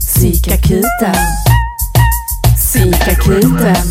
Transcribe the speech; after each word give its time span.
Psykakuten. 0.00 1.14
Psykakuten. 2.56 3.84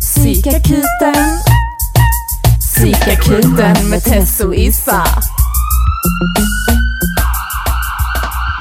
Psykakuten. 0.00 1.38
Psykakuten 2.60 3.90
med 3.90 4.04
Tess 4.04 4.40
och 4.40 4.54
Issa. 4.54 5.04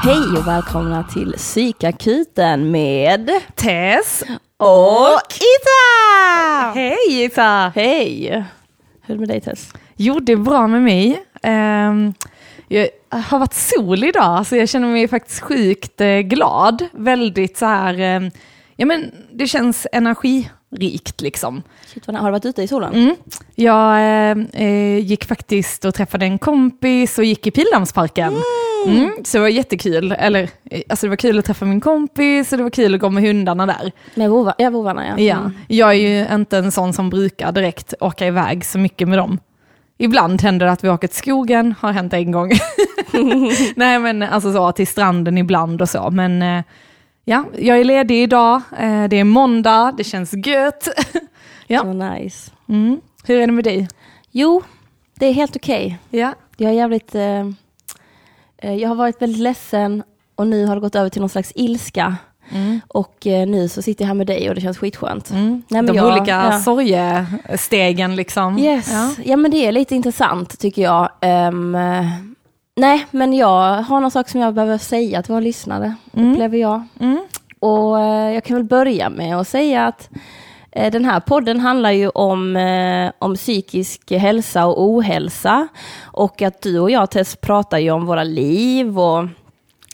Hej 0.03 0.37
och 0.37 0.47
välkomna 0.47 1.03
till 1.03 1.33
Psykakuten 1.37 2.71
med 2.71 3.29
Tess. 3.55 4.23
och 4.57 5.19
Ita! 5.33 6.73
Hej 6.75 6.97
Issa! 7.25 7.71
Hej! 7.75 8.43
Hur 9.01 9.13
är 9.15 9.17
det 9.17 9.19
med 9.19 9.27
dig 9.29 9.41
Tess? 9.41 9.69
Jo, 9.95 10.19
det 10.19 10.31
är 10.31 10.37
bra 10.37 10.67
med 10.67 10.81
mig. 10.81 11.23
Ehm, 11.43 12.13
jag 12.67 12.87
har 13.19 13.39
varit 13.39 13.53
sol 13.53 14.03
idag, 14.03 14.47
så 14.47 14.55
jag 14.55 14.69
känner 14.69 14.87
mig 14.87 15.07
faktiskt 15.07 15.39
sjukt 15.39 16.01
eh, 16.01 16.19
glad. 16.19 16.83
Väldigt 16.91 17.57
så 17.57 17.65
här, 17.65 17.99
eh, 17.99 18.29
ja 18.75 18.85
men 18.85 19.11
det 19.31 19.47
känns 19.47 19.87
energirikt 19.91 21.21
liksom. 21.21 21.63
Shit, 21.85 22.05
har 22.05 22.13
du 22.13 22.31
varit 22.31 22.45
ute 22.45 22.63
i 22.63 22.67
solen? 22.67 22.93
Mm. 22.93 23.15
Jag 23.55 23.97
eh, 23.97 24.61
eh, 24.67 24.97
gick 24.97 25.25
faktiskt 25.25 25.85
och 25.85 25.95
träffade 25.95 26.25
en 26.25 26.37
kompis 26.37 27.17
och 27.17 27.25
gick 27.25 27.47
i 27.47 27.51
Pildammsparken. 27.51 28.33
Mm. 28.87 29.11
så 29.23 29.37
det 29.37 29.41
var 29.41 29.47
jättekul. 29.47 30.11
Eller, 30.11 30.49
alltså 30.89 31.05
det 31.05 31.09
var 31.09 31.15
kul 31.15 31.39
att 31.39 31.45
träffa 31.45 31.65
min 31.65 31.81
kompis 31.81 32.51
och 32.51 32.57
det 32.57 32.63
var 32.63 32.69
kul 32.69 32.93
att 32.95 32.99
gå 32.99 33.09
med 33.09 33.23
hundarna 33.23 33.65
där. 33.65 33.91
Med 34.15 34.29
vova, 34.29 34.55
ja, 34.57 34.69
vovarna 34.69 35.07
ja. 35.07 35.23
Ja. 35.23 35.37
Mm. 35.37 35.51
Jag 35.67 35.89
är 35.89 35.93
ju 35.93 36.35
inte 36.35 36.57
en 36.57 36.71
sån 36.71 36.93
som 36.93 37.09
brukar 37.09 37.51
direkt 37.51 37.93
åka 37.99 38.27
iväg 38.27 38.65
så 38.65 38.77
mycket 38.79 39.07
med 39.07 39.17
dem. 39.17 39.39
Ibland 39.97 40.41
händer 40.41 40.65
det 40.65 40.71
att 40.71 40.83
vi 40.83 40.89
åker 40.89 41.07
till 41.07 41.17
skogen, 41.17 41.75
har 41.79 41.91
hänt 41.91 42.13
en 42.13 42.31
gång. 42.31 42.51
Nej 43.75 43.99
men 43.99 44.23
alltså 44.23 44.53
så 44.53 44.71
till 44.71 44.87
stranden 44.87 45.37
ibland 45.37 45.81
och 45.81 45.89
så. 45.89 46.11
Men 46.11 46.41
eh, 46.41 46.63
ja, 47.25 47.45
jag 47.57 47.79
är 47.79 47.83
ledig 47.83 48.23
idag, 48.23 48.61
eh, 48.79 49.03
det 49.03 49.15
är 49.19 49.23
måndag, 49.23 49.93
det 49.97 50.03
känns 50.03 50.33
gött. 50.33 50.87
Ja. 51.67 51.81
Så 51.81 51.93
nice. 51.93 52.51
Mm. 52.69 53.01
Hur 53.23 53.41
är 53.41 53.47
det 53.47 53.53
med 53.53 53.63
dig? 53.63 53.87
Jo, 54.31 54.63
det 55.15 55.25
är 55.25 55.33
helt 55.33 55.55
okej. 55.55 55.99
Ja. 56.09 56.33
Jag 56.57 56.71
är 56.71 56.75
jävligt... 56.75 57.15
Eh, 57.15 57.47
eh, 58.57 58.73
jag 58.75 58.89
har 58.89 58.95
varit 58.95 59.21
väldigt 59.21 59.41
ledsen 59.41 60.03
och 60.35 60.47
nu 60.47 60.65
har 60.65 60.75
det 60.75 60.81
gått 60.81 60.95
över 60.95 61.09
till 61.09 61.21
någon 61.21 61.29
slags 61.29 61.51
ilska. 61.55 62.17
Och 62.87 63.27
eh, 63.27 63.47
nu 63.47 63.67
så 63.69 63.81
sitter 63.81 64.03
jag 64.03 64.07
här 64.07 64.13
med 64.15 64.27
dig 64.27 64.49
och 64.49 64.55
det 64.55 64.61
känns 64.61 64.77
skitskönt. 64.77 65.29
Nej, 65.31 65.61
men 65.69 65.85
De 65.85 65.95
jag- 65.95 66.07
olika 66.07 66.31
ja. 66.31 66.59
sorgestegen 66.59 68.15
liksom. 68.15 68.59
Yes, 68.59 68.91
Ja. 68.91 69.11
ja. 69.25 69.37
men 69.37 69.51
det 69.51 69.57
är 69.67 69.71
lite 69.71 69.95
intressant 69.95 70.59
tycker 70.59 70.81
jag. 70.81 71.09
Eh, 71.21 71.51
nej, 72.75 73.05
men 73.11 73.33
jag 73.33 73.81
har 73.81 73.99
någon 74.01 74.11
sak 74.11 74.29
som 74.29 74.41
jag 74.41 74.53
behöver 74.53 74.77
säga 74.77 75.21
till 75.23 75.31
våra 75.31 75.39
lyssnare, 75.41 75.95
upplever 76.13 76.57
jag. 76.57 76.83
Mm. 76.99 77.19
Och 77.59 77.99
eh, 77.99 78.33
jag 78.33 78.43
kan 78.43 78.55
väl 78.57 78.63
börja 78.65 79.09
med 79.09 79.37
att 79.37 79.47
säga 79.47 79.85
att 79.87 80.09
eh, 80.71 80.91
den 80.91 81.05
här 81.05 81.19
podden 81.19 81.59
handlar 81.59 81.91
ju 81.91 82.09
om, 82.09 82.55
eh, 82.55 83.11
om 83.19 83.35
psykisk 83.35 84.11
hälsa 84.11 84.65
och 84.65 84.83
ohälsa. 84.83 85.67
Och 86.03 86.41
att 86.41 86.61
du 86.61 86.79
och 86.79 86.91
jag 86.91 87.11
Tess 87.11 87.35
pratar 87.35 87.77
ju 87.79 87.91
om 87.91 88.05
våra 88.05 88.23
liv 88.23 88.99
och 88.99 89.25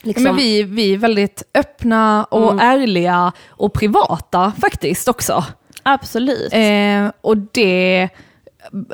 liksom... 0.02 0.24
Men 0.24 0.36
vi, 0.36 0.64
vi 0.64 0.94
är 0.94 0.98
väldigt 0.98 1.44
öppna 1.54 2.24
och 2.24 2.62
ärliga 2.62 3.32
och 3.50 3.74
privata 3.74 4.54
faktiskt 4.62 5.08
också. 5.08 5.44
Absolut. 5.84 6.54
Eh, 6.54 7.12
och 7.22 7.38
det 7.38 8.10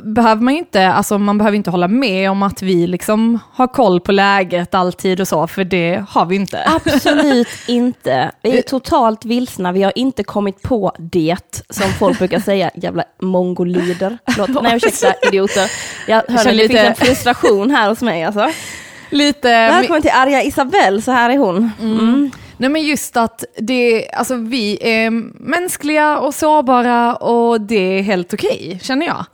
behöver 0.03 0.41
man 0.41 0.53
inte, 0.53 0.87
alltså 0.87 1.17
man 1.17 1.37
behöver 1.37 1.55
inte 1.57 1.69
hålla 1.71 1.87
med 1.87 2.31
om 2.31 2.43
att 2.43 2.61
vi 2.61 2.87
liksom 2.87 3.39
har 3.53 3.67
koll 3.67 3.99
på 4.01 4.11
läget 4.11 4.73
alltid 4.75 5.21
och 5.21 5.27
så, 5.27 5.47
för 5.47 5.63
det 5.63 6.03
har 6.09 6.25
vi 6.25 6.35
inte. 6.35 6.63
Absolut 6.67 7.47
inte. 7.67 8.31
Vi 8.41 8.57
är 8.57 8.61
totalt 8.61 9.25
vilsna. 9.25 9.71
Vi 9.71 9.83
har 9.83 9.93
inte 9.95 10.23
kommit 10.23 10.61
på 10.61 10.95
det, 10.99 11.63
som 11.69 11.89
folk 11.89 12.17
brukar 12.19 12.39
säga. 12.39 12.71
Jävla 12.75 13.03
mongolider. 13.21 14.17
Nej, 14.61 14.75
ursäkta 14.75 15.13
idioter. 15.27 15.71
Jag 16.07 16.23
känner 16.27 16.45
det 16.45 16.51
lite- 16.53 16.73
finns 16.73 16.99
en 16.99 17.05
frustration 17.05 17.71
här 17.71 17.89
hos 17.89 18.01
mig. 18.01 18.23
Alltså. 18.23 18.49
Lite... 19.15 19.49
Välkommen 19.49 20.01
till 20.01 20.11
arga 20.13 20.43
Isabelle, 20.43 21.01
så 21.01 21.11
här 21.11 21.29
är 21.29 21.37
hon. 21.37 21.71
Mm. 21.81 22.31
Nej 22.57 22.69
men 22.69 22.81
just 22.81 23.17
att 23.17 23.43
det, 23.57 24.09
alltså 24.09 24.35
vi 24.35 24.77
är 24.81 25.09
mänskliga 25.49 26.19
och 26.19 26.33
sårbara 26.33 27.15
och 27.15 27.61
det 27.61 27.99
är 27.99 28.01
helt 28.01 28.33
okej, 28.33 28.79
känner 28.81 29.05
jag. 29.05 29.25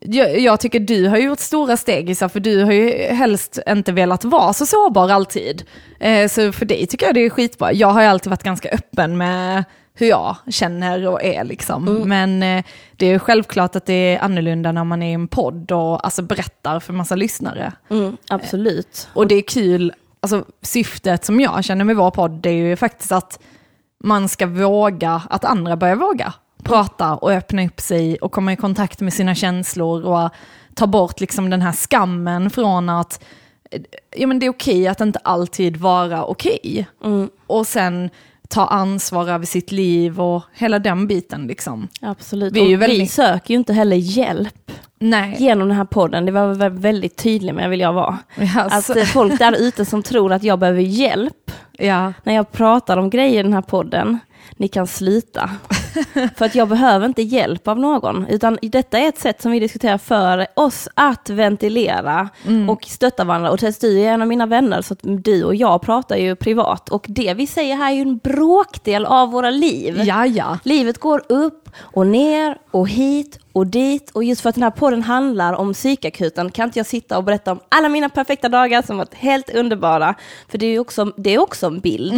jag. 0.00 0.38
Jag 0.38 0.60
tycker 0.60 0.80
du 0.80 1.08
har 1.08 1.16
gjort 1.16 1.38
stora 1.38 1.76
steg 1.76 2.10
Issa, 2.10 2.28
för 2.28 2.40
du 2.40 2.64
har 2.64 2.72
ju 2.72 2.90
helst 2.98 3.58
inte 3.68 3.92
velat 3.92 4.24
vara 4.24 4.52
så 4.52 4.66
sårbar 4.66 5.08
alltid. 5.08 5.62
Eh, 6.00 6.28
så 6.28 6.52
för 6.52 6.66
dig 6.66 6.86
tycker 6.86 7.06
jag 7.06 7.14
det 7.14 7.24
är 7.24 7.30
skitbra. 7.30 7.72
Jag 7.72 7.88
har 7.88 8.02
ju 8.02 8.08
alltid 8.08 8.30
varit 8.30 8.42
ganska 8.42 8.68
öppen 8.68 9.18
med 9.18 9.64
hur 9.94 10.06
jag 10.06 10.36
känner 10.48 11.08
och 11.08 11.22
är 11.22 11.44
liksom. 11.44 12.02
Men 12.08 12.42
eh, 12.42 12.64
det 12.96 13.06
är 13.06 13.18
självklart 13.18 13.76
att 13.76 13.86
det 13.86 14.14
är 14.14 14.18
annorlunda 14.18 14.72
när 14.72 14.84
man 14.84 15.02
är 15.02 15.10
i 15.10 15.12
en 15.12 15.28
podd 15.28 15.72
och 15.72 16.04
alltså, 16.04 16.22
berättar 16.22 16.80
för 16.80 16.92
massa 16.92 17.16
lyssnare. 17.16 17.72
Mm, 17.90 18.16
absolut. 18.28 19.08
Och 19.12 19.26
det 19.26 19.34
är 19.34 19.42
kul, 19.42 19.92
alltså 20.20 20.44
syftet 20.62 21.24
som 21.24 21.40
jag 21.40 21.64
känner 21.64 21.84
med 21.84 21.96
vår 21.96 22.10
podd 22.10 22.30
det 22.30 22.50
är 22.50 22.54
ju 22.54 22.76
faktiskt 22.76 23.12
att 23.12 23.38
man 24.04 24.28
ska 24.28 24.46
våga, 24.46 25.22
att 25.30 25.44
andra 25.44 25.76
börjar 25.76 25.96
våga 25.96 26.32
prata 26.62 27.14
och 27.14 27.32
öppna 27.32 27.66
upp 27.66 27.80
sig 27.80 28.16
och 28.16 28.32
komma 28.32 28.52
i 28.52 28.56
kontakt 28.56 29.00
med 29.00 29.12
sina 29.12 29.34
känslor 29.34 30.04
och 30.04 30.30
ta 30.74 30.86
bort 30.86 31.20
liksom 31.20 31.50
den 31.50 31.62
här 31.62 31.72
skammen 31.72 32.50
från 32.50 32.88
att 32.88 33.24
eh, 33.70 33.82
ja, 34.16 34.26
men 34.26 34.38
det 34.38 34.46
är 34.46 34.50
okej 34.50 34.88
att 34.88 35.00
inte 35.00 35.18
alltid 35.18 35.76
vara 35.76 36.24
okej. 36.24 36.86
Och 37.46 37.66
sen 37.66 38.10
ta 38.52 38.66
ansvar 38.66 39.28
över 39.28 39.46
sitt 39.46 39.72
liv 39.72 40.20
och 40.20 40.42
hela 40.54 40.78
den 40.78 41.06
biten 41.06 41.46
liksom. 41.46 41.88
Absolut. 42.00 42.52
Vi 42.52 42.60
är 42.60 42.66
ju 42.68 42.76
och 42.76 42.82
vi 42.82 42.86
väldigt- 42.86 43.10
söker 43.10 43.54
ju 43.54 43.58
inte 43.58 43.72
heller 43.72 43.96
hjälp 43.96 44.72
Nej, 44.98 45.36
genom 45.38 45.68
den 45.68 45.76
här 45.76 45.84
podden. 45.84 46.26
Det 46.26 46.32
var 46.32 46.54
väl 46.54 46.70
väldigt 46.72 47.16
tydlig 47.16 47.54
med, 47.54 47.70
vill 47.70 47.80
jag 47.80 47.92
vara. 47.92 48.18
alltså, 48.56 48.92
Att 48.92 48.98
eh, 48.98 49.04
folk 49.04 49.38
där 49.38 49.52
ute 49.60 49.84
som 49.84 50.02
tror 50.02 50.32
att 50.32 50.42
jag 50.42 50.58
behöver 50.58 50.80
hjälp, 50.80 51.50
ja. 51.72 52.12
när 52.24 52.34
jag 52.34 52.52
pratar 52.52 52.96
om 52.96 53.10
grejer 53.10 53.40
i 53.40 53.42
den 53.42 53.52
här 53.52 53.62
podden, 53.62 54.18
ni 54.56 54.68
kan 54.68 54.86
sluta. 54.86 55.50
för 56.36 56.44
att 56.44 56.54
jag 56.54 56.68
behöver 56.68 57.06
inte 57.06 57.22
hjälp 57.22 57.68
av 57.68 57.78
någon, 57.78 58.26
utan 58.26 58.58
detta 58.62 58.98
är 58.98 59.08
ett 59.08 59.18
sätt 59.18 59.42
som 59.42 59.52
vi 59.52 59.60
diskuterar 59.60 59.98
för 59.98 60.46
oss 60.56 60.88
att 60.94 61.30
ventilera 61.30 62.28
Mm. 62.46 62.70
och 62.70 62.84
stötta 62.84 63.24
varandra. 63.24 63.50
Och 63.50 63.58
Tess, 63.60 63.78
du 63.78 64.00
är 64.00 64.12
en 64.12 64.22
av 64.22 64.28
mina 64.28 64.46
vänner, 64.46 64.82
så 64.82 64.92
att 64.94 65.00
du 65.02 65.44
och 65.44 65.54
jag 65.54 65.82
pratar 65.82 66.16
ju 66.16 66.36
privat. 66.36 66.88
Och 66.88 67.04
det 67.08 67.34
vi 67.34 67.46
säger 67.46 67.76
här 67.76 67.90
är 67.90 67.94
ju 67.94 68.02
en 68.02 68.18
bråkdel 68.18 69.06
av 69.06 69.30
våra 69.30 69.50
liv. 69.50 70.00
Ja, 70.04 70.26
ja. 70.26 70.58
Livet 70.62 70.98
går 70.98 71.22
upp 71.28 71.61
och 71.76 72.06
ner 72.06 72.58
och 72.70 72.88
hit 72.88 73.38
och 73.52 73.66
dit. 73.66 74.10
Och 74.10 74.24
just 74.24 74.40
för 74.40 74.48
att 74.48 74.54
den 74.54 74.62
här 74.62 74.70
podden 74.70 75.02
handlar 75.02 75.52
om 75.52 75.72
psykakuten 75.72 76.50
kan 76.50 76.64
inte 76.68 76.78
jag 76.78 76.86
sitta 76.86 77.18
och 77.18 77.24
berätta 77.24 77.52
om 77.52 77.60
alla 77.68 77.88
mina 77.88 78.08
perfekta 78.08 78.48
dagar 78.48 78.82
som 78.82 78.96
varit 78.96 79.14
helt 79.14 79.50
underbara. 79.50 80.14
För 80.48 80.58
det 80.58 80.66
är 80.66 80.70
ju 80.70 80.78
också, 80.78 81.04
det 81.16 81.34
är 81.34 81.38
också 81.38 81.66
en 81.66 81.80
bild. 81.80 82.14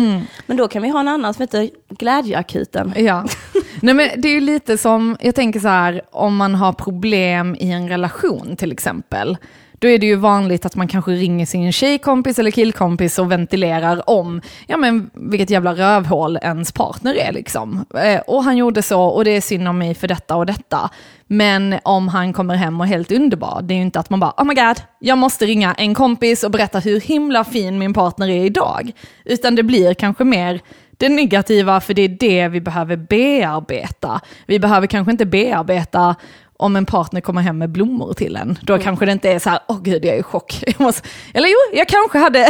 Men 0.47 0.57
då 0.57 0.69
kan 0.69 0.83
vi 0.83 0.89
ha 0.89 1.01
en 1.01 1.09
annan 1.09 1.35
som 1.35 1.43
heter 1.43 1.71
glädjeakuten. 1.89 2.93
Ja. 2.97 3.27
Nej, 3.83 3.95
men 3.95 4.09
det 4.17 4.29
är 4.29 4.33
ju 4.33 4.41
lite 4.41 4.79
som, 4.79 5.17
jag 5.21 5.35
tänker 5.35 5.61
så 5.61 5.69
här, 5.69 6.03
om 6.11 6.37
man 6.37 6.55
har 6.55 6.73
problem 6.73 7.57
i 7.61 7.71
en 7.71 7.89
relation 7.89 8.57
till 8.57 8.73
exempel. 8.73 9.37
Då 9.85 9.91
är 9.91 9.99
det 9.99 10.07
ju 10.07 10.17
vanligt 10.17 10.67
att 10.67 10.77
man 10.77 10.89
kanske 10.89 11.11
ringer 11.11 11.47
sin 11.47 11.73
tjejkompis 11.73 12.39
eller 12.39 12.51
killkompis 12.51 13.19
och 13.19 13.33
ventilerar 13.33 14.11
om, 14.11 14.41
ja 14.67 14.77
men 14.77 15.11
vilket 15.15 15.51
jävla 15.51 15.75
rövhål 15.75 16.39
ens 16.43 16.73
partner 16.73 17.15
är 17.15 17.33
liksom. 17.33 17.85
Eh, 18.05 18.21
och 18.21 18.45
han 18.45 18.57
gjorde 18.57 18.83
så 18.83 19.03
och 19.03 19.25
det 19.25 19.31
är 19.31 19.41
synd 19.41 19.69
om 19.69 19.79
mig 19.79 19.95
för 19.95 20.09
detta 20.09 20.37
och 20.37 20.47
detta. 20.47 20.91
Men 21.27 21.75
om 21.83 22.09
han 22.09 22.33
kommer 22.33 22.55
hem 22.55 22.81
och 22.81 22.87
är 22.87 22.91
helt 22.91 23.13
underbar, 23.13 23.63
det 23.63 23.75
är 23.75 23.77
ju 23.77 23.83
inte 23.83 24.01
att 24.01 24.11
man 24.11 24.21
bara, 24.21 24.35
oh 24.37 24.45
my 24.45 24.55
god, 24.55 24.83
jag 24.99 25.19
måste 25.19 25.47
ringa 25.47 25.75
en 25.75 25.95
kompis 25.95 26.45
och 26.45 26.51
berätta 26.51 26.79
hur 26.79 27.01
himla 27.01 27.45
fin 27.45 27.79
min 27.79 27.95
partner 27.95 28.29
är 28.29 28.45
idag. 28.45 28.93
Utan 29.25 29.55
det 29.55 29.63
blir 29.63 29.95
kanske 29.95 30.25
mer 30.25 30.61
det 30.97 31.09
negativa, 31.09 31.81
för 31.81 31.95
det 31.95 32.03
är 32.03 32.09
det 32.09 32.49
vi 32.49 32.61
behöver 32.61 32.97
bearbeta. 32.97 34.21
Vi 34.47 34.59
behöver 34.59 34.87
kanske 34.87 35.11
inte 35.11 35.27
bearbeta 35.27 36.17
om 36.57 36.77
en 36.77 36.87
partner 36.87 37.21
kommer 37.21 37.41
hem 37.43 37.59
med 37.59 37.71
blommor 37.71 38.13
till 38.13 38.37
en. 38.37 38.59
Då 38.63 38.79
kanske 38.79 39.07
det 39.07 39.13
inte 39.13 39.31
är 39.31 39.39
så 39.39 39.51
här, 39.51 39.59
åh 39.69 39.81
gud 39.83 40.05
jag 40.05 40.15
är 40.15 40.21
i 40.21 40.23
chock. 40.23 40.65
Måste... 40.79 41.09
Eller 41.35 41.49
jo, 41.49 41.79
jag 41.79 41.89
kanske 41.89 42.19
hade... 42.19 42.47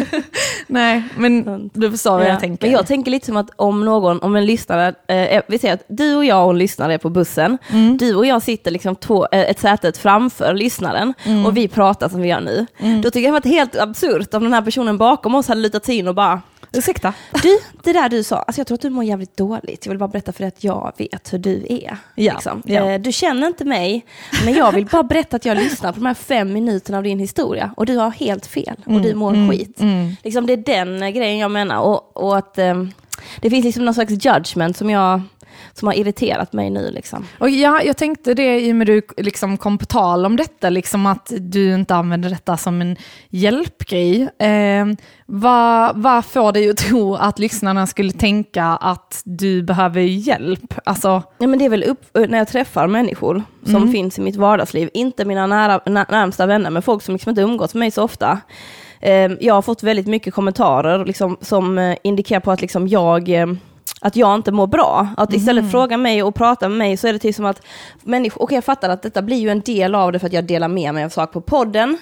Nej, 0.67 1.03
men 1.17 1.69
du 1.73 1.91
förstår 1.91 2.11
vad 2.11 2.21
Ja, 2.23 2.27
jag 2.27 2.39
tänker. 2.39 2.67
Men 2.67 2.71
jag 2.73 2.87
tänker 2.87 3.11
lite 3.11 3.25
som 3.25 3.37
att 3.37 3.49
om 3.55 3.85
någon, 3.85 4.19
om 4.21 4.35
en 4.35 4.45
lyssnare, 4.45 4.93
eh, 5.07 5.41
vi 5.47 5.59
säger 5.59 5.73
att 5.73 5.83
du 5.87 6.15
och 6.15 6.25
jag 6.25 6.43
och 6.45 6.51
en 6.51 6.57
lyssnare 6.57 6.93
är 6.93 6.97
på 6.97 7.09
bussen, 7.09 7.57
Mm. 7.71 7.97
du 7.97 8.15
och 8.15 8.25
jag 8.25 8.41
sitter 8.41 8.71
liksom 8.71 8.95
två, 8.95 9.27
eh, 9.31 9.39
ett 9.49 9.59
sätet 9.59 9.97
framför 9.97 10.53
lyssnaren 10.53 11.13
Mm. 11.25 11.45
och 11.45 11.57
vi 11.57 11.67
pratar 11.67 12.09
som 12.09 12.21
vi 12.21 12.27
gör 12.27 12.41
nu. 12.41 12.65
Då 13.03 13.11
tycker 13.11 13.19
jag 13.19 13.23
det 13.23 13.27
hade 13.27 13.31
varit 13.31 13.45
helt 13.45 13.75
absurt 13.77 14.33
om 14.33 14.43
den 14.43 14.53
här 14.53 14.61
personen 14.61 14.97
bakom 14.97 15.35
oss 15.35 15.47
hade 15.47 15.61
lutat 15.61 15.85
sig 15.85 15.95
in 15.97 16.07
och 16.07 16.15
bara 16.15 16.41
Ursäkta? 16.73 17.13
Du, 17.43 17.59
det 17.83 17.93
där 17.93 18.09
du 18.09 18.23
sa, 18.23 18.35
alltså 18.37 18.59
jag 18.59 18.67
tror 18.67 18.75
att 18.75 18.81
du 18.81 18.89
mår 18.89 19.03
jävligt 19.03 19.37
dåligt. 19.37 19.85
Jag 19.85 19.91
vill 19.91 19.99
bara 19.99 20.07
berätta 20.07 20.31
för 20.31 20.39
dig 20.39 20.47
att 20.47 20.63
jag 20.63 20.93
vet 20.97 21.33
hur 21.33 21.37
du 21.37 21.65
är. 21.69 21.97
Ja, 22.15 22.33
liksom. 22.33 22.61
ja. 22.65 22.89
Eh, 22.91 23.01
Du 23.01 23.11
känner 23.11 23.47
inte 23.47 23.65
mig, 23.65 24.05
men 24.45 24.53
jag 24.53 24.71
vill 24.71 24.85
bara 24.85 25.03
berätta 25.03 25.35
att 25.35 25.45
jag 25.45 25.57
lyssnar 25.57 25.91
på 25.91 25.99
de 25.99 26.05
här 26.05 26.13
fem 26.13 26.53
minuterna 26.53 26.97
av 26.97 27.03
din 27.03 27.19
historia. 27.19 27.73
Och 27.77 27.85
du 27.85 27.95
har 27.97 28.11
helt 28.11 28.45
fel. 28.45 28.75
Och 28.85 29.01
du 29.01 29.15
mår 29.15 29.51
skit. 29.51 29.79
Liksom, 30.23 30.45
det 30.45 30.53
är 30.53 30.57
den 30.57 31.13
grejen 31.13 31.37
jag 31.37 31.51
menar. 31.51 31.79
Och, 31.79 32.17
och 32.17 32.37
att 32.37 32.57
eh, 32.57 32.83
det 33.41 33.49
finns 33.49 33.65
liksom 33.65 33.85
någon 33.85 33.93
slags 33.93 34.25
judgment 34.25 34.77
som 34.77 34.89
jag 34.89 35.21
som 35.73 35.87
har 35.87 35.95
irriterat 35.95 36.53
mig 36.53 36.69
nu. 36.69 36.91
Liksom. 36.91 37.25
Och 37.39 37.49
ja, 37.49 37.81
jag 37.83 37.97
tänkte 37.97 38.33
det 38.33 38.59
i 38.59 38.71
och 38.71 38.75
med 38.75 38.87
du 38.87 39.01
liksom 39.17 39.57
kom 39.57 39.77
på 39.77 39.85
tal 39.85 40.25
om 40.25 40.35
detta, 40.35 40.69
liksom 40.69 41.05
att 41.05 41.31
du 41.39 41.73
inte 41.73 41.95
använder 41.95 42.29
detta 42.29 42.57
som 42.57 42.81
en 42.81 42.95
hjälpgrej. 43.29 44.29
Eh, 44.39 44.85
vad, 45.25 45.97
vad 45.97 46.25
får 46.25 46.51
dig 46.51 46.69
att 46.69 46.77
tro 46.77 47.15
att 47.15 47.39
lyssnarna 47.39 47.87
skulle 47.87 48.11
tänka 48.11 48.65
att 48.65 49.21
du 49.25 49.63
behöver 49.63 50.01
hjälp? 50.01 50.73
Alltså, 50.83 51.23
Ja, 51.37 51.47
men 51.47 51.59
det 51.59 51.65
är 51.65 51.69
väl 51.69 51.83
upp, 51.83 52.05
när 52.13 52.37
jag 52.37 52.47
träffar 52.47 52.87
människor 52.87 53.43
som 53.65 53.91
finns 53.91 54.19
i 54.19 54.21
mitt 54.21 54.35
vardagsliv, 54.35 54.89
inte 54.93 55.25
mina 55.25 55.47
nära, 55.47 55.81
nä, 55.85 56.05
närmsta 56.09 56.45
vänner, 56.45 56.69
men 56.69 56.81
folk 56.81 57.03
som 57.03 57.15
liksom 57.15 57.29
inte 57.29 57.41
umgås 57.41 57.73
med 57.73 57.79
mig 57.79 57.91
så 57.91 58.03
ofta. 58.03 58.39
Eh, 59.01 59.31
jag 59.39 59.53
har 59.53 59.61
fått 59.61 59.83
väldigt 59.83 60.07
mycket 60.07 60.33
kommentarer 60.33 61.05
liksom, 61.05 61.37
som 61.41 61.77
eh, 61.77 61.97
indikerar 62.03 62.39
på 62.39 62.51
att 62.51 62.61
liksom, 62.61 62.87
jag 62.87 63.29
eh, 63.29 63.47
att 64.01 64.15
jag 64.15 64.35
inte 64.35 64.51
mår 64.51 64.67
bra. 64.67 65.07
Att 65.17 65.33
istället 65.33 65.61
Mm. 65.61 65.71
fråga 65.71 65.97
mig 65.97 66.23
och 66.23 66.35
prata 66.35 66.69
med 66.69 66.77
mig 66.77 66.97
så 66.97 67.07
är 67.07 67.13
det 67.13 67.19
typ 67.19 67.35
som 67.35 67.45
att 67.45 67.61
människor, 68.03 68.43
okej 68.43 68.55
jag 68.55 68.63
fattar 68.63 68.89
att 68.89 69.01
detta 69.01 69.21
blir 69.21 69.37
ju 69.37 69.49
en 69.49 69.61
del 69.61 69.95
av 69.95 70.11
det 70.11 70.19
för 70.19 70.27
att 70.27 70.33
jag 70.33 70.43
delar 70.43 70.67
med 70.67 70.93
mig 70.93 71.03
av 71.03 71.09
saker 71.09 71.33
på 71.33 71.41
podden. 71.41 71.97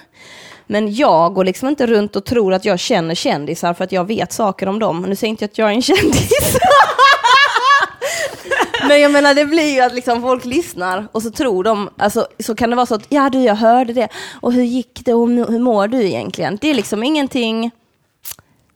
Men 0.66 0.94
jag 0.94 1.34
går 1.34 1.44
liksom 1.44 1.68
inte 1.68 1.86
runt 1.86 2.16
och 2.16 2.24
tror 2.24 2.54
att 2.54 2.64
jag 2.64 2.78
känner 2.78 3.14
kändisar 3.14 3.74
för 3.74 3.84
att 3.84 3.92
jag 3.92 4.04
vet 4.04 4.32
saker 4.32 4.68
om 4.68 4.78
dem. 4.78 5.02
Nu 5.02 5.16
säger 5.16 5.30
inte 5.30 5.44
jag 5.44 5.48
att 5.50 5.58
jag 5.58 5.68
är 5.70 5.74
en 5.74 5.82
kändis. 5.82 6.30
Men 8.88 9.00
jag 9.00 9.10
menar 9.12 9.34
det 9.34 9.44
blir 9.44 9.74
ju 9.74 9.80
att 9.80 9.94
liksom 9.94 10.22
folk 10.22 10.44
lyssnar 10.44 11.08
och 11.12 11.22
så 11.22 11.30
tror 11.30 11.64
de, 11.64 11.90
alltså 11.96 12.26
så 12.38 12.54
kan 12.54 12.70
det 12.70 12.76
vara 12.76 12.86
så 12.86 12.94
att 12.94 13.06
ja 13.08 13.30
du 13.30 13.38
jag 13.42 13.54
hörde 13.54 13.92
det 13.92 14.08
och 14.40 14.52
hur 14.52 14.62
gick 14.62 15.00
det 15.04 15.14
och 15.14 15.28
hur 15.28 15.58
mår 15.58 15.88
du 15.88 16.04
egentligen? 16.04 16.58
Det 16.60 16.70
är 16.70 16.74
liksom 16.74 17.02
ingenting 17.02 17.70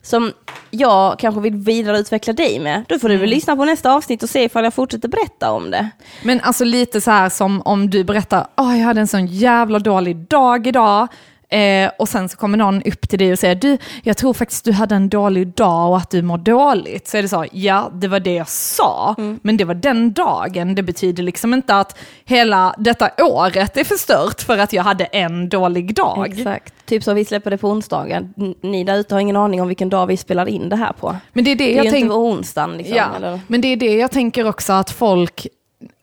som 0.03 0.33
jag 0.71 1.19
kanske 1.19 1.41
vill 1.41 1.55
vidareutveckla 1.55 2.33
dig 2.33 2.59
med. 2.59 2.85
Då 2.89 2.99
får 2.99 3.09
du 3.09 3.17
väl 3.17 3.31
lyssna 3.31 3.57
på 3.57 3.65
nästa 3.65 3.93
avsnitt 3.93 4.23
och 4.23 4.31
se 4.31 4.45
ifall 4.45 4.65
jag 4.65 4.75
fortsätter 4.75 5.09
berätta 5.09 5.51
om 5.53 5.71
det. 5.71 5.91
men 6.23 6.41
alltså 6.41 6.65
lite 6.65 7.01
så 7.01 7.11
här 7.11 7.29
som 7.29 7.63
om 7.63 7.91
du 7.91 8.05
berättar, 8.05 8.47
åh 8.57 8.79
jag 8.79 8.85
hade 8.85 9.01
en 9.01 9.09
sån 9.09 9.27
jävla 9.27 9.79
dålig 9.79 10.17
dag 10.17 10.67
idag. 10.67 11.09
Eh, 11.53 11.91
och 11.99 12.09
sen 12.09 12.29
så 12.29 12.37
kommer 12.37 12.59
någon 12.59 12.83
upp 12.83 13.09
till 13.09 13.19
dig 13.19 13.33
och 13.33 13.39
säger, 13.39 13.55
du, 13.55 13.79
jag 14.03 14.17
tror 14.17 14.35
faktiskt 14.35 14.65
du 14.65 14.73
hade 14.73 14.95
en 14.95 15.09
dålig 15.09 15.49
dag 15.49 15.91
och 15.91 15.97
att 15.97 16.11
du 16.11 16.23
mår 16.23 16.39
dåligt. 16.39 17.09
Så 17.09 17.17
är 17.17 17.23
det 17.23 17.29
så, 17.29 17.47
ja 17.53 17.91
det 17.95 18.09
var 18.09 18.21
det 18.21 18.35
jag 18.35 18.49
sa, 18.49 19.15
men 19.43 19.57
det 19.57 19.65
var 19.65 19.75
den 19.75 20.13
dagen. 20.13 20.75
Det 20.75 20.83
betyder 20.83 21.23
liksom 21.23 21.55
inte 21.55 21.77
att 21.77 21.99
hela 22.25 22.75
detta 22.79 23.11
året 23.19 23.77
är 23.77 23.85
förstört 23.85 24.41
för 24.41 24.59
att 24.59 24.73
jag 24.73 24.83
hade 24.83 25.05
en 25.05 25.49
dålig 25.49 25.95
dag. 25.95 26.27
Exakt. 26.39 26.75
Typ 26.87 27.03
som 27.05 27.15
vi 27.15 27.25
släpper 27.25 27.51
det 27.51 27.59
på 27.59 27.69
onsdagen. 27.69 28.35
Ni 28.63 28.85
där 28.85 28.97
ute 28.99 29.15
har 29.15 29.21
ingen 29.21 29.37
aning 29.37 29.63
om 29.63 29.69
vilken 29.69 29.89
dag 29.89 30.07
vi 30.07 30.17
spelar 30.17 30.49
in 30.49 30.69
det 30.69 30.77
här 30.77 30.93
på. 30.93 31.17
Men 31.33 31.45
det 31.45 31.51
är 31.51 31.57
det, 31.57 31.65
Det 31.65 31.73
är 31.73 31.77
jag 31.77 31.85
tänker. 31.85 31.99
inte 31.99 32.15
onsdagen 32.15 32.77
liksom. 32.77 32.97
Ja, 32.97 33.07
Eller? 33.17 33.41
men 33.47 33.61
det 33.61 33.69
är 33.69 33.77
det 33.77 33.95
jag 33.97 34.11
tänker 34.11 34.49
också 34.49 34.73
att 34.73 34.91
folk 34.91 35.47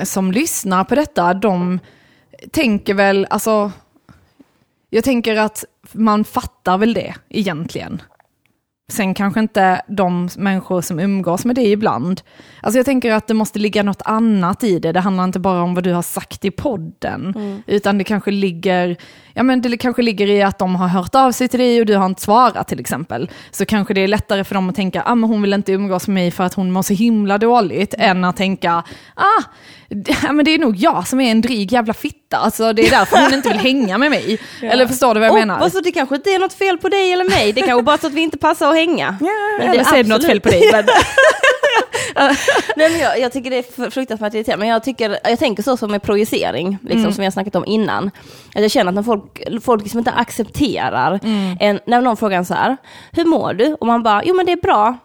som 0.03 0.31
lyssnar 0.31 0.83
på 0.83 0.95
detta, 0.95 1.33
de 1.33 1.79
tänker 2.51 2.93
väl, 2.93 3.27
alltså, 3.29 3.71
jag 4.89 5.03
tänker 5.03 5.35
att 5.35 5.65
man 5.91 6.23
fattar 6.23 6.77
väl 6.77 6.93
det 6.93 7.15
egentligen. 7.29 8.01
Sen 8.91 9.13
kanske 9.13 9.39
inte 9.39 9.81
de 9.87 10.29
människor 10.37 10.81
som 10.81 10.99
umgås 10.99 11.45
med 11.45 11.55
det 11.55 11.65
ibland. 11.65 12.21
Alltså 12.61 12.79
jag 12.79 12.85
tänker 12.85 13.11
att 13.11 13.27
det 13.27 13.33
måste 13.33 13.59
ligga 13.59 13.83
något 13.83 14.01
annat 14.05 14.63
i 14.63 14.79
det. 14.79 14.91
Det 14.91 14.99
handlar 14.99 15.23
inte 15.23 15.39
bara 15.39 15.61
om 15.61 15.73
vad 15.75 15.83
du 15.83 15.93
har 15.93 16.01
sagt 16.01 16.45
i 16.45 16.51
podden. 16.51 17.33
Utan 17.67 17.97
det 17.97 18.03
kanske 18.03 18.31
ligger, 18.31 18.97
ja 19.33 19.43
men 19.43 19.61
det 19.61 19.77
kanske 19.77 20.01
ligger 20.01 20.27
i 20.27 20.41
att 20.41 20.59
de 20.59 20.75
har 20.75 20.87
hört 20.87 21.15
av 21.15 21.31
sig 21.31 21.47
till 21.47 21.59
dig 21.59 21.79
och 21.79 21.85
du 21.85 21.95
har 21.95 22.05
inte 22.05 22.21
svarat 22.21 22.67
till 22.67 22.79
exempel. 22.79 23.29
Så 23.51 23.65
kanske 23.65 23.93
det 23.93 24.01
är 24.01 24.07
lättare 24.07 24.43
för 24.43 24.55
dem 24.55 24.69
att 24.69 24.75
tänka, 24.75 25.03
ah, 25.05 25.15
men 25.15 25.29
hon 25.29 25.41
vill 25.41 25.53
inte 25.53 25.71
umgås 25.71 26.07
med 26.07 26.13
mig 26.13 26.31
för 26.31 26.43
att 26.43 26.53
hon 26.53 26.71
mår 26.71 26.81
så 26.81 26.93
himla 26.93 27.37
dåligt. 27.37 27.93
Än 27.97 28.23
att 28.23 28.37
tänka, 28.37 28.83
ah, 29.15 29.43
det, 29.89 30.17
ja, 30.23 30.31
men 30.31 30.45
det 30.45 30.51
är 30.51 30.59
nog 30.59 30.75
jag 30.75 31.07
som 31.07 31.19
är 31.21 31.31
en 31.31 31.41
dryg 31.41 31.71
jävla 31.71 31.93
fitta. 31.93 32.28
Alltså 32.35 32.73
det 32.73 32.87
är 32.87 32.91
därför 32.91 33.17
hon 33.17 33.33
inte 33.33 33.49
vill 33.49 33.57
hänga 33.59 33.97
med 33.97 34.09
mig. 34.11 34.39
Eller 34.61 34.87
förstår 34.87 35.13
du 35.13 35.19
vad 35.19 35.27
jag 35.27 35.33
Och, 35.33 35.39
menar? 35.39 35.57
alltså, 35.59 35.81
det 35.81 35.91
kanske 35.91 36.15
inte 36.15 36.29
är 36.29 36.39
något 36.39 36.53
fel 36.53 36.77
på 36.77 36.89
dig 36.89 37.13
eller 37.13 37.29
mig. 37.29 37.53
Det 37.53 37.61
kanske 37.61 37.83
bara 37.83 37.95
är 37.95 37.99
så 37.99 38.07
att 38.07 38.13
vi 38.13 38.21
inte 38.21 38.37
passar 38.37 38.69
att 38.69 38.75
hänga. 38.75 39.17
Ja, 39.21 39.27
Men 39.59 39.69
eller 39.69 39.83
så 39.83 39.95
är 39.95 40.03
det 40.03 40.09
något 40.09 40.25
fel 40.25 40.41
på 40.41 40.49
dig. 40.49 40.69
Men... 40.71 40.85
Nej, 42.75 42.89
men 42.91 42.99
jag, 42.99 43.19
jag 43.19 43.31
tycker 43.31 43.49
det 43.49 43.57
är 43.57 43.89
fruktansvärt 43.89 44.33
irriterande, 44.33 44.65
men 44.65 44.73
jag, 44.73 44.83
tycker, 44.83 45.17
jag 45.23 45.39
tänker 45.39 45.63
så 45.63 45.77
som 45.77 45.91
med 45.91 46.01
projicering, 46.01 46.77
liksom, 46.81 46.99
Mm. 46.99 47.13
som 47.13 47.23
har 47.23 47.31
snackat 47.31 47.55
om 47.55 47.65
innan. 47.65 48.11
Att 48.55 48.61
jag 48.61 48.71
känner 48.71 48.89
att 48.91 48.95
när 48.95 49.03
folk, 49.03 49.43
folk 49.63 49.81
liksom 49.83 49.97
inte 49.99 50.11
accepterar, 50.11 51.19
Mm. 51.23 51.57
en, 51.59 51.79
när 51.85 52.01
någon 52.01 52.17
frågar 52.17 52.37
en 52.37 52.45
så 52.45 52.53
här, 52.53 52.77
hur 53.11 53.25
mår 53.25 53.53
du? 53.53 53.73
Och 53.73 53.87
man 53.87 54.03
bara, 54.03 54.23
jo 54.25 54.35
men 54.35 54.45
det 54.45 54.51
är 54.51 54.55
bra. 54.61 54.97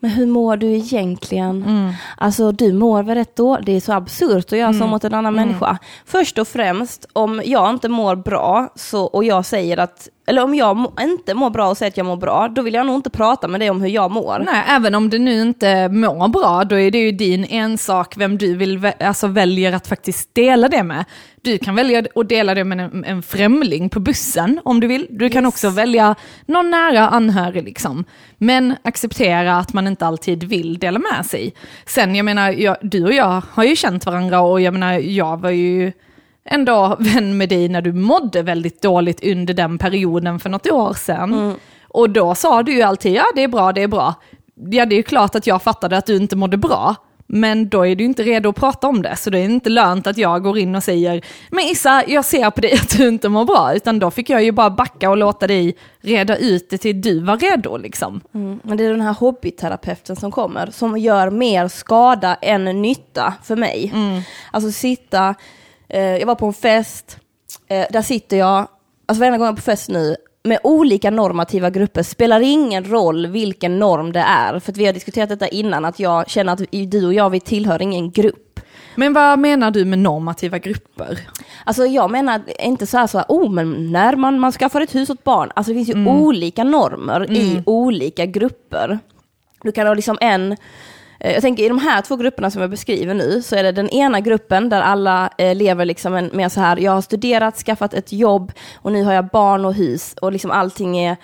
Men 0.00 0.10
hur 0.10 0.26
mår 0.26 0.56
du 0.56 0.66
egentligen? 0.66 1.62
Mm. 1.62 1.92
Alltså 2.16 2.52
du 2.52 2.72
mår 2.72 3.02
väl 3.02 3.14
rätt 3.14 3.36
då? 3.36 3.58
Det 3.62 3.72
är 3.72 3.80
så 3.80 3.92
absurt 3.92 4.52
att 4.52 4.58
göra 4.58 4.72
så 4.72 4.86
mot 4.86 5.04
en 5.04 5.14
annan 5.14 5.34
människa. 5.34 5.78
Först 6.06 6.38
och 6.38 6.48
främst, 6.48 7.06
om 7.12 7.42
jag 7.44 7.70
inte 7.70 7.88
mår 7.88 8.16
bra 8.16 8.72
så, 8.74 9.04
och 9.04 9.24
jag 9.24 9.44
säger 9.44 9.78
att, 9.78 10.08
eller 10.26 10.44
om 10.44 10.54
jag 10.54 10.76
må, 10.76 10.92
inte 11.00 11.34
mår 11.34 11.50
bra 11.50 11.68
och 11.68 11.76
säger 11.76 11.90
att 11.90 11.96
jag 11.96 12.06
mår 12.06 12.16
bra, 12.16 12.48
då 12.48 12.62
vill 12.62 12.74
jag 12.74 12.86
nog 12.86 12.94
inte 12.96 13.10
prata 13.10 13.48
med 13.48 13.60
dig 13.60 13.70
om 13.70 13.82
hur 13.82 13.88
jag 13.88 14.10
mår. 14.10 14.42
Nej, 14.46 14.64
även 14.68 14.94
om 14.94 15.10
du 15.10 15.18
nu 15.18 15.42
inte 15.42 15.88
mår 15.88 16.28
bra, 16.28 16.64
då 16.64 16.78
är 16.78 16.90
det 16.90 16.98
ju 16.98 17.12
din 17.12 17.44
ensak 17.44 18.16
vem 18.16 18.38
du 18.38 18.56
vill, 18.56 18.90
alltså 19.00 19.26
väljer 19.26 19.72
att 19.72 19.86
faktiskt 19.86 20.34
dela 20.34 20.68
det 20.68 20.82
med. 20.82 21.04
Du 21.42 21.58
kan 21.58 21.74
välja 21.74 22.02
att 22.14 22.28
dela 22.28 22.54
det 22.54 22.64
med 22.64 22.80
en, 22.80 23.04
en 23.04 23.22
främling 23.22 23.88
på 23.88 24.00
bussen 24.00 24.60
om 24.64 24.80
du 24.80 24.86
vill. 24.86 25.06
Du 25.10 25.30
kan 25.30 25.46
också 25.46 25.70
välja 25.70 26.14
någon 26.46 26.70
nära 26.70 27.08
anhörig 27.08 27.64
liksom. 27.64 28.04
Men 28.38 28.76
acceptera 28.82 29.56
att 29.56 29.72
man 29.72 29.86
inte 29.86 30.06
alltid 30.06 30.44
vill 30.44 30.78
dela 30.78 30.98
med 30.98 31.26
sig. 31.26 31.54
Sen, 31.86 32.14
jag 32.14 32.24
menar, 32.24 32.50
jag, 32.50 32.76
du 32.82 33.04
och 33.04 33.12
jag 33.12 33.42
har 33.50 33.64
ju 33.64 33.76
känt 33.76 34.06
varandra 34.06 34.40
och 34.40 34.60
jag 34.60 34.72
menar, 34.72 34.92
jag 34.92 35.40
var 35.40 35.50
ju 35.50 35.92
ändå 36.44 36.96
vän 36.98 37.36
med 37.36 37.48
dig 37.48 37.68
när 37.68 37.82
du 37.82 37.92
mådde 37.92 38.42
väldigt 38.42 38.82
dåligt 38.82 39.24
under 39.24 39.54
den 39.54 39.78
perioden 39.78 40.38
för 40.40 40.50
något 40.50 40.70
år 40.70 40.92
sedan. 40.92 41.54
Och 41.88 42.10
då 42.10 42.34
sa 42.34 42.62
du 42.62 42.72
ju 42.72 42.82
alltid, 42.82 43.12
ja 43.12 43.24
det 43.34 43.42
är 43.42 43.48
bra, 43.48 43.72
det 43.72 43.82
är 43.82 43.88
bra. 43.88 44.14
Ja 44.70 44.86
det 44.86 44.98
är 44.98 45.02
klart 45.02 45.34
att 45.34 45.46
jag 45.46 45.62
fattade 45.62 45.96
att 45.98 46.06
du 46.06 46.16
inte 46.16 46.36
mådde 46.36 46.56
bra. 46.56 46.94
Men 47.30 47.68
då 47.68 47.86
är 47.86 47.96
du 47.96 48.04
inte 48.04 48.22
redo 48.22 48.48
att 48.48 48.56
prata 48.56 48.88
om 48.88 49.02
det, 49.02 49.16
så 49.16 49.30
det 49.30 49.38
är 49.38 49.44
inte 49.44 49.70
lönt 49.70 50.06
att 50.06 50.16
jag 50.16 50.42
går 50.42 50.58
in 50.58 50.74
och 50.74 50.82
säger 50.82 51.24
Men 51.50 51.64
Issa, 51.64 52.04
jag 52.06 52.24
ser 52.24 52.50
på 52.50 52.60
dig 52.60 52.72
att 52.72 52.98
du 52.98 53.08
inte 53.08 53.28
mår 53.28 53.44
bra, 53.44 53.74
utan 53.74 53.98
då 53.98 54.10
fick 54.10 54.30
jag 54.30 54.44
ju 54.44 54.52
bara 54.52 54.70
backa 54.70 55.10
och 55.10 55.16
låta 55.16 55.46
dig 55.46 55.76
reda 56.00 56.36
ut 56.36 56.70
det 56.70 56.78
till 56.78 57.00
du 57.00 57.20
var 57.20 57.36
redo 57.36 57.76
liksom. 57.76 58.20
Mm, 58.34 58.60
men 58.62 58.76
det 58.76 58.84
är 58.84 58.90
den 58.90 59.00
här 59.00 59.14
hobbyterapeuten 59.14 60.16
som 60.16 60.30
kommer, 60.30 60.70
som 60.70 60.98
gör 60.98 61.30
mer 61.30 61.68
skada 61.68 62.34
än 62.34 62.64
nytta 62.64 63.34
för 63.42 63.56
mig. 63.56 63.92
Alltså 64.50 64.72
sitta, 64.72 65.34
eh, 65.88 66.00
jag 66.00 66.26
var 66.26 66.34
på 66.34 66.46
en 66.46 66.52
fest, 66.52 67.18
eh, 67.68 67.86
där 67.90 68.02
sitter 68.02 68.36
jag, 68.36 68.68
alltså 69.06 69.20
varenda 69.20 69.38
gång 69.38 69.46
jag 69.46 69.52
är 69.52 69.56
på 69.56 69.62
fest 69.62 69.88
nu, 69.88 70.16
med 70.48 70.58
olika 70.62 71.10
normativa 71.10 71.70
grupper, 71.70 72.02
spelar 72.02 72.40
ingen 72.40 72.84
roll 72.84 73.26
vilken 73.26 73.78
norm 73.78 74.12
det 74.12 74.20
är. 74.20 74.58
För 74.58 74.72
att 74.72 74.76
vi 74.76 74.86
har 74.86 74.92
diskuterat 74.92 75.28
detta 75.28 75.48
innan, 75.48 75.84
att 75.84 76.00
jag 76.00 76.30
känner 76.30 76.52
att 76.52 76.62
du 76.70 77.06
och 77.06 77.14
jag, 77.14 77.30
vi 77.30 77.40
tillhör 77.40 77.82
ingen 77.82 78.10
grupp. 78.10 78.60
Men 78.94 79.12
vad 79.12 79.38
menar 79.38 79.70
du 79.70 79.84
med 79.84 79.98
normativa 79.98 80.58
grupper? 80.58 81.18
Alltså 81.64 81.86
jag 81.86 82.10
menar 82.10 82.40
inte 82.58 82.86
så 82.86 82.98
här, 82.98 83.06
så 83.06 83.18
här 83.18 83.26
oh 83.28 83.50
men 83.50 83.92
när 83.92 84.16
man, 84.16 84.40
man 84.40 84.52
skaffar 84.52 84.80
ett 84.80 84.94
hus 84.94 85.10
åt 85.10 85.24
barn, 85.24 85.50
alltså 85.54 85.72
det 85.72 85.84
finns 85.84 85.88
ju 85.88 86.06
olika 86.06 86.64
normer 86.64 87.32
i 87.32 87.62
olika 87.66 88.26
grupper. 88.26 88.98
Du 89.62 89.72
kan 89.72 89.86
ha 89.86 89.94
liksom 89.94 90.18
en, 90.20 90.56
jag 91.18 91.40
tänker 91.42 91.62
i 91.64 91.68
de 91.68 91.78
här 91.78 92.02
två 92.02 92.16
grupperna 92.16 92.50
som 92.50 92.60
jag 92.60 92.70
beskriver 92.70 93.14
nu, 93.14 93.42
så 93.42 93.56
är 93.56 93.62
det 93.62 93.72
den 93.72 93.88
ena 93.90 94.20
gruppen 94.20 94.68
där 94.68 94.80
alla 94.80 95.30
eh, 95.38 95.54
lever 95.56 95.84
liksom 95.84 96.14
en, 96.14 96.26
med 96.26 96.52
så 96.52 96.60
här, 96.60 96.76
jag 96.76 96.92
har 96.92 97.00
studerat, 97.00 97.56
skaffat 97.56 97.94
ett 97.94 98.12
jobb 98.12 98.52
och 98.76 98.92
nu 98.92 99.02
har 99.04 99.12
jag 99.12 99.26
barn 99.26 99.64
och 99.64 99.74
hus 99.74 100.14
och 100.22 100.32
liksom 100.32 100.50
allting 100.50 100.98
är, 100.98 101.16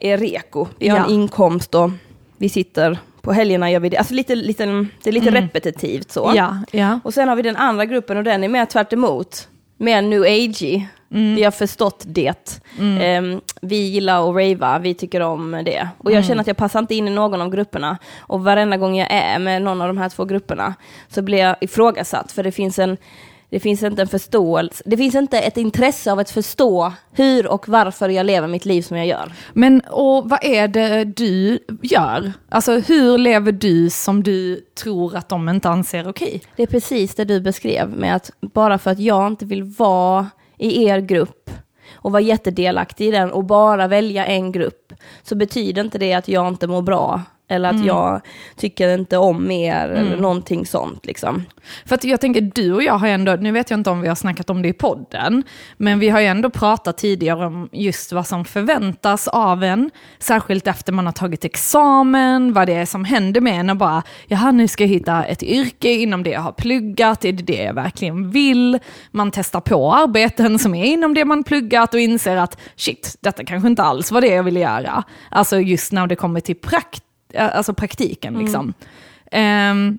är 0.00 0.18
reko. 0.18 0.66
Vi 0.78 0.88
har 0.88 0.98
en 0.98 1.04
Ja. 1.08 1.10
inkomst 1.14 1.74
och 1.74 1.90
vi 2.36 2.48
sitter 2.48 2.98
på 3.22 3.32
helgerna 3.32 3.70
gör 3.70 3.80
vi 3.80 3.88
det, 3.88 3.96
alltså 3.96 4.14
lite, 4.14 4.34
lite, 4.34 4.64
det 5.02 5.10
är 5.10 5.12
lite 5.12 5.30
repetitivt 5.30 6.10
så. 6.12 6.32
Ja, 6.34 6.56
ja. 6.70 7.00
Och 7.04 7.14
sen 7.14 7.28
har 7.28 7.36
vi 7.36 7.42
den 7.42 7.56
andra 7.56 7.84
gruppen 7.84 8.16
och 8.16 8.24
den 8.24 8.44
är 8.44 8.48
mer 8.48 8.64
tvärt 8.64 8.92
emot. 8.92 9.48
Mer 9.76 10.02
new 10.02 10.22
agey. 10.22 10.86
Vi 11.12 11.44
har 11.44 11.50
förstått 11.50 12.02
det. 12.06 12.60
Ehm, 13.00 13.40
vi 13.62 13.76
gillar 13.76 14.28
att 14.28 14.34
ravea, 14.36 14.78
vi 14.78 14.94
tycker 14.94 15.20
om 15.20 15.62
det. 15.64 15.88
Och 15.98 16.12
jag 16.12 16.24
känner 16.24 16.40
att 16.40 16.46
jag 16.46 16.56
passar 16.56 16.78
inte 16.78 16.94
in 16.94 17.08
i 17.08 17.10
någon 17.10 17.40
av 17.42 17.50
grupperna. 17.50 17.98
Och 18.20 18.44
varenda 18.44 18.76
gång 18.76 18.96
jag 18.96 19.08
är 19.10 19.38
med 19.38 19.62
någon 19.62 19.80
av 19.80 19.86
de 19.86 19.98
här 19.98 20.08
två 20.08 20.24
grupperna 20.24 20.74
så 21.08 21.22
blir 21.22 21.38
jag 21.38 21.56
ifrågasatt. 21.60 22.32
För 22.32 22.42
det 22.42 22.52
finns 22.52 22.78
en, 22.78 22.96
Det 23.52 23.60
finns 23.60 23.82
inte 23.82 24.02
en 24.02 24.08
förståelse, 24.08 24.82
det 24.86 24.96
finns 24.96 25.14
inte 25.14 25.38
ett 25.40 25.56
intresse 25.56 26.12
av 26.12 26.18
att 26.18 26.30
förstå 26.30 26.92
hur 27.12 27.46
och 27.46 27.68
varför 27.68 28.08
jag 28.08 28.26
lever 28.26 28.48
mitt 28.48 28.64
liv 28.64 28.82
som 28.82 28.96
jag 28.96 29.06
gör. 29.06 29.32
Men 29.52 29.80
och 29.80 30.30
vad 30.30 30.44
är 30.44 30.68
det 30.68 31.04
du 31.04 31.58
gör? 31.82 32.32
Alltså 32.48 32.72
hur 32.78 33.18
lever 33.18 33.52
du 33.52 33.90
som 33.90 34.22
du 34.22 34.60
tror 34.82 35.16
att 35.16 35.28
de 35.28 35.48
inte 35.48 35.68
anser 35.68 36.08
okej? 36.08 36.42
Det 36.56 36.62
är 36.62 36.66
precis 36.66 37.14
det 37.14 37.24
du 37.24 37.40
beskrev 37.40 37.88
med 37.90 38.16
att 38.16 38.30
bara 38.40 38.78
för 38.78 38.90
att 38.90 38.98
jag 38.98 39.26
inte 39.26 39.44
vill 39.44 39.62
vara 39.62 40.26
i 40.60 40.84
er 40.84 41.00
grupp 41.00 41.50
och 41.94 42.12
vara 42.12 42.22
jättedelaktig 42.22 43.08
i 43.08 43.10
den 43.10 43.32
och 43.32 43.44
bara 43.44 43.88
välja 43.88 44.26
en 44.26 44.52
grupp 44.52 44.92
så 45.22 45.36
betyder 45.36 45.82
inte 45.82 45.98
det 45.98 46.14
att 46.14 46.28
jag 46.28 46.48
inte 46.48 46.66
mår 46.66 46.82
bra 46.82 47.22
eller 47.50 47.68
att 47.68 47.74
Mm. 47.74 47.86
jag 47.86 48.20
tycker 48.56 48.94
inte 48.94 49.16
om 49.16 49.50
er 49.50 49.88
eller 49.88 50.16
någonting 50.16 50.66
sånt 50.66 51.06
liksom. 51.06 51.44
För 51.86 51.94
att 51.94 52.04
jag 52.04 52.20
tänker, 52.20 52.40
du 52.40 52.72
och 52.72 52.82
jag 52.82 52.98
har 52.98 53.08
ändå, 53.08 53.32
nu 53.36 53.52
vet 53.52 53.70
jag 53.70 53.80
inte 53.80 53.90
om 53.90 54.00
vi 54.00 54.08
har 54.08 54.14
snackat 54.14 54.50
om 54.50 54.62
det 54.62 54.68
i 54.68 54.72
podden, 54.72 55.42
men 55.76 55.98
vi 55.98 56.08
har 56.08 56.20
ju 56.20 56.26
ändå 56.26 56.50
pratat 56.50 56.98
tidigare 56.98 57.46
om 57.46 57.68
just 57.72 58.12
vad 58.12 58.26
som 58.26 58.44
förväntas 58.44 59.28
av 59.28 59.64
en, 59.64 59.90
särskilt 60.18 60.66
efter 60.66 60.92
man 60.92 61.06
har 61.06 61.12
tagit 61.12 61.44
examen, 61.44 62.52
vad 62.52 62.66
det 62.68 62.74
är 62.74 62.86
som 62.86 63.04
händer 63.04 63.40
med 63.40 63.60
en 63.60 63.70
och 63.70 63.76
bara, 63.76 64.02
jaha 64.26 64.50
nu 64.50 64.68
ska 64.68 64.84
jag 64.84 64.88
hitta 64.88 65.24
ett 65.24 65.42
yrke 65.42 65.88
inom 65.92 66.22
det 66.22 66.30
jag 66.30 66.40
har 66.40 66.52
pluggat, 66.52 67.24
är 67.24 67.32
det 67.32 67.42
det 67.42 67.62
jag 67.62 67.74
verkligen 67.74 68.30
vill? 68.30 68.78
Man 69.10 69.30
testar 69.30 69.60
på 69.60 69.94
arbeten 69.94 70.58
som 70.58 70.74
är 70.74 70.84
inom 70.84 71.14
det 71.14 71.24
man 71.24 71.44
pluggat 71.44 71.94
och 71.94 72.00
inser 72.00 72.36
att 72.36 72.58
shit, 72.76 73.16
detta 73.20 73.44
kanske 73.44 73.68
inte 73.68 73.82
alls 73.82 74.12
var 74.12 74.20
det 74.20 74.26
jag 74.26 74.42
ville 74.42 74.60
göra. 74.60 75.02
Alltså 75.30 75.60
just 75.60 75.92
när 75.92 76.06
det 76.06 76.16
kommer 76.16 76.40
till 76.40 76.56
prakt, 76.56 77.02
alltså 77.34 77.74
praktiken 77.74 78.38
liksom. 78.38 78.74
Ehm, 79.30 79.98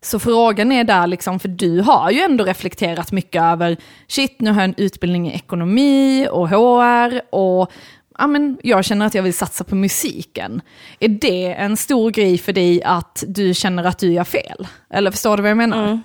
så 0.00 0.18
frågan 0.18 0.72
är 0.72 0.84
där, 0.84 1.06
liksom, 1.06 1.38
för 1.38 1.48
du 1.48 1.80
har 1.80 2.10
ju 2.10 2.20
ändå 2.20 2.44
reflekterat 2.44 3.12
mycket 3.12 3.42
över, 3.42 3.76
shit 4.06 4.40
nu 4.40 4.50
har 4.50 4.60
jag 4.60 4.68
en 4.68 4.74
utbildning 4.76 5.28
i 5.28 5.34
ekonomi 5.34 6.28
och 6.30 6.48
HR 6.48 7.34
och 7.34 7.72
ja, 8.18 8.26
men 8.26 8.58
jag 8.62 8.84
känner 8.84 9.06
att 9.06 9.14
jag 9.14 9.22
vill 9.22 9.34
satsa 9.34 9.64
på 9.64 9.74
musiken. 9.74 10.62
Är 11.00 11.08
det 11.08 11.54
en 11.54 11.76
stor 11.76 12.10
grej 12.10 12.38
för 12.38 12.52
dig 12.52 12.82
att 12.82 13.24
du 13.28 13.54
känner 13.54 13.84
att 13.84 13.98
du 13.98 14.12
gör 14.12 14.24
fel? 14.24 14.66
Eller 14.90 15.10
förstår 15.10 15.36
du 15.36 15.42
vad 15.42 15.50
jag 15.50 15.56
menar? 15.56 15.84
Mm. 15.84 16.00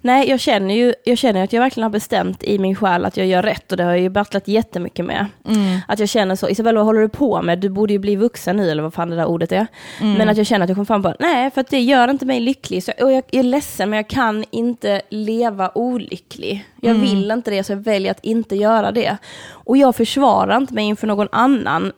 Nej, 0.00 0.28
jag 0.30 0.40
känner 0.40 0.74
ju 0.74 0.94
jag 1.04 1.18
känner 1.18 1.44
att 1.44 1.52
jag 1.52 1.60
verkligen 1.60 1.82
har 1.82 1.90
bestämt 1.90 2.42
i 2.42 2.58
min 2.58 2.74
själ 2.74 3.04
att 3.04 3.16
jag 3.16 3.26
gör 3.26 3.42
rätt 3.42 3.70
och 3.72 3.76
det 3.78 3.84
har 3.84 3.90
jag 3.90 4.00
ju 4.00 4.08
battlat 4.08 4.48
jättemycket 4.48 5.04
med. 5.04 5.26
Mm. 5.48 5.78
Att 5.88 5.98
jag 5.98 6.08
känner 6.08 6.36
så, 6.36 6.48
Isabella 6.48 6.78
vad 6.80 6.86
håller 6.86 7.00
du 7.00 7.08
på 7.08 7.42
med? 7.42 7.58
Du 7.58 7.68
borde 7.68 7.92
ju 7.92 7.98
bli 7.98 8.16
vuxen 8.16 8.56
nu 8.56 8.70
eller 8.70 8.82
vad 8.82 8.94
fan 8.94 9.10
det 9.10 9.16
där 9.16 9.26
ordet 9.26 9.52
är. 9.52 9.66
Mm. 10.00 10.14
Men 10.14 10.28
att 10.28 10.36
jag 10.36 10.46
känner 10.46 10.64
att 10.64 10.68
jag 10.70 10.76
kommer 10.76 10.84
fram 10.86 11.02
på, 11.02 11.14
nej 11.20 11.50
för 11.50 11.60
att 11.60 11.70
det 11.70 11.80
gör 11.80 12.08
inte 12.08 12.26
mig 12.26 12.40
lycklig. 12.40 12.82
Så, 12.84 12.92
och 13.00 13.12
jag 13.12 13.22
är 13.32 13.42
ledsen 13.42 13.90
men 13.90 13.96
jag 13.96 14.08
kan 14.08 14.44
inte 14.50 15.02
leva 15.10 15.70
olycklig. 15.74 16.64
Jag 16.80 16.90
Mm. 16.96 17.02
vill 17.02 17.30
inte 17.30 17.50
det 17.50 17.64
så 17.64 17.72
jag 17.72 17.76
väljer 17.78 18.10
att 18.10 18.24
inte 18.24 18.56
göra 18.56 18.92
det. 18.92 19.16
Och 19.50 19.76
jag 19.76 19.96
försvarar 19.96 20.56
inte 20.56 20.74
mig 20.74 20.84
inför 20.84 21.06
någon 21.06 21.28
annan 21.32 21.92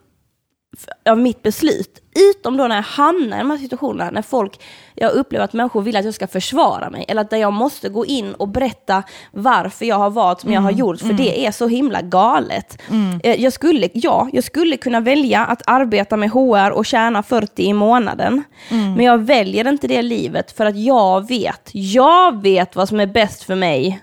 av 1.08 1.18
mitt 1.18 1.42
beslut. 1.42 2.02
Utom 2.30 2.56
då 2.56 2.66
när 2.66 2.76
jag 2.76 2.82
hamnar 2.82 3.36
i 3.36 3.40
de 3.40 3.50
här 3.50 3.58
situationerna, 3.58 4.10
när 4.10 4.22
folk, 4.22 4.60
jag 4.94 5.12
upplever 5.12 5.44
att 5.44 5.52
människor 5.52 5.82
vill 5.82 5.96
att 5.96 6.04
jag 6.04 6.14
ska 6.14 6.26
försvara 6.26 6.90
mig, 6.90 7.04
eller 7.08 7.20
att 7.22 7.32
jag 7.32 7.52
måste 7.52 7.88
gå 7.88 8.06
in 8.06 8.34
och 8.34 8.48
berätta 8.48 9.02
varför 9.32 9.84
jag 9.86 9.96
har 9.96 10.10
valt 10.10 10.40
som 10.40 10.52
jag 10.52 10.60
har 10.60 10.70
gjort, 10.70 11.00
för 11.00 11.12
det 11.12 11.46
är 11.46 11.50
så 11.50 11.68
himla 11.68 12.02
galet. 12.02 12.82
Eh, 13.22 13.40
Jag 13.42 13.52
skulle, 13.52 13.88
ja, 13.92 14.28
jag 14.32 14.44
skulle 14.44 14.76
kunna 14.76 15.00
välja 15.00 15.44
att 15.44 15.62
arbeta 15.66 16.16
med 16.16 16.30
HR 16.30 16.70
och 16.70 16.86
tjäna 16.86 17.22
40 17.22 17.62
i 17.62 17.72
månaden, 17.72 18.42
men 18.68 19.00
jag 19.06 19.18
väljer 19.18 19.68
inte 19.68 19.86
det 19.88 20.02
livet 20.02 20.52
för 20.56 20.66
att 20.66 20.76
jag 20.76 21.28
vet, 21.28 21.70
jag 21.72 22.42
vet 22.42 22.76
vad 22.76 22.88
som 22.88 23.00
är 23.00 23.06
bäst 23.06 23.42
för 23.42 23.54
mig. 23.54 24.00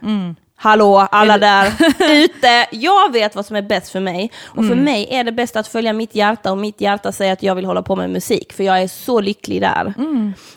Hallå, 0.64 1.08
alla 1.12 1.38
där 1.38 1.74
ute. 2.24 2.68
Jag 2.72 3.12
vet 3.12 3.36
vad 3.36 3.46
som 3.46 3.56
är 3.56 3.62
bäst 3.62 3.92
för 3.92 4.00
mig. 4.00 4.32
Och 4.46 4.66
för 4.68 4.76
mig 4.76 5.08
är 5.12 5.24
det 5.24 5.32
bäst 5.32 5.56
att 5.56 5.68
följa 5.68 5.94
mitt 5.94 6.16
hjärta 6.16 6.52
och 6.52 6.58
mitt 6.58 6.82
hjärta 6.82 7.12
säger 7.12 7.34
att 7.34 7.44
jag 7.44 7.56
vill 7.56 7.66
hålla 7.66 7.82
på 7.82 7.96
med 7.96 8.10
musik, 8.10 8.54
för 8.54 8.64
jag 8.64 8.82
är 8.82 8.88
så 8.88 9.22
lycklig 9.22 9.62
där. 9.62 9.94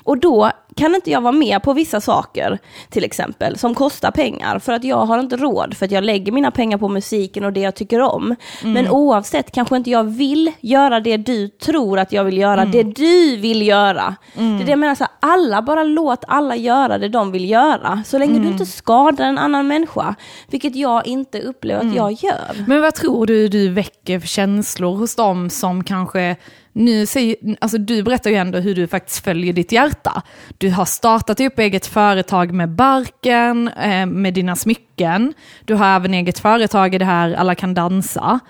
Och 0.03 0.19
då 0.19 0.51
kan 0.77 0.95
inte 0.95 1.11
jag 1.11 1.21
vara 1.21 1.33
med 1.33 1.63
på 1.63 1.73
vissa 1.73 2.01
saker, 2.01 2.59
till 2.91 3.05
exempel, 3.05 3.59
som 3.59 3.75
kostar 3.75 4.11
pengar, 4.11 4.59
för 4.59 4.73
att 4.73 4.85
jag 4.85 5.07
har 5.07 5.19
inte 5.19 5.37
råd, 5.37 5.77
för 5.77 5.85
att 5.87 5.93
jag 5.93 6.05
lägger 6.05 6.33
mina 6.33 6.51
pengar 6.51 6.79
på 6.79 6.89
musiken 6.89 7.45
och 7.45 7.53
det 7.53 7.61
jag 7.61 7.75
tycker 7.75 8.01
om. 8.01 8.37
Men 8.63 8.89
oavsett 8.91 9.51
kanske 9.51 9.77
inte 9.77 9.91
jag 9.91 10.05
vill 10.05 10.53
göra 10.61 11.01
det 11.01 11.17
du 11.17 11.49
tror 11.49 11.99
att 11.99 12.13
jag 12.13 12.25
vill 12.25 12.39
göra, 12.39 12.65
det 12.65 12.83
du 12.83 13.37
vill 13.37 13.67
göra. 13.67 14.17
Det 14.35 14.41
är 14.63 14.65
det 14.65 14.71
jag 14.71 14.79
menar, 14.79 14.95
så 14.95 15.05
här, 15.05 15.13
alla, 15.21 15.63
bara 15.63 15.83
låt 15.83 16.25
alla 16.29 16.57
göra 16.57 16.99
det 16.99 17.09
de 17.09 17.33
vill 17.33 17.51
göra, 17.51 18.03
så 18.07 18.19
länge 18.19 18.39
du 18.39 18.49
inte 18.49 18.67
skadar 18.67 19.25
en 19.25 19.39
annan 19.39 19.67
människa, 19.69 20.15
vilket 20.51 20.77
jag 20.77 21.07
inte 21.07 21.41
upplever 21.41 21.81
att 21.87 21.95
jag 21.95 22.13
gör. 22.13 22.65
Men 22.67 22.81
vad 22.81 22.95
tror 22.95 23.27
du 23.27 23.49
du 23.49 23.69
väcker 23.69 24.21
för 24.21 24.29
känslor 24.29 24.97
hos 24.97 25.17
dem 25.17 25.51
som 25.51 25.85
kanske, 25.85 26.37
nu 26.77 27.07
säger, 27.07 27.37
alltså 27.61 27.79
du 27.79 28.03
berättar 28.03 28.31
ju 28.31 28.37
ändå 28.37 28.59
hur 28.59 28.75
du 28.75 28.87
faktiskt 28.87 29.25
följer 29.25 29.53
ditt 29.53 29.73
hjärta. 29.73 30.23
Du 30.59 30.71
har 30.71 30.85
startat 30.85 31.41
upp 31.41 31.59
eget 31.59 31.87
företag 31.87 32.53
med 32.53 32.69
barken, 32.69 33.69
eh, 33.69 34.07
med 34.07 34.35
dina 34.35 34.57
smycken. 34.57 35.35
Du 35.65 35.75
har 35.75 35.97
även 35.97 36.15
eget 36.15 36.39
företag 36.39 36.95
i 36.95 36.99
det 36.99 37.05
här 37.05 37.35
Alla 37.35 37.55
kan 37.55 37.75
dansa. 37.75 38.41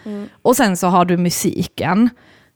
Och 0.42 0.56
sen 0.56 0.76
så 0.76 0.86
har 0.86 1.04
du 1.04 1.16
musiken. 1.16 2.10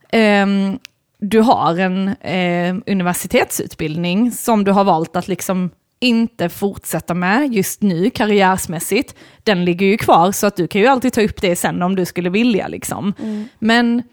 Ehm, 0.09 0.79
du 1.19 1.39
har 1.39 1.79
en 1.79 2.07
eh, 2.07 2.75
universitetsutbildning 2.85 4.31
som 4.31 4.63
du 4.63 4.71
har 4.71 4.83
valt 4.83 5.15
att 5.15 5.27
liksom 5.27 5.69
inte 5.99 6.49
fortsätta 6.49 7.13
med 7.13 7.53
just 7.53 7.81
nu 7.81 8.09
karriärsmässigt. 8.09 9.15
Den 9.43 9.65
ligger 9.65 9.85
ju 9.85 9.97
kvar 9.97 10.31
så 10.31 10.47
att 10.47 10.55
du 10.55 10.67
kan 10.67 10.81
ju 10.81 10.87
alltid 10.87 11.13
ta 11.13 11.21
upp 11.21 11.41
det 11.41 11.55
sen 11.55 11.81
om 11.81 11.95
du 11.95 12.05
skulle 12.05 12.29
vilja. 12.29 12.67
Liksom. 12.67 13.13
Men, 13.59 14.03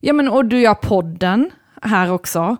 ja 0.00 0.12
men 0.12 0.28
och 0.28 0.44
du 0.44 0.60
gör 0.60 0.74
podden 0.74 1.50
här 1.82 2.12
också. 2.12 2.56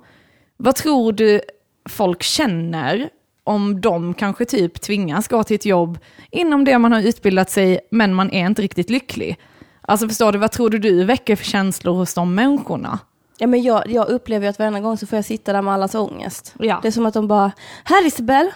Vad 0.57 0.77
tror 0.77 1.13
du 1.13 1.41
folk 1.89 2.23
känner 2.23 3.11
om 3.45 3.81
de 3.81 4.15
kanske 4.15 4.45
typ 4.45 4.81
tvingas 4.81 5.29
gå 5.29 5.45
till 5.45 5.55
ett 5.55 5.67
jobb 5.67 5.99
inom 6.31 6.65
det 6.65 6.79
man 6.79 6.93
har 6.93 7.01
utbildat 7.01 7.51
sig 7.51 7.81
men 7.91 8.15
man 8.15 8.31
är 8.31 8.47
inte 8.47 8.63
riktigt 8.63 8.91
lycklig? 8.91 9.39
Alltså 9.81 10.09
förstår 10.09 10.33
du, 10.33 10.39
vad 10.39 10.53
tror 10.53 10.71
du 10.71 10.79
du 10.79 11.05
väcker 11.05 11.37
för 11.37 11.45
känslor 11.45 11.95
hos 11.95 12.15
de 12.15 12.35
människorna? 12.35 12.99
Ja, 13.39 13.47
men 13.47 13.63
jag, 13.63 13.91
jag 13.91 14.09
upplever 14.09 14.47
ju 14.47 14.51
att 14.51 14.59
varenda 14.59 14.81
gång 14.81 14.97
så 14.97 15.07
får 15.07 15.17
jag 15.17 15.25
sitta 15.25 15.53
där 15.53 15.63
med 15.63 15.75
allas 15.75 15.95
ångest. 15.95 16.55
Ja. 16.59 16.79
Det 16.83 16.89
är 16.89 16.93
som 16.93 17.07
att 17.07 17.15
de 17.15 17.29
bara, 17.29 17.53
här 17.85 18.07
Isabel, 18.07 18.51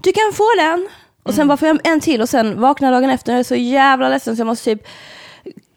du 0.00 0.12
kan 0.12 0.32
få 0.32 0.44
den. 0.58 0.88
Och 1.22 1.34
sen 1.34 1.48
bara 1.48 1.56
får 1.56 1.68
jag 1.68 1.86
en 1.86 2.00
till 2.00 2.20
och 2.20 2.28
sen 2.28 2.60
vaknar 2.60 2.92
dagen 2.92 3.10
efter 3.10 3.32
och 3.32 3.38
är 3.38 3.42
så 3.42 3.54
jävla 3.54 4.08
ledsen 4.08 4.36
så 4.36 4.40
jag 4.40 4.46
måste 4.46 4.64
typ 4.64 4.88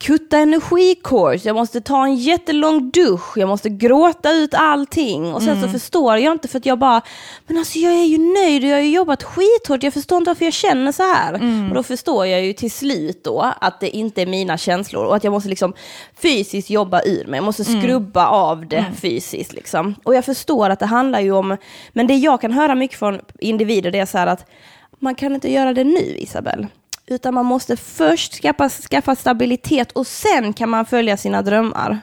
kutta 0.06 0.38
energikors, 0.38 1.44
jag 1.44 1.56
måste 1.56 1.80
ta 1.80 2.04
en 2.04 2.16
jättelång 2.16 2.90
dusch, 2.90 3.38
jag 3.38 3.48
måste 3.48 3.68
gråta 3.68 4.32
ut 4.32 4.54
allting. 4.54 5.34
Och 5.34 5.42
sen 5.42 5.62
så 5.62 5.68
förstår 5.68 6.18
jag 6.18 6.32
inte 6.32 6.48
för 6.48 6.58
att 6.58 6.66
jag 6.66 6.78
bara, 6.78 7.02
men 7.46 7.58
alltså 7.58 7.78
jag 7.78 7.92
är 7.92 8.04
ju 8.04 8.18
nöjd 8.18 8.64
och 8.64 8.68
jag 8.68 8.76
har 8.76 8.82
ju 8.82 8.90
jobbat 8.90 9.22
skithårt, 9.22 9.82
jag 9.82 9.94
förstår 9.94 10.18
inte 10.18 10.30
varför 10.30 10.44
jag 10.44 10.54
känner 10.54 10.92
så 10.92 11.02
här. 11.02 11.34
Och 11.68 11.74
då 11.74 11.82
förstår 11.82 12.26
jag 12.26 12.44
ju 12.44 12.52
till 12.52 12.70
slut 12.70 13.24
då 13.24 13.52
att 13.60 13.80
det 13.80 13.96
inte 13.96 14.22
är 14.22 14.26
mina 14.26 14.58
känslor. 14.58 15.04
Och 15.04 15.16
att 15.16 15.24
jag 15.24 15.32
måste 15.32 15.48
liksom 15.48 15.74
fysiskt 16.22 16.70
jobba 16.70 17.02
ur 17.02 17.26
mig, 17.26 17.38
jag 17.38 17.44
måste 17.44 17.64
skrubba 17.64 18.26
av 18.26 18.68
det 18.68 18.84
fysiskt 19.00 19.52
liksom. 19.52 19.94
Och 20.04 20.14
jag 20.14 20.24
förstår 20.24 20.70
att 20.70 20.78
det 20.78 20.86
handlar 20.86 21.20
ju 21.20 21.32
om, 21.32 21.56
men 21.92 22.06
det 22.06 22.14
jag 22.14 22.40
kan 22.40 22.52
höra 22.52 22.74
mycket 22.74 22.98
från 22.98 23.20
individer 23.38 23.90
det 23.90 23.98
är 23.98 24.06
så 24.06 24.18
här 24.18 24.26
att 24.26 24.46
man 24.98 25.14
kan 25.14 25.34
inte 25.34 25.52
göra 25.52 25.72
det 25.72 25.84
nu 25.84 26.16
Isabel. 26.16 26.66
Utan 27.06 27.34
man 27.34 27.46
måste 27.46 27.76
först 27.76 28.34
skaffa, 28.34 28.68
skaffa 28.68 29.16
stabilitet 29.16 29.92
och 29.92 30.06
sen 30.06 30.52
kan 30.52 30.68
man 30.68 30.86
följa 30.86 31.16
sina 31.16 31.42
drömmar. 31.42 32.00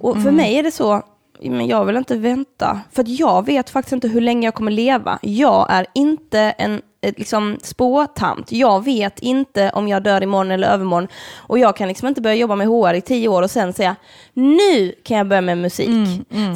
Och 0.00 0.22
för 0.22 0.30
mig 0.30 0.54
är 0.54 0.62
det 0.62 0.70
så, 0.70 1.02
men 1.42 1.66
jag 1.66 1.84
vill 1.84 1.96
inte 1.96 2.16
vänta. 2.16 2.80
För 2.92 3.02
att 3.02 3.08
jag 3.08 3.46
vet 3.46 3.70
faktiskt 3.70 3.92
inte 3.92 4.08
hur 4.08 4.20
länge 4.20 4.46
jag 4.46 4.54
kommer 4.54 4.72
leva. 4.72 5.18
Jag 5.22 5.66
är 5.70 5.86
inte 5.94 6.40
en 6.40 6.82
liksom 7.16 7.58
spåtant. 7.62 8.52
Jag 8.52 8.84
vet 8.84 9.18
inte 9.18 9.70
om 9.70 9.88
jag 9.88 10.02
dör 10.02 10.22
imorgon 10.22 10.50
eller 10.50 10.68
övermorgon. 10.68 11.08
Och 11.36 11.58
jag 11.58 11.76
kan 11.76 11.88
liksom 11.88 12.08
inte 12.08 12.20
börja 12.20 12.36
jobba 12.36 12.56
med 12.56 12.66
HR 12.66 12.94
i 12.94 13.00
tio 13.00 13.28
år 13.28 13.42
och 13.42 13.50
sen 13.50 13.72
säga 13.72 13.96
nu 14.34 14.94
kan 15.04 15.16
jag 15.16 15.28
börja 15.28 15.40
med 15.40 15.58
musik. 15.58 15.88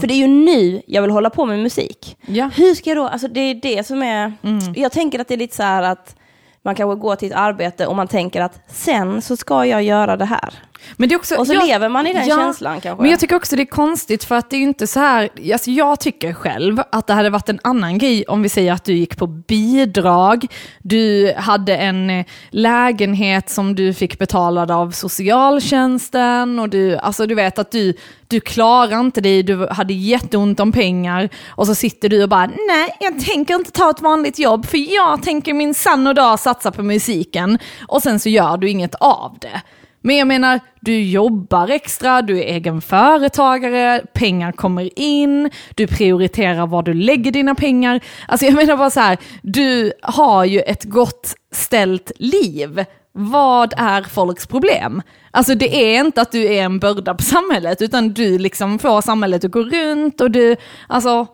För 0.01 0.07
det 0.07 0.15
är 0.15 0.19
ju 0.19 0.27
nu 0.27 0.83
jag 0.87 1.03
vill 1.03 1.11
hålla 1.11 1.31
på 1.31 1.47
med 1.47 1.59
musik. 1.59 2.17
Ja. 2.27 2.51
Hur 2.55 2.75
ska 2.75 2.91
jag 2.91 2.97
då, 2.97 3.09
alltså 3.09 3.29
det 3.29 3.41
är 3.41 3.55
det 3.55 3.87
som 3.87 4.03
är, 4.03 4.33
jag 4.75 4.93
tänker 4.93 5.19
att 5.19 5.29
det 5.29 5.35
är 5.35 5.39
lite 5.39 5.57
så 5.57 5.63
här 5.63 5.83
att 5.83 6.17
man 6.63 6.75
kanske 6.75 7.01
går 7.01 7.17
till 7.17 7.31
ett 7.31 7.39
arbete 7.39 7.87
och 7.87 7.97
man 7.97 8.09
tänker 8.09 8.41
att 8.41 8.61
sen 8.67 9.23
så 9.23 9.37
ska 9.37 9.67
jag 9.67 9.83
göra 9.83 10.17
det 10.17 10.25
här. 10.25 10.55
Men, 10.97 11.09
det 11.09 11.15
är 11.15 11.17
också, 11.17 11.37
Och 11.37 11.47
så 11.47 11.55
jag- 11.55 11.67
lever 11.67 11.89
man 11.89 12.07
i 12.07 12.13
den 12.13 12.29
ja, 12.29 12.37
känslan 12.37 12.81
kanske. 12.81 13.03
Men 13.03 13.11
jag 13.11 13.21
tycker 13.21 13.37
också 13.37 13.57
det 13.57 13.63
är 13.63 13.67
konstigt 13.67 14.25
för 14.25 14.35
att 14.35 14.51
det 14.51 14.57
är 14.57 14.59
ju 14.59 14.65
inte 14.65 14.87
så 14.87 15.01
här, 15.01 15.29
alltså 15.53 15.71
jag 15.71 16.01
tycker 16.01 16.33
själv 16.33 16.83
att 16.93 17.07
det 17.07 17.13
hade 17.13 17.31
varit 17.31 17.49
en 17.49 17.61
annan 17.65 17.99
grej 17.99 18.25
om 18.29 18.43
vi 18.43 18.49
säger 18.49 18.73
att 18.73 18.85
du 18.85 18.93
gick 18.95 19.17
på 19.17 19.27
bidrag, 19.27 20.47
du 20.83 21.33
hade 21.37 21.77
en 21.77 22.11
eh, 22.11 22.27
lägenhet 22.51 23.51
som 23.51 23.75
du 23.75 23.95
fick 23.95 24.19
betalad 24.19 24.71
av 24.71 24.91
socialtjänsten 24.91 26.59
och 26.59 26.69
du, 26.69 26.97
alltså 26.97 27.27
du 27.27 27.35
vet 27.35 27.59
att 27.59 27.71
du, 27.71 27.95
du 28.29 28.41
klarar 28.41 29.01
inte 29.01 29.21
dig, 29.21 29.43
du 29.43 29.69
hade 29.71 29.93
jätteont 29.95 30.61
om 30.61 30.73
pengar 30.73 31.29
och 31.49 31.67
så 31.67 31.75
sitter 31.75 32.09
du 32.09 32.23
och 32.23 32.29
bara 32.29 32.47
nej, 32.47 32.97
jag 33.01 33.25
tänker 33.25 33.55
inte 33.55 33.71
ta 33.71 33.91
ett 33.91 34.01
vanligt 34.01 34.39
jobb 34.39 34.67
för 34.67 34.95
jag 34.95 35.23
tänker 35.23 35.55
min 35.55 35.75
sann 35.75 36.07
och 36.07 36.15
dag 36.15 36.41
satsa 36.41 36.71
på 36.71 36.83
musiken 36.83 37.59
och 37.89 38.03
sen 38.03 38.21
så 38.21 38.29
gör 38.29 38.57
du 38.57 38.69
inget 38.71 38.95
av 38.95 39.37
det. 39.41 39.61
Men 40.03 40.17
jag 40.17 40.29
menar, 40.29 40.61
du 40.81 41.03
jobbar 41.03 41.69
extra, 41.69 42.23
du 42.23 42.39
är 42.39 42.43
egen 42.43 42.81
företagare, 42.81 44.03
pengar 44.13 44.53
kommer 44.53 44.99
in, 44.99 45.51
du 45.75 45.87
prioriterar 45.87 46.67
var 46.67 46.83
du 46.83 46.95
lägger 46.95 47.33
dina 47.33 47.55
pengar. 47.55 48.01
Alltså 48.29 48.47
jag 48.47 48.55
menar 48.55 48.77
bara 48.77 48.91
så 48.91 49.01
här, 49.01 49.19
du 49.43 49.93
har 50.03 50.45
ju 50.45 50.61
ett 50.61 50.85
gott 50.85 51.35
ställt 51.53 52.13
liv. 52.17 52.85
Vad 53.13 53.75
är 53.77 54.03
folks 54.03 54.47
problem? 54.47 55.03
Alltså 55.31 55.55
det 55.55 55.95
är 55.95 56.01
inte 56.01 56.23
att 56.23 56.33
du 56.33 56.45
är 56.45 56.63
en 56.63 56.79
börda 56.79 57.15
på 57.15 57.23
samhället, 57.23 57.83
utan 57.83 58.09
du 58.09 58.39
liksom 58.39 58.79
får 58.79 59.01
samhället 59.01 59.45
att 59.45 59.51
gå 59.51 59.63
runt 59.63 60.21
och 60.21 60.31
du, 60.31 60.57
alltså, 60.89 61.27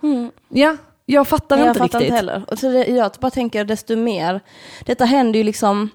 ja, 0.49 0.77
jag 1.07 1.29
fattar 1.29 1.57
Nej, 1.57 1.69
inte 1.69 1.79
jag 1.79 1.85
fattar 1.91 1.99
riktigt. 1.99 2.15
inte 2.15 2.17
heller. 2.17 2.45
Och 2.49 2.59
så 2.59 2.69
det, 2.69 2.87
jag 2.87 3.13
bara 3.21 3.31
tänker 3.31 3.65
desto 3.65 3.97
mer, 3.97 4.41
detta 4.85 5.05
händer 5.05 5.39
ju 5.39 5.45
liksom, 5.45 5.91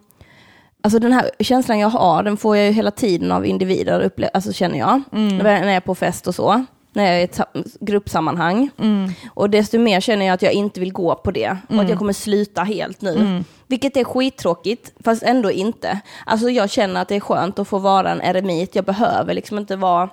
alltså 0.82 1.00
den 1.00 1.14
här 1.14 1.32
känslan 1.40 1.80
jag 1.80 1.90
har, 1.90 2.24
den 2.24 2.38
får 2.38 2.58
jag 2.58 2.66
ju 2.66 2.72
hela 2.72 2.92
tiden 2.92 3.32
av 3.32 3.46
individer, 3.46 4.10
upple- 4.10 4.30
alltså 4.34 4.54
känner 4.54 4.80
jag, 4.80 5.02
Mm. 5.14 5.38
när 5.38 5.66
jag 5.68 5.76
är 5.76 5.80
på 5.80 5.96
fest 5.96 6.28
och 6.28 6.36
så, 6.36 6.66
när 6.94 7.06
jag 7.06 7.16
är 7.16 7.20
i 7.20 7.24
ett 7.24 7.36
sa- 7.36 7.46
gruppsammanhang. 7.80 8.70
Mm. 8.80 9.12
Och 9.34 9.50
desto 9.50 9.80
mer 9.80 10.00
känner 10.00 10.26
jag 10.26 10.34
att 10.34 10.42
jag 10.42 10.54
inte 10.54 10.80
vill 10.80 10.94
gå 10.94 11.16
på 11.16 11.32
det, 11.32 11.58
och 11.70 11.76
att 11.82 11.90
jag 11.90 11.98
kommer 11.98 12.14
sluta 12.14 12.64
helt 12.64 13.02
nu. 13.02 13.16
Mm. 13.16 13.44
Vilket 13.68 13.98
är 13.98 14.04
skittråkigt, 14.04 14.92
fast 15.04 15.24
ändå 15.24 15.52
inte. 15.52 16.00
Alltså 16.26 16.50
jag 16.50 16.70
känner 16.70 17.02
att 17.02 17.08
det 17.08 17.16
är 17.16 17.20
skönt 17.20 17.60
att 17.60 17.68
få 17.68 17.78
vara 17.78 18.10
en 18.12 18.22
eremit, 18.22 18.76
jag 18.76 18.86
behöver 18.86 19.34
liksom 19.34 19.58
inte 19.58 19.76
vara 19.76 20.10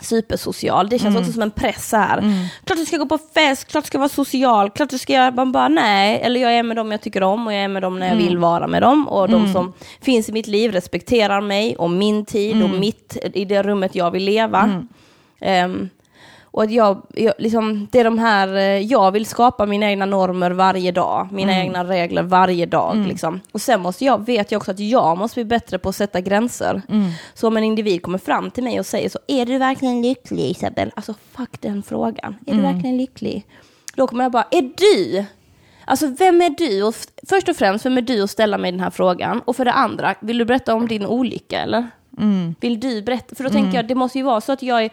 supersocial. 0.00 0.88
Det 0.88 0.98
känns 0.98 1.10
Mm. 1.14 1.20
också 1.22 1.32
som 1.32 1.42
en 1.42 1.50
press 1.50 1.92
här. 1.92 2.20
Klart 2.64 2.78
du 2.78 2.84
ska 2.86 2.96
gå 2.96 3.06
på 3.06 3.18
fest, 3.34 3.64
klart 3.68 3.84
du 3.84 3.86
ska 3.86 3.98
vara 3.98 4.08
social, 4.08 4.70
klart 4.70 4.90
du 4.90 4.98
ska 4.98 5.12
göra, 5.12 5.30
man 5.30 5.52
bara 5.52 5.68
nej. 5.68 6.20
Eller 6.22 6.40
jag 6.40 6.52
är 6.54 6.62
med 6.62 6.76
dem 6.76 6.90
jag 6.92 7.00
tycker 7.00 7.22
om 7.22 7.46
och 7.46 7.52
jag 7.52 7.60
är 7.64 7.68
med 7.68 7.82
dem 7.82 7.98
när 7.98 8.06
jag 8.06 8.14
Mm. 8.16 8.26
vill 8.26 8.38
vara 8.38 8.66
med 8.66 8.82
dem. 8.82 9.08
Och 9.08 9.28
de 9.28 9.52
som 9.52 9.72
finns 10.00 10.28
i 10.28 10.32
mitt 10.32 10.46
liv 10.46 10.72
respekterar 10.72 11.40
mig 11.40 11.76
och 11.76 11.90
min 11.90 12.24
tid 12.24 12.56
Mm. 12.56 12.72
och 12.72 12.78
mitt, 12.80 13.16
i 13.34 13.44
det 13.44 13.62
rummet 13.62 13.94
jag 13.94 14.10
vill 14.10 14.24
leva. 14.24 14.82
Ehm, 15.40 15.88
och 16.56 16.62
att 16.62 16.70
jag, 16.70 17.02
jag, 17.14 17.34
liksom, 17.38 17.88
det 17.92 18.00
är 18.00 18.04
de 18.04 18.18
här, 18.18 18.54
eh, 18.56 18.62
jag 18.78 19.12
vill 19.12 19.26
skapa 19.26 19.66
mina 19.66 19.86
egna 19.90 20.06
normer 20.06 20.50
varje 20.50 20.92
dag, 20.92 21.28
mina 21.32 21.52
Mm. 21.52 21.66
egna 21.66 21.84
regler 21.84 22.22
varje 22.22 22.66
dag. 22.66 22.96
Liksom. 23.08 23.40
Och 23.52 23.60
sen 23.60 23.80
måste 23.80 24.04
jag, 24.04 24.26
vet 24.26 24.52
jag 24.52 24.58
också 24.58 24.70
att 24.70 24.78
jag 24.80 25.18
måste 25.18 25.34
bli 25.34 25.44
bättre 25.44 25.78
på 25.78 25.88
att 25.88 25.96
sätta 25.96 26.20
gränser. 26.20 26.82
Mm. 26.88 27.10
Så 27.34 27.48
om 27.48 27.56
en 27.56 27.64
individ 27.64 28.02
kommer 28.02 28.18
fram 28.18 28.50
till 28.50 28.64
mig 28.64 28.80
och 28.80 28.86
säger 28.86 29.08
så, 29.08 29.18
är 29.26 29.46
du 29.46 29.58
verkligen 29.58 30.02
lycklig 30.02 30.50
Isabel? 30.50 30.92
Alltså 30.96 31.14
fuck 31.36 31.60
den 31.60 31.82
frågan, 31.82 32.36
är 32.46 32.52
Mm. 32.52 32.64
du 32.66 32.72
verkligen 32.72 32.96
lycklig? 32.96 33.46
Då 33.96 34.06
kommer 34.06 34.24
jag 34.24 34.32
bara, 34.32 34.46
är 34.50 34.62
du? 34.76 35.24
Alltså 35.84 36.06
vem 36.06 36.40
är 36.42 36.50
du? 36.50 36.82
Och 36.82 36.94
först 37.28 37.48
och 37.48 37.56
främst, 37.56 37.86
vem 37.86 37.96
är 37.98 38.02
du 38.02 38.22
att 38.22 38.30
ställa 38.30 38.58
mig 38.58 38.70
den 38.72 38.80
här 38.80 38.90
frågan? 38.90 39.40
Och 39.44 39.56
för 39.56 39.64
det 39.64 39.72
andra, 39.72 40.14
vill 40.20 40.38
du 40.38 40.44
berätta 40.44 40.74
om 40.74 40.88
din 40.88 41.06
olycka 41.06 41.60
eller? 41.60 41.90
Mm. 42.18 42.54
Vill 42.60 42.80
du 42.80 43.02
berätta? 43.02 43.34
För 43.34 43.44
då 43.44 43.50
tänker 43.50 43.76
jag, 43.78 43.88
det 43.88 43.94
måste 43.94 44.18
ju 44.18 44.24
vara 44.24 44.40
så 44.40 44.52
att 44.52 44.62
jag 44.62 44.84
är, 44.84 44.90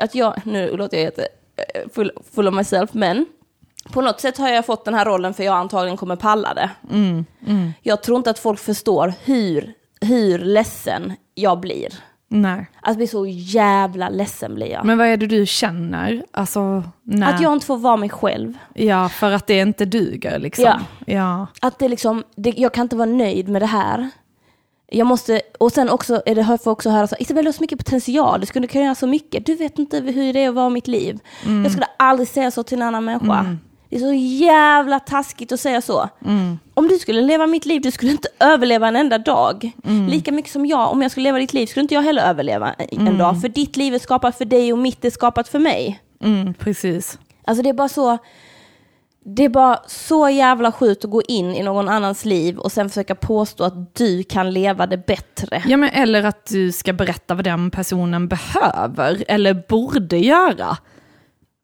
att 0.00 0.14
jag, 0.14 0.40
nu 0.44 0.76
låter 0.76 0.96
jag 0.96 1.04
jätte 1.04 1.28
eh, 1.56 1.88
full, 1.94 2.12
full 2.34 2.48
of 2.48 2.54
myself, 2.54 2.94
men 2.94 3.26
på 3.92 4.00
något 4.00 4.20
sätt 4.20 4.38
har 4.38 4.48
jag 4.48 4.66
fått 4.66 4.84
den 4.84 4.94
här 4.94 5.04
rollen 5.04 5.34
för 5.34 5.44
jag 5.44 5.54
antagligen 5.54 5.96
kommer 5.96 6.16
palla 6.16 6.54
det. 6.54 6.70
Mm. 6.90 7.24
Jag 7.82 8.02
tror 8.02 8.16
inte 8.16 8.30
att 8.30 8.38
folk 8.38 8.60
förstår 8.60 9.12
hur, 9.24 9.72
hur 10.00 10.38
ledsen 10.38 11.12
jag 11.34 11.60
blir. 11.60 11.88
Nej. 12.28 12.66
Att 12.82 12.96
bli 12.96 13.06
så 13.06 13.26
jävla 13.26 14.08
ledsen 14.08 14.54
blir 14.54 14.66
jag. 14.66 14.84
Men 14.84 14.98
vad 14.98 15.06
är 15.06 15.16
det 15.16 15.26
du 15.26 15.46
känner? 15.46 16.24
Alltså, 16.30 16.82
när... 17.02 17.34
Att 17.34 17.40
jag 17.40 17.52
inte 17.52 17.66
får 17.66 17.78
vara 17.78 17.96
mig 17.96 18.10
själv. 18.10 18.54
Ja, 18.74 19.08
för 19.08 19.30
att 19.30 19.46
det 19.46 19.58
inte 19.58 19.84
duger 19.84 20.38
liksom. 20.38 20.64
Ja. 20.64 20.80
ja. 21.06 21.46
Att 21.60 21.78
det 21.78 21.88
liksom, 21.88 22.24
det, 22.36 22.50
jag 22.50 22.74
kan 22.74 22.82
inte 22.82 22.96
vara 22.96 23.06
nöjd 23.06 23.48
med 23.48 23.62
det 23.62 23.66
här. 23.66 24.10
Jag 24.94 25.06
måste, 25.06 25.42
och 25.58 25.72
sen 25.72 25.88
också, 25.90 26.22
är 26.26 26.34
det, 26.34 26.40
jag 26.64 26.72
också 26.72 26.90
höra 26.90 27.06
så 27.06 27.16
Isabel 27.18 27.44
du 27.44 27.48
har 27.48 27.52
så 27.52 27.62
mycket 27.62 27.78
potential, 27.78 28.40
du 28.40 28.46
skulle 28.46 28.66
kunna 28.66 28.84
göra 28.84 28.94
så 28.94 29.06
mycket. 29.06 29.46
Du 29.46 29.54
vet 29.54 29.78
inte 29.78 30.00
hur 30.00 30.32
det 30.32 30.44
är 30.44 30.48
att 30.48 30.54
vara 30.54 30.68
mitt 30.68 30.86
liv. 30.88 31.18
Mm. 31.44 31.62
Jag 31.62 31.72
skulle 31.72 31.86
aldrig 31.96 32.28
säga 32.28 32.50
så 32.50 32.62
till 32.62 32.78
en 32.78 32.88
annan 32.88 33.04
människa. 33.04 33.56
Det 33.88 33.96
är 33.96 34.00
så 34.00 34.12
jävla 34.44 35.00
taskigt 35.00 35.52
att 35.52 35.60
säga 35.60 35.80
så. 35.80 36.08
Mm. 36.24 36.58
Om 36.74 36.88
du 36.88 36.98
skulle 36.98 37.20
leva 37.20 37.46
mitt 37.46 37.66
liv, 37.66 37.80
du 37.82 37.90
skulle 37.90 38.12
inte 38.12 38.28
överleva 38.38 38.88
en 38.88 38.96
enda 38.96 39.18
dag. 39.18 39.72
Mm. 39.84 40.06
Lika 40.08 40.32
mycket 40.32 40.52
som 40.52 40.66
jag, 40.66 40.92
om 40.92 41.02
jag 41.02 41.10
skulle 41.10 41.24
leva 41.24 41.38
ditt 41.38 41.52
liv 41.52 41.66
skulle 41.66 41.82
inte 41.82 41.94
jag 41.94 42.02
heller 42.02 42.22
överleva 42.22 42.72
en 42.72 43.00
Mm. 43.00 43.18
dag. 43.18 43.40
För 43.40 43.48
ditt 43.48 43.76
liv 43.76 43.94
är 43.94 43.98
skapat 43.98 44.38
för 44.38 44.44
dig 44.44 44.72
och 44.72 44.78
mitt 44.78 45.04
är 45.04 45.10
skapat 45.10 45.48
för 45.48 45.58
mig. 45.58 46.00
Mm, 46.24 46.54
precis. 46.54 47.18
Alltså 47.44 47.62
det 47.62 47.68
är 47.68 47.74
bara 47.74 47.88
så, 47.88 48.18
det 49.24 49.44
är 49.44 49.48
bara 49.48 49.80
så 49.86 50.28
jävla 50.28 50.72
sjukt 50.72 51.04
att 51.04 51.10
gå 51.10 51.22
in 51.22 51.54
i 51.54 51.62
någon 51.62 51.88
annans 51.88 52.24
liv 52.24 52.58
och 52.58 52.72
sen 52.72 52.88
försöka 52.88 53.14
påstå 53.14 53.64
att 53.64 53.94
du 53.94 54.22
kan 54.22 54.50
leva 54.50 54.86
det 54.86 55.06
bättre. 55.06 55.62
Ja, 55.66 55.76
men 55.76 55.88
eller 55.88 56.22
att 56.22 56.46
du 56.46 56.72
ska 56.72 56.92
berätta 56.92 57.34
vad 57.34 57.44
den 57.44 57.70
personen 57.70 58.28
behöver 58.28 59.24
eller 59.28 59.64
borde 59.68 60.18
göra. 60.18 60.76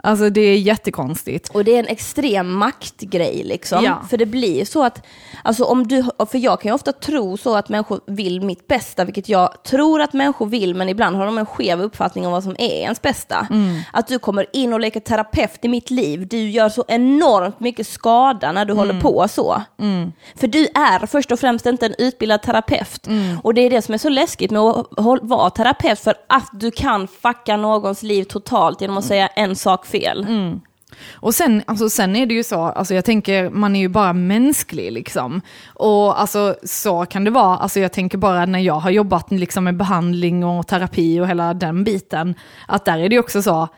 Alltså 0.02 0.30
det 0.30 0.40
är 0.40 0.58
jättekonstigt. 0.58 1.48
Och 1.48 1.64
det 1.64 1.74
är 1.74 1.78
en 1.78 1.87
extrem 1.87 2.52
maktgrej 2.54 3.42
liksom. 3.44 3.84
Ja. 3.84 4.02
För 4.11 4.16
det 4.16 4.26
blir 4.26 4.64
så 4.64 4.84
att, 4.84 5.06
alltså 5.42 5.64
om 5.64 5.87
du, 5.88 6.04
för 6.30 6.38
jag 6.38 6.61
kan 6.61 6.68
ju 6.68 6.74
ofta 6.74 6.92
tro 6.92 7.37
så 7.37 7.54
att 7.56 7.68
människor 7.68 8.00
vill 8.06 8.40
mitt 8.40 8.68
bästa, 8.68 9.04
vilket 9.04 9.28
jag 9.28 9.62
tror 9.62 10.00
att 10.00 10.12
människor 10.12 10.46
vill, 10.46 10.74
men 10.74 10.88
ibland 10.88 11.16
har 11.16 11.26
de 11.26 11.38
en 11.38 11.46
skev 11.46 11.80
uppfattning 11.82 12.26
om 12.26 12.32
vad 12.32 12.42
som 12.44 12.56
är 12.58 12.80
ens 12.80 13.02
bästa. 13.02 13.46
Mm. 13.50 13.80
Att 13.92 14.06
du 14.08 14.18
kommer 14.18 14.46
in 14.52 14.72
och 14.72 14.80
leker 14.80 15.00
terapeut 15.00 15.64
i 15.64 15.68
mitt 15.68 15.90
liv, 15.90 16.28
du 16.28 16.50
gör 16.50 16.68
så 16.68 16.84
enormt 16.88 17.61
mycket 17.61 17.87
skada 17.87 18.52
när 18.52 18.64
du 18.64 18.72
Mm. 18.72 18.87
håller 18.87 19.00
på 19.00 19.28
så. 19.28 19.62
För 20.37 20.46
du 20.46 20.64
är 20.64 21.06
först 21.06 21.32
och 21.32 21.40
främst 21.40 21.66
inte 21.66 21.87
en 21.87 21.94
utbildad 21.98 22.42
terapeut. 22.42 23.06
Mm. 23.06 23.38
Och 23.42 23.54
det 23.54 23.61
är 23.61 23.70
det 23.70 23.82
som 23.82 23.94
är 23.94 23.98
så 23.98 24.08
läskigt 24.08 24.50
med 24.50 24.61
att 24.62 24.87
vara 25.22 25.50
terapeut, 25.50 25.98
för 25.98 26.14
att 26.26 26.48
du 26.52 26.70
kan 26.70 27.08
fucka 27.08 27.56
någons 27.56 28.02
liv 28.02 28.24
totalt 28.24 28.80
genom 28.80 28.98
att 28.98 29.04
säga 29.04 29.26
en 29.26 29.56
sak 29.56 29.87
fel. 29.88 30.24
Mm. 30.29 30.61
Och 31.12 31.35
sen, 31.35 31.62
alltså, 31.66 31.90
sen 31.90 32.16
är 32.16 32.27
det 32.27 32.35
ju 32.35 32.42
så, 32.42 32.61
alltså, 32.62 32.94
jag 32.94 33.05
tänker, 33.05 33.51
man 33.51 33.77
är 33.77 33.81
ju 33.81 33.88
bara 33.88 34.12
mänsklig 34.12 34.92
liksom. 34.92 35.40
Och 35.74 36.20
alltså, 36.20 36.57
så 36.62 37.07
kan 37.07 37.24
det 37.24 37.31
vara, 37.31 37.57
alltså, 37.57 37.81
jag 37.81 37.92
tänker 37.92 38.18
bara 38.18 38.46
när 38.46 38.59
jag 38.59 38.74
har 38.74 38.90
jobbat 38.90 39.31
liksom, 39.31 39.64
med 39.64 39.77
behandling 39.77 40.44
och 40.44 40.66
terapi 40.66 41.20
och 41.20 41.29
hela 41.29 41.55
den 41.55 41.85
biten, 41.85 42.35
att 42.66 42.85
där 42.85 42.98
är 42.98 43.09
det 43.09 43.14
ju 43.14 43.20
också 43.20 43.42
så, 43.42 43.68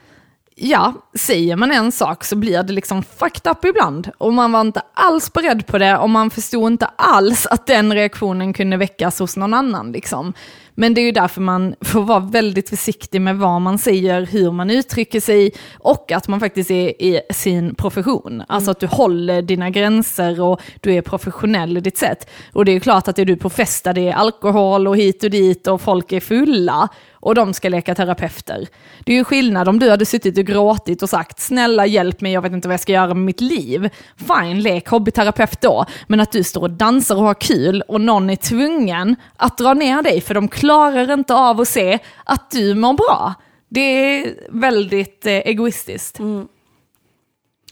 ja, 0.60 0.94
säger 1.14 1.56
man 1.56 1.72
en 1.72 1.92
sak 1.92 2.24
så 2.24 2.36
blir 2.36 2.62
det 2.62 2.72
liksom 2.72 3.02
fucked 3.02 3.52
up 3.52 3.64
ibland. 3.64 4.10
Och 4.18 4.32
man 4.32 4.52
var 4.52 4.60
inte 4.60 4.82
alls 4.94 5.32
beredd 5.32 5.66
på 5.66 5.78
det 5.78 5.98
och 5.98 6.10
man 6.10 6.30
förstod 6.30 6.72
inte 6.72 6.86
alls 6.86 7.46
att 7.46 7.66
den 7.66 7.94
reaktionen 7.94 8.52
kunde 8.52 8.76
väckas 8.76 9.18
hos 9.18 9.36
någon 9.36 9.54
annan. 9.54 9.92
Liksom. 9.92 10.32
Men 10.74 10.94
det 10.94 11.00
är 11.00 11.04
ju 11.04 11.12
därför 11.12 11.40
man 11.40 11.74
får 11.80 12.02
vara 12.02 12.20
väldigt 12.20 12.68
försiktig 12.68 13.20
med 13.20 13.36
vad 13.36 13.60
man 13.60 13.78
säger, 13.78 14.26
hur 14.26 14.52
man 14.52 14.70
uttrycker 14.70 15.20
sig 15.20 15.52
och 15.78 16.12
att 16.12 16.28
man 16.28 16.40
faktiskt 16.40 16.70
är 16.70 17.02
i 17.02 17.20
sin 17.30 17.74
profession. 17.74 18.42
Alltså 18.48 18.70
att 18.70 18.80
du 18.80 18.86
håller 18.86 19.42
dina 19.42 19.70
gränser 19.70 20.40
och 20.40 20.60
du 20.80 20.94
är 20.94 21.02
professionell 21.02 21.76
i 21.76 21.80
ditt 21.80 21.98
sätt. 21.98 22.30
Och 22.52 22.64
det 22.64 22.70
är 22.70 22.74
ju 22.74 22.80
klart 22.80 23.08
att 23.08 23.18
är 23.18 23.24
du 23.24 23.36
på 23.36 23.50
fest 23.50 23.84
där 23.84 23.92
det 23.92 24.08
är 24.08 24.14
alkohol 24.14 24.88
och 24.88 24.96
hit 24.96 25.24
och 25.24 25.30
dit 25.30 25.66
och 25.66 25.80
folk 25.80 26.12
är 26.12 26.20
fulla 26.20 26.88
och 27.12 27.34
de 27.34 27.54
ska 27.54 27.68
leka 27.68 27.94
terapeuter. 27.94 28.68
Det 29.04 29.12
är 29.12 29.16
ju 29.16 29.24
skillnad 29.24 29.68
om 29.68 29.78
du 29.78 29.90
hade 29.90 30.06
suttit 30.06 30.38
och 30.38 30.44
gråtit 30.44 31.02
och 31.02 31.08
sagt 31.08 31.40
snälla 31.40 31.86
hjälp 31.86 32.20
mig, 32.20 32.32
jag 32.32 32.42
vet 32.42 32.52
inte 32.52 32.68
vad 32.68 32.72
jag 32.72 32.80
ska 32.80 32.92
göra 32.92 33.14
med 33.14 33.24
mitt 33.24 33.40
liv. 33.40 33.90
Fine, 34.16 34.60
lek 34.60 34.88
hobbyterapeut 34.88 35.60
då. 35.60 35.84
Men 36.06 36.20
att 36.20 36.32
du 36.32 36.44
står 36.44 36.60
och 36.60 36.70
dansar 36.70 37.16
och 37.16 37.22
har 37.22 37.34
kul 37.34 37.82
och 37.88 38.00
någon 38.00 38.30
är 38.30 38.36
tvungen 38.36 39.16
att 39.36 39.58
dra 39.58 39.74
ner 39.74 40.02
dig 40.02 40.20
för 40.20 40.34
de 40.34 40.48
klarar 40.48 40.69
inte 41.12 41.34
av 41.34 41.60
att 41.60 41.68
se 41.68 41.98
att 42.24 42.50
du 42.50 42.74
mår 42.74 42.92
bra. 42.92 43.34
Det 43.68 43.80
är 43.80 44.34
väldigt 44.50 45.26
eh, 45.26 45.32
egoistiskt. 45.32 46.20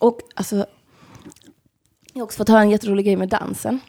Och 0.00 0.20
alltså, 0.34 0.56
jag 2.12 2.20
har 2.20 2.22
också 2.24 2.36
fått 2.38 2.48
höra 2.48 2.60
en 2.60 2.70
jätterolig 2.70 3.04
grej 3.04 3.16
med 3.16 3.28
dansen. 3.28 3.80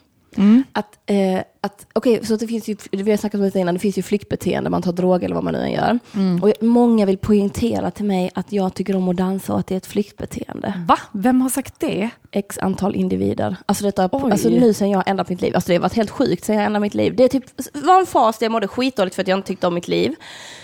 Att 0.72 0.98
eh, 1.06 1.40
att, 1.62 1.86
okej, 1.92 2.26
så 2.26 2.36
det 2.36 2.46
finns 2.46 2.68
ju, 2.68 2.76
vi 2.90 3.10
har 3.10 3.18
snackat 3.18 3.40
om 3.40 3.50
det 3.50 3.60
innan, 3.60 3.74
det 3.74 3.80
finns 3.80 3.98
ju 3.98 4.02
flyktbeteende, 4.02 4.70
man 4.70 4.82
tar 4.82 4.92
droger 4.92 5.24
eller 5.24 5.34
vad 5.34 5.44
man 5.44 5.52
nu 5.52 5.60
än 5.60 5.72
gör. 5.72 5.98
Mm. 6.14 6.42
Och 6.42 6.52
många 6.60 7.06
vill 7.06 7.18
poängtera 7.18 7.90
till 7.90 8.04
mig 8.04 8.30
att 8.34 8.52
jag 8.52 8.74
tycker 8.74 8.96
om 8.96 9.08
att 9.08 9.16
dansa 9.16 9.52
och 9.52 9.58
att 9.58 9.66
det 9.66 9.74
är 9.74 9.76
ett 9.76 9.86
flyktbeteende. 9.86 10.84
Va? 10.88 10.98
Vem 11.12 11.40
har 11.40 11.48
sagt 11.48 11.80
det? 11.80 12.10
X 12.32 12.58
antal 12.58 12.94
individer. 12.94 13.56
Alltså, 13.66 13.84
detta, 13.84 14.08
Oj. 14.12 14.32
alltså 14.32 14.48
nu 14.48 14.74
sen 14.74 14.90
jag 14.90 15.02
ändrat 15.06 15.28
mitt 15.28 15.42
liv, 15.42 15.54
alltså 15.54 15.68
det 15.68 15.74
har 15.74 15.80
varit 15.80 15.96
helt 15.96 16.10
sjukt 16.10 16.44
sen 16.44 16.56
jag 16.56 16.64
ändrade 16.64 16.82
mitt 16.82 16.94
liv. 16.94 17.16
Det 17.16 17.24
är 17.24 17.28
typ, 17.28 17.44
var 17.74 18.00
en 18.00 18.06
fas 18.06 18.38
där 18.38 18.44
jag 18.44 18.52
mådde 18.52 18.68
skitdåligt 18.68 19.14
för 19.14 19.22
att 19.22 19.28
jag 19.28 19.38
inte 19.38 19.48
tyckte 19.48 19.66
om 19.66 19.74
mitt 19.74 19.88
liv. 19.88 20.14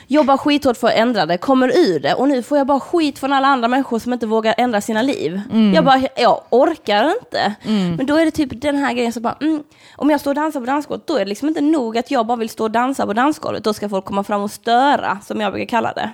Jobbar 0.06 0.36
skithårt 0.36 0.76
för 0.76 0.86
att 0.88 0.94
ändra 0.94 1.26
det, 1.26 1.38
kommer 1.38 1.68
ur 1.68 2.00
det 2.00 2.14
och 2.14 2.28
nu 2.28 2.42
får 2.42 2.58
jag 2.58 2.66
bara 2.66 2.80
skit 2.80 3.18
från 3.18 3.32
alla 3.32 3.48
andra 3.48 3.68
människor 3.68 3.98
som 3.98 4.12
inte 4.12 4.26
vågar 4.26 4.54
ändra 4.58 4.80
sina 4.80 5.02
liv. 5.02 5.40
Jag 5.74 5.84
bara, 5.84 6.02
jag 6.16 6.40
orkar 6.50 7.08
inte. 7.08 7.54
Men 7.96 8.06
då 8.06 8.16
är 8.16 8.24
det 8.24 8.30
typ 8.30 8.60
den 8.62 8.76
här 8.76 8.94
grejen 8.94 9.12
som 9.12 9.22
bara, 9.22 9.36
mm, 9.40 9.62
om 9.96 10.10
jag 10.10 10.20
står 10.20 10.30
och 10.30 10.34
dansar 10.34 10.60
på 10.60 10.66
dansgolvet, 10.94 11.06
då 11.06 11.14
är 11.14 11.18
det 11.18 11.28
liksom 11.28 11.48
inte 11.48 11.60
nog 11.60 11.98
att 11.98 12.10
jag 12.10 12.26
bara 12.26 12.36
vill 12.36 12.48
stå 12.48 12.64
och 12.64 12.70
dansa 12.70 13.06
på 13.06 13.12
dansgolvet, 13.12 13.64
då 13.64 13.72
ska 13.72 13.88
folk 13.88 14.04
komma 14.04 14.24
fram 14.24 14.42
och 14.42 14.50
störa, 14.50 15.18
som 15.22 15.40
jag 15.40 15.52
brukar 15.52 15.68
kalla 15.68 15.92
det. 15.92 16.12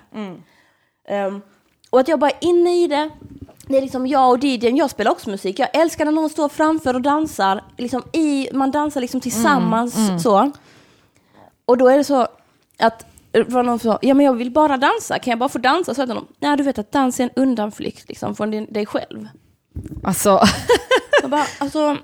Ehm, 1.08 1.40
och 1.90 2.00
att 2.00 2.08
jag 2.08 2.18
bara 2.18 2.30
är 2.30 2.38
inne 2.48 2.82
i 2.84 2.86
det. 2.88 3.10
Det 3.68 3.76
är 3.78 3.82
liksom 3.82 4.06
jag 4.06 4.30
och 4.30 4.38
DJn, 4.44 4.76
jag 4.76 4.90
spelar 4.90 5.10
också 5.10 5.30
musik. 5.30 5.58
Jag 5.58 5.68
älskar 5.76 6.04
när 6.04 6.12
någon 6.12 6.30
står 6.30 6.48
framför 6.48 6.94
och 6.94 7.00
dansar. 7.02 7.60
Liksom 7.78 8.02
i, 8.12 8.48
man 8.52 8.70
dansar 8.70 9.00
liksom 9.00 9.20
tillsammans 9.20 10.22
så. 10.22 10.50
Och 11.64 11.78
då 11.78 11.88
är 11.88 11.98
det 11.98 12.04
så 12.04 12.26
att 12.78 13.06
var 13.46 13.62
någon 13.62 13.78
sa, 13.78 13.98
ja 14.02 14.14
men 14.14 14.26
jag 14.26 14.32
vill 14.32 14.50
bara 14.50 14.76
dansa, 14.76 15.18
kan 15.18 15.30
jag 15.30 15.38
bara 15.38 15.48
få 15.48 15.58
dansa? 15.58 15.94
Så 15.94 16.02
till 16.02 16.10
honom, 16.10 16.26
nej 16.40 16.56
du 16.56 16.62
vet 16.62 16.78
att 16.78 16.92
dans 16.92 17.20
är 17.20 17.24
en 17.24 17.30
undanflykt 17.36 18.08
liksom, 18.08 18.34
från 18.36 18.50
din, 18.50 18.72
dig 18.72 18.86
själv. 18.86 19.28
Alltså, 20.04 20.40
Jag 21.22 21.30
bara, 21.30 21.46
alltså, 21.58 21.96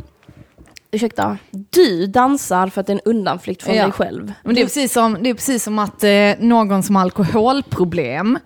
ursäkta, 0.91 1.39
du 1.51 2.07
dansar 2.07 2.69
för 2.69 2.81
att 2.81 2.87
det 2.87 2.93
är 2.93 2.95
en 2.95 3.01
undanflykt 3.05 3.63
från 3.63 3.75
Ja. 3.75 3.83
dig 3.83 3.93
själv. 3.93 4.33
men 4.45 4.55
det 4.55 4.61
är 4.61 4.65
precis 4.65 4.93
som, 4.93 5.17
det 5.23 5.31
är 5.31 5.35
precis 5.35 5.65
som 5.65 5.79
att 5.79 6.05
eh, 6.05 6.11
någon 6.39 6.83
som 6.83 6.97
har 6.97 7.03
alkoholproblem, 7.03 8.39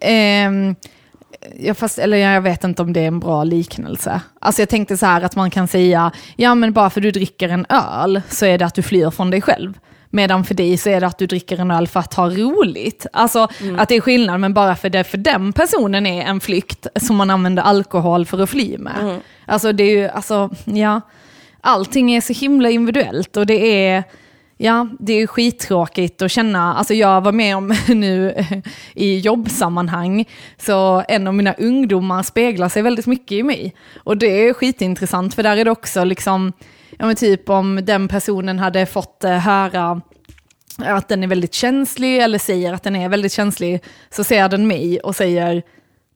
ehm, 0.00 0.74
jag, 1.58 1.76
fast, 1.76 1.98
eller 1.98 2.16
jag 2.16 2.40
vet 2.40 2.64
inte 2.64 2.82
om 2.82 2.92
det 2.92 3.00
är 3.00 3.06
en 3.06 3.20
bra 3.20 3.44
liknelse. 3.44 4.20
Alltså 4.40 4.62
jag 4.62 4.68
tänkte 4.68 4.96
så 4.96 5.06
här 5.06 5.22
att 5.22 5.36
man 5.36 5.50
kan 5.50 5.68
säga, 5.68 6.12
ja 6.36 6.54
men 6.54 6.72
bara 6.72 6.90
för 6.90 7.00
du 7.00 7.10
dricker 7.10 7.48
en 7.48 7.66
öl 7.68 8.22
så 8.28 8.46
är 8.46 8.58
det 8.58 8.66
att 8.66 8.74
du 8.74 8.82
flyr 8.82 9.10
från 9.10 9.30
dig 9.30 9.40
själv. 9.42 9.78
Medan 10.10 10.44
för 10.44 10.54
dig 10.54 10.76
så 10.76 10.88
är 10.90 11.00
det 11.00 11.06
att 11.06 11.18
du 11.18 11.26
dricker 11.26 11.58
en 11.60 11.70
öl 11.70 11.88
för 11.88 12.00
att 12.00 12.14
ha 12.14 12.30
roligt. 12.30 13.06
Alltså 13.12 13.48
att 13.78 13.88
det 13.88 13.94
är 13.96 14.00
skillnad, 14.00 14.40
men 14.40 14.54
bara 14.54 14.76
för 14.76 14.88
det 14.90 15.04
för 15.04 15.18
den 15.18 15.52
personen 15.52 16.06
är 16.06 16.22
en 16.24 16.40
flykt 16.40 16.86
som 16.96 17.16
man 17.16 17.30
använder 17.30 17.62
alkohol 17.62 18.26
för 18.26 18.42
att 18.42 18.50
fly 18.50 18.78
med. 18.78 19.20
Alltså 19.46 19.72
det 19.72 19.82
är 19.84 19.96
ju, 19.96 20.08
alltså 20.08 20.50
ja, 20.64 21.00
allting 21.64 22.12
är 22.12 22.20
så 22.20 22.32
himla 22.32 22.70
individuellt 22.70 23.36
och 23.36 23.46
det 23.46 23.86
är, 23.86 24.04
ja, 24.56 24.88
det 25.00 25.12
är 25.12 25.26
skittråkigt 25.26 26.22
att 26.22 26.30
känna, 26.30 26.74
alltså 26.74 26.94
jag 26.94 27.20
var 27.20 27.32
med 27.32 27.56
om 27.56 27.74
nu 27.88 28.44
i 28.94 29.18
jobbsammanhang, 29.18 30.24
så 30.58 31.04
en 31.08 31.26
av 31.26 31.34
mina 31.34 31.52
ungdomar 31.52 32.22
speglar 32.22 32.68
sig 32.68 32.82
väldigt 32.82 33.06
mycket 33.06 33.32
i 33.32 33.42
mig. 33.42 33.74
Och 33.96 34.16
det 34.16 34.48
är 34.48 34.54
skitintressant, 34.54 35.34
för 35.34 35.42
där 35.42 35.56
är 35.56 35.64
det 35.64 35.70
också 35.70 36.04
liksom, 36.04 36.52
ja 36.98 37.06
men 37.06 37.16
typ 37.16 37.48
om 37.48 37.80
den 37.84 38.08
personen 38.08 38.58
hade 38.58 38.86
fått 38.86 39.24
eh, 39.24 39.38
höra 39.38 40.00
att 40.78 41.08
den 41.08 41.22
är 41.22 41.26
väldigt 41.26 41.54
känslig 41.54 42.18
eller 42.18 42.38
säger 42.38 42.72
att 42.72 42.82
den 42.82 42.96
är 42.96 43.08
väldigt 43.08 43.32
känslig, 43.32 43.82
så 44.10 44.24
ser 44.24 44.48
den 44.48 44.66
mig 44.66 45.00
och 45.00 45.16
säger 45.16 45.62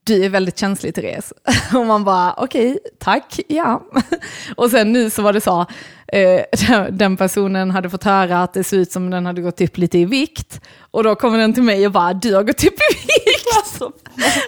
du 0.08 0.24
är 0.24 0.28
väldigt 0.28 0.58
känslig 0.58 0.94
Therese. 0.94 1.32
Och 1.74 1.86
man 1.86 2.04
bara, 2.04 2.34
okej, 2.36 2.78
tack, 2.98 3.40
ja. 3.48 3.82
Och 4.56 4.70
sen 4.70 4.92
nu 4.92 5.10
så 5.10 5.22
var 5.22 5.32
det 5.32 5.40
så, 5.40 5.66
eh, 6.12 6.86
den 6.90 7.16
personen 7.16 7.70
hade 7.70 7.90
fått 7.90 8.04
höra 8.04 8.42
att 8.42 8.54
det 8.54 8.64
såg 8.64 8.78
ut 8.78 8.92
som 8.92 9.10
den 9.10 9.26
hade 9.26 9.42
gått 9.42 9.60
upp 9.60 9.78
lite 9.78 9.98
i 9.98 10.04
vikt. 10.04 10.60
Och 10.90 11.04
då 11.04 11.14
kommer 11.14 11.38
den 11.38 11.54
till 11.54 11.62
mig 11.62 11.86
och 11.86 11.92
bara, 11.92 12.12
du 12.12 12.34
har 12.34 12.42
gått 12.42 12.64
upp 12.64 12.78
i 12.90 12.94
vikt. 12.94 13.80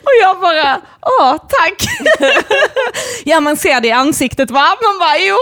Och 0.03 0.12
jag 0.23 0.40
bara, 0.40 0.81
åh, 1.03 1.37
tack. 1.49 1.83
ja, 3.25 3.40
man 3.40 3.57
ser 3.57 3.81
det 3.81 3.88
i 3.88 3.92
ansiktet, 3.92 4.51
va? 4.51 4.66
Man 4.83 4.99
bara, 4.99 5.18
jo. 5.18 5.37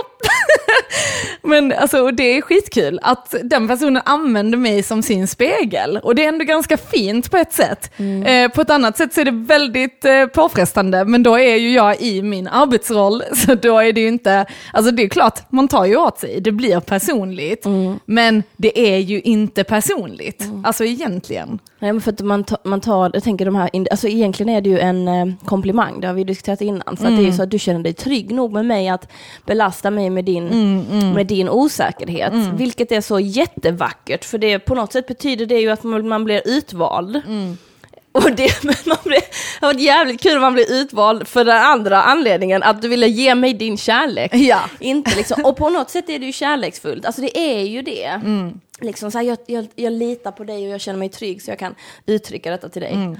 Men 1.42 1.72
alltså, 1.72 2.02
och 2.02 2.14
det 2.14 2.22
är 2.22 2.42
skitkul 2.42 3.00
att 3.02 3.34
den 3.42 3.68
personen 3.68 4.02
använder 4.04 4.58
mig 4.58 4.82
som 4.82 5.02
sin 5.02 5.28
spegel. 5.28 6.00
Och 6.02 6.14
det 6.14 6.24
är 6.24 6.28
ändå 6.28 6.44
ganska 6.44 6.76
fint 6.76 7.30
på 7.30 7.36
ett 7.36 7.52
sätt. 7.52 7.90
Eh, 8.26 8.50
på 8.50 8.60
ett 8.60 8.70
annat 8.70 8.96
sätt 8.96 9.14
så 9.14 9.20
är 9.20 9.24
det 9.24 9.30
väldigt 9.30 10.04
eh, 10.04 10.26
påfrestande, 10.26 11.04
men 11.04 11.22
då 11.22 11.38
är 11.38 11.56
ju 11.56 11.72
jag 11.72 12.00
i 12.00 12.22
min 12.22 12.48
arbetsroll, 12.48 13.22
så 13.34 13.54
då 13.54 13.78
är 13.78 13.92
det 13.92 14.00
ju 14.00 14.08
inte, 14.08 14.46
alltså 14.72 14.92
det 14.92 15.02
är 15.02 15.08
klart, 15.08 15.40
man 15.50 15.68
tar 15.68 15.84
ju 15.84 15.96
åt 16.08 16.18
sig, 16.18 16.40
det 16.40 16.52
blir 16.52 16.80
personligt, 16.80 17.64
men 18.04 18.42
det 18.56 18.94
är 18.94 18.98
ju 18.98 19.20
inte 19.20 19.64
personligt, 19.64 20.44
alltså 20.64 20.84
egentligen. 20.84 21.58
Nej, 21.78 21.92
men 21.92 22.00
för 22.00 22.12
att 22.12 22.20
man, 22.20 22.44
ta, 22.44 22.56
man 22.64 22.80
tar, 22.80 23.10
jag 23.14 23.22
tänker 23.22 23.44
de 23.44 23.54
här, 23.54 23.70
alltså 23.90 24.08
egentligen 24.08 24.56
är 24.56 24.60
det 24.60 24.70
ju 24.70 24.78
en 24.78 25.08
eh, 25.08 25.26
komplimang, 25.44 26.00
det 26.00 26.06
har 26.06 26.14
vi 26.14 26.24
diskuterat 26.24 26.60
innan. 26.60 26.96
För 26.96 27.04
att 27.06 27.16
det 27.16 27.22
är 27.22 27.26
ju 27.26 27.32
så 27.32 27.42
att 27.42 27.50
du 27.50 27.58
känner 27.58 27.80
dig 27.82 27.92
trygg 27.92 28.30
nog 28.32 28.52
med 28.52 28.66
mig 28.66 28.88
att 28.88 29.08
belasta 29.46 29.90
mig 29.90 30.10
med 30.10 30.24
din, 30.24 30.44
Med 31.14 31.26
din 31.26 31.48
osäkerhet. 31.48 32.32
Vilket 32.56 32.92
är 32.92 33.00
så 33.00 33.20
jättevackert, 33.20 34.24
för 34.24 34.38
det 34.38 34.58
på 34.58 34.74
något 34.74 34.92
sätt 34.92 35.06
betyder 35.06 35.46
det 35.46 35.60
ju 35.60 35.70
att 35.70 35.84
man 35.84 36.24
blir 36.24 36.42
utvald. 36.44 37.22
Och 38.12 38.32
det, 38.32 38.52
men 38.64 38.74
man 38.86 38.98
blir, 39.04 39.20
det 39.60 39.66
var 39.66 39.74
jävligt 39.74 40.20
kul 40.20 40.36
om 40.36 40.42
man 40.42 40.54
blir 40.54 40.72
utvald 40.72 41.28
för 41.28 41.44
den 41.44 41.62
andra 41.62 42.02
anledningen, 42.02 42.62
att 42.62 42.82
du 42.82 42.88
ville 42.88 43.08
ge 43.08 43.34
mig 43.34 43.54
din 43.54 43.76
kärlek. 43.76 44.34
Ja. 44.34 44.60
Inte 44.78 45.16
liksom, 45.16 45.44
och 45.44 45.56
på 45.56 45.70
något 45.70 45.90
sätt 45.90 46.08
är 46.08 46.18
det 46.18 46.26
ju 46.26 46.32
kärleksfullt, 46.32 47.06
alltså 47.06 47.22
det 47.22 47.38
är 47.38 47.62
ju 47.62 47.82
det. 47.82 48.04
Mm. 48.04 48.60
Liksom 48.80 49.10
så 49.10 49.18
här, 49.18 49.24
jag, 49.24 49.38
jag, 49.46 49.66
jag 49.74 49.92
litar 49.92 50.30
på 50.32 50.44
dig 50.44 50.66
och 50.66 50.72
jag 50.72 50.80
känner 50.80 50.98
mig 50.98 51.08
trygg 51.08 51.42
så 51.42 51.50
jag 51.50 51.58
kan 51.58 51.74
uttrycka 52.06 52.50
detta 52.50 52.68
till 52.68 52.82
dig. 52.82 52.92
Mm. 52.94 53.16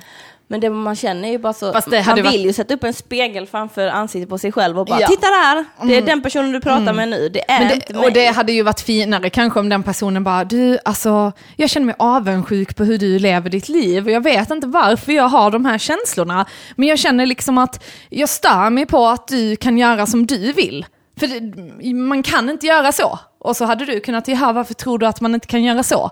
Men 0.50 0.60
det 0.60 0.70
man 0.70 0.96
känner 0.96 1.28
är 1.28 1.32
ju 1.32 1.38
bara 1.38 1.52
så, 1.52 1.72
det 1.90 2.06
man 2.06 2.14
vill 2.14 2.24
varit- 2.24 2.46
ju 2.46 2.52
sätta 2.52 2.74
upp 2.74 2.84
en 2.84 2.92
spegel 2.94 3.46
framför 3.46 3.86
ansiktet 3.88 4.28
på 4.28 4.38
sig 4.38 4.52
själv 4.52 4.78
och 4.78 4.86
bara, 4.86 5.00
Ja. 5.00 5.06
titta 5.06 5.26
där, 5.26 5.64
det 5.88 5.94
är 5.96 6.02
den 6.02 6.22
personen 6.22 6.52
du 6.52 6.60
pratar 6.60 6.92
med 6.92 7.08
nu, 7.08 7.28
det 7.28 7.50
är 7.50 7.60
Men 7.64 7.72
inte 7.72 7.86
det, 7.92 7.94
mig. 7.98 8.06
och 8.06 8.12
det 8.12 8.26
hade 8.26 8.52
ju 8.52 8.62
varit 8.62 8.80
finare 8.80 9.30
kanske 9.30 9.60
om 9.60 9.68
den 9.68 9.82
personen 9.82 10.24
bara, 10.24 10.44
du, 10.44 10.78
alltså, 10.84 11.32
jag 11.56 11.70
känner 11.70 11.86
mig 11.86 11.94
avundsjuk 11.98 12.76
på 12.76 12.84
hur 12.84 12.98
du 12.98 13.18
lever 13.18 13.50
ditt 13.50 13.68
liv 13.68 14.04
och 14.04 14.10
jag 14.10 14.20
vet 14.22 14.50
inte 14.50 14.66
varför 14.66 15.12
jag 15.12 15.28
har 15.28 15.50
de 15.50 15.64
här 15.64 15.78
känslorna, 15.78 16.46
men 16.76 16.88
jag 16.88 16.98
känner 16.98 17.26
liksom 17.26 17.58
att 17.58 17.84
jag 18.08 18.28
stör 18.28 18.70
mig 18.70 18.86
på 18.86 19.06
att 19.06 19.28
du 19.28 19.56
kan 19.56 19.78
göra 19.78 20.06
som 20.06 20.26
du 20.26 20.52
vill. 20.52 20.86
För 21.20 21.26
det, 21.26 21.94
man 21.94 22.22
kan 22.22 22.50
inte 22.50 22.66
göra 22.66 22.92
så. 22.92 23.18
Och 23.38 23.56
så 23.56 23.64
hade 23.64 23.84
du 23.84 24.00
kunnat, 24.00 24.28
jaha, 24.28 24.52
varför 24.52 24.74
tror 24.74 24.98
du 24.98 25.06
att 25.06 25.20
man 25.20 25.34
inte 25.34 25.46
kan 25.46 25.64
göra 25.64 25.82
så? 25.82 26.10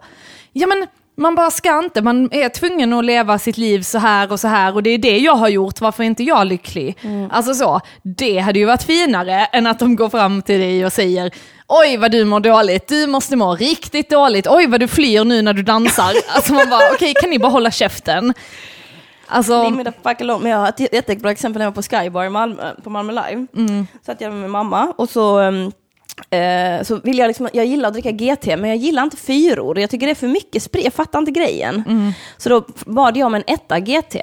Ja 0.53 0.67
men, 0.67 0.87
man 1.17 1.35
bara 1.35 1.51
ska 1.51 1.79
inte, 1.79 2.03
man 2.03 2.29
är 2.33 2.49
tvungen 2.49 2.93
att 2.93 3.05
leva 3.05 3.39
sitt 3.39 3.59
liv 3.59 3.83
så 3.83 3.99
här 3.99 4.33
och 4.33 4.41
så 4.41 4.49
här 4.49 4.75
och 4.75 4.83
det 4.83 4.91
är 4.91 4.99
det 4.99 5.19
jag 5.19 5.35
har 5.35 5.49
gjort, 5.49 5.81
varför 5.81 6.03
är 6.03 6.07
inte 6.07 6.23
jag 6.23 6.47
lycklig? 6.47 6.97
Alltså 7.31 7.55
så, 7.55 7.81
det 8.03 8.39
hade 8.39 8.59
ju 8.59 8.65
varit 8.65 8.83
finare 8.83 9.45
än 9.45 9.67
att 9.67 9.79
de 9.79 9.97
går 9.97 10.09
fram 10.09 10.43
till 10.43 10.61
dig 10.61 10.87
och 10.87 10.93
säger 10.93 11.31
Oj 11.69 11.97
vad 11.97 12.11
du 12.11 12.25
mår 12.25 12.41
dåligt, 12.41 12.89
du 12.89 13.07
måste 13.07 13.37
må 13.37 13.55
riktigt 13.55 14.11
dåligt, 14.11 14.47
oj 14.47 14.67
vad 14.67 14.81
du 14.81 14.89
flyr 14.89 15.25
nu 15.25 15.43
när 15.43 15.53
du 15.53 15.63
dansar. 15.63 16.13
Alltså 16.35 16.55
man 16.55 16.71
bara, 16.71 16.81
okej 16.95 17.15
kan 17.15 17.31
ni 17.31 17.39
bara 17.39 17.53
hålla 17.53 17.71
käften? 17.71 18.35
Alltså, 19.27 19.63
Leave 19.63 19.77
me 19.77 19.85
the 19.85 19.93
fuck 20.03 20.21
alone. 20.21 20.43
Men 20.43 20.53
jag 20.53 20.59
har 20.59 20.69
ett 20.69 20.93
jättebra 20.93 21.31
exempel 21.31 21.59
när 21.59 21.67
jag 21.67 21.71
var 21.71 21.83
på 21.83 21.83
Skybar 21.83 22.25
i 22.25 22.31
Malmö, 22.31 22.75
på 22.85 22.91
Malmö 22.91 23.13
Live. 23.13 23.47
Mm. 23.57 23.87
Satt 24.07 24.21
jag 24.21 24.33
med 24.33 24.41
min 24.41 24.51
mamma 24.51 24.93
och 24.97 25.09
så, 25.09 25.39
ehm, 25.39 25.73
eh, 26.31 26.83
så 26.83 27.01
vill 27.05 27.19
jag 27.19 27.29
liksom, 27.29 27.49
jag 27.53 27.67
gillar 27.67 27.89
att 27.89 27.95
dricka 27.95 28.11
GT, 28.11 28.47
men 28.47 28.71
jag 28.71 28.77
gillar 28.77 29.03
inte 29.03 29.17
fyror. 29.17 29.79
Jag 29.79 29.91
tycker 29.91 30.07
det 30.07 30.13
är 30.13 30.15
för 30.15 30.29
mycket 30.29 30.63
sprit, 30.63 30.85
jag 30.85 30.95
fattar 30.95 31.19
inte 31.19 31.31
grejen. 31.31 31.83
Mm. 31.87 32.13
Så 32.37 32.49
då 32.49 32.65
bad 32.87 33.17
jag 33.17 33.27
om 33.27 33.35
en 33.35 33.45
etta 33.47 33.81
GT. 33.81 34.17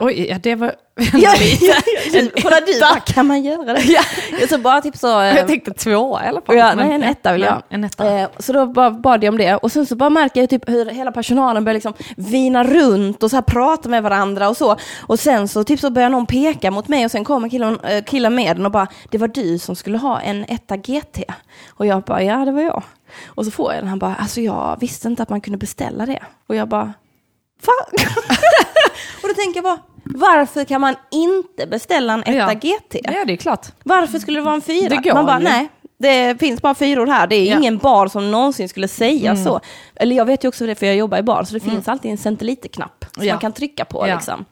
oj, 0.00 0.26
ja, 0.28 0.38
det 0.42 0.54
var 0.54 0.74
Ja, 0.96 1.34
ja, 1.60 1.74
ja. 2.12 2.20
Kolla 2.42 2.60
du, 2.66 2.80
bara, 2.80 3.00
kan 3.00 3.26
man 3.26 3.42
göra 3.42 3.72
det? 3.74 3.82
Ja. 3.82 4.00
Ja, 4.40 4.46
så 4.46 4.58
bara 4.58 4.80
typ 4.80 4.96
så... 4.96 5.20
eh, 5.20 5.36
Jag 5.36 5.46
tänkte 5.46 5.72
två 5.74 6.20
i 6.24 6.26
alla 6.26 6.40
fall. 6.40 6.56
Ja, 6.56 6.74
nej, 6.74 6.92
en 6.92 7.02
etta 7.02 7.32
vill 7.32 7.40
jag. 7.42 7.52
Ja, 7.52 7.62
En 7.68 7.84
etta. 7.84 8.18
Eh, 8.20 8.28
så 8.38 8.52
då 8.52 8.66
bara 8.66 8.90
bad 8.90 9.24
jag 9.24 9.32
om 9.32 9.38
det. 9.38 9.54
Och 9.56 9.72
sen 9.72 9.86
så 9.86 9.96
bara 9.96 10.10
märker 10.10 10.40
jag 10.40 10.50
typ 10.50 10.68
hur 10.68 10.86
hela 10.86 11.12
personalen 11.12 11.64
börjar 11.64 11.74
liksom 11.74 11.92
vina 12.16 12.64
runt 12.64 13.22
och 13.22 13.30
så 13.30 13.36
här 13.36 13.42
prata 13.42 13.88
med 13.88 14.02
varandra 14.02 14.48
och 14.48 14.56
så. 14.56 14.76
Och 15.06 15.18
sen 15.20 15.48
så 15.48 15.64
typ 15.64 15.80
så 15.80 15.90
börjar 15.90 16.08
någon 16.08 16.26
peka 16.26 16.70
mot 16.70 16.88
mig 16.88 17.04
och 17.04 17.10
sen 17.10 17.24
kommer 17.24 17.48
killen, 17.48 17.80
eh, 17.80 18.04
killen 18.04 18.34
med 18.34 18.56
den 18.56 18.66
och 18.66 18.72
bara, 18.72 18.86
det 19.10 19.18
var 19.18 19.28
du 19.28 19.58
som 19.58 19.76
skulle 19.76 19.98
ha 19.98 20.20
en 20.20 20.44
etta 20.48 20.76
GT. 20.76 21.18
Och 21.70 21.86
jag 21.86 22.02
bara, 22.02 22.22
ja 22.22 22.36
det 22.44 22.52
var 22.52 22.62
jag. 22.62 22.82
Och 23.26 23.44
så 23.44 23.50
får 23.50 23.72
jag 23.74 23.82
den, 23.82 23.88
han 23.88 23.98
bara, 23.98 24.14
alltså 24.14 24.40
jag 24.40 24.76
visste 24.80 25.08
inte 25.08 25.22
att 25.22 25.28
man 25.28 25.40
kunde 25.40 25.58
beställa 25.58 26.06
det. 26.06 26.22
Och 26.48 26.54
jag 26.56 26.68
bara, 26.68 26.92
fan. 27.62 28.06
och 29.22 29.28
då 29.28 29.34
tänker 29.34 29.56
jag 29.56 29.64
bara, 29.64 29.78
varför 30.14 30.64
kan 30.64 30.80
man 30.80 30.94
inte 31.10 31.66
beställa 31.66 32.12
en 32.12 32.20
etta 32.20 32.32
Ja. 32.32 32.52
GT? 32.52 32.96
Ja, 33.04 33.24
det 33.26 33.32
är 33.32 33.36
klart. 33.36 33.66
Varför 33.84 34.18
skulle 34.18 34.38
det 34.38 34.44
vara 34.44 34.54
en 34.54 34.62
fyra? 34.62 34.88
Det 34.88 34.96
går 34.96 35.14
Man 35.14 35.26
bara, 35.26 35.38
ju. 35.38 35.44
nej, 35.44 35.68
det 35.98 36.40
finns 36.40 36.62
bara 36.62 36.74
fyror 36.74 37.06
här. 37.06 37.26
Det 37.26 37.36
är 37.36 37.44
Ja. 37.50 37.56
ingen 37.58 37.78
bar 37.78 38.06
som 38.06 38.30
någonsin 38.30 38.68
skulle 38.68 38.88
säga 38.88 39.30
Mm. 39.30 39.44
så. 39.44 39.60
Eller 39.96 40.16
jag 40.16 40.24
vet 40.24 40.44
ju 40.44 40.48
också 40.48 40.66
det 40.66 40.74
för 40.74 40.86
jag 40.86 40.96
jobbar 40.96 41.18
i 41.18 41.22
bar, 41.22 41.44
så 41.44 41.54
det 41.54 41.60
finns 41.60 41.88
alltid 41.88 42.10
en 42.10 42.18
centiliterknapp 42.18 43.04
som 43.14 43.26
Ja. 43.26 43.32
man 43.34 43.40
kan 43.40 43.52
trycka 43.52 43.84
på. 43.84 44.08
Ja. 44.08 44.14
Liksom. 44.14 44.44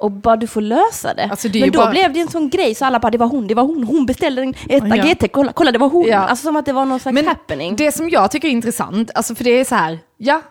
och 0.00 0.10
bara 0.10 0.36
du 0.36 0.46
får 0.46 0.60
lösa 0.60 1.14
det. 1.14 1.28
Alltså, 1.30 1.48
det 1.48 1.60
men 1.60 1.70
då 1.70 1.78
bara- 1.78 1.90
blev 1.90 2.12
det 2.12 2.20
en 2.20 2.28
sån 2.28 2.50
grej 2.50 2.74
så 2.74 2.84
alla 2.84 2.98
bara 2.98 3.10
det 3.10 3.18
var 3.18 3.26
hon, 3.26 3.46
det 3.46 3.54
var 3.54 3.62
hon, 3.62 3.84
hon 3.84 4.06
beställde 4.06 4.42
en 4.42 4.54
etta 4.68 4.96
Ja. 4.96 5.04
GT, 5.04 5.28
kolla, 5.28 5.52
kolla 5.52 5.72
det 5.72 5.78
var 5.78 5.88
hon. 5.88 6.06
Ja. 6.06 6.18
Alltså 6.18 6.42
som 6.46 6.56
att 6.56 6.66
det 6.66 6.72
var 6.72 6.84
någon 6.84 7.00
slags 7.00 7.14
Men 7.14 7.26
happening. 7.28 7.76
det 7.76 7.92
som 7.92 8.10
jag 8.10 8.30
tycker 8.30 8.48
är 8.48 8.52
intressant, 8.52 9.10
alltså 9.14 9.34
för 9.34 9.44
det 9.44 9.50
är 9.50 9.64
så 9.64 9.74
här, 9.74 9.98
ja, 10.16 10.42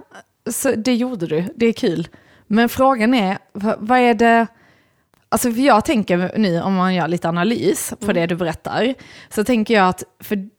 så 0.51 0.71
det 0.71 0.95
gjorde 0.95 1.27
du, 1.27 1.43
det 1.55 1.65
är 1.65 1.73
kul. 1.73 2.07
Men 2.47 2.69
frågan 2.69 3.13
är, 3.13 3.37
vad, 3.77 3.99
är 3.99 4.13
det, 4.13 4.47
alltså 5.29 5.51
för 5.51 5.61
jag 5.61 5.85
tänker 5.85 6.31
nu 6.37 6.61
om 6.61 6.73
man 6.73 6.95
gör 6.95 7.07
lite 7.07 7.29
analys 7.29 7.93
på 7.99 8.13
det 8.13 8.25
du 8.25 8.35
berättar, 8.35 8.93
så 9.29 9.43
tänker 9.43 9.73
jag 9.73 9.87
att, 9.89 10.03
för 10.19 10.49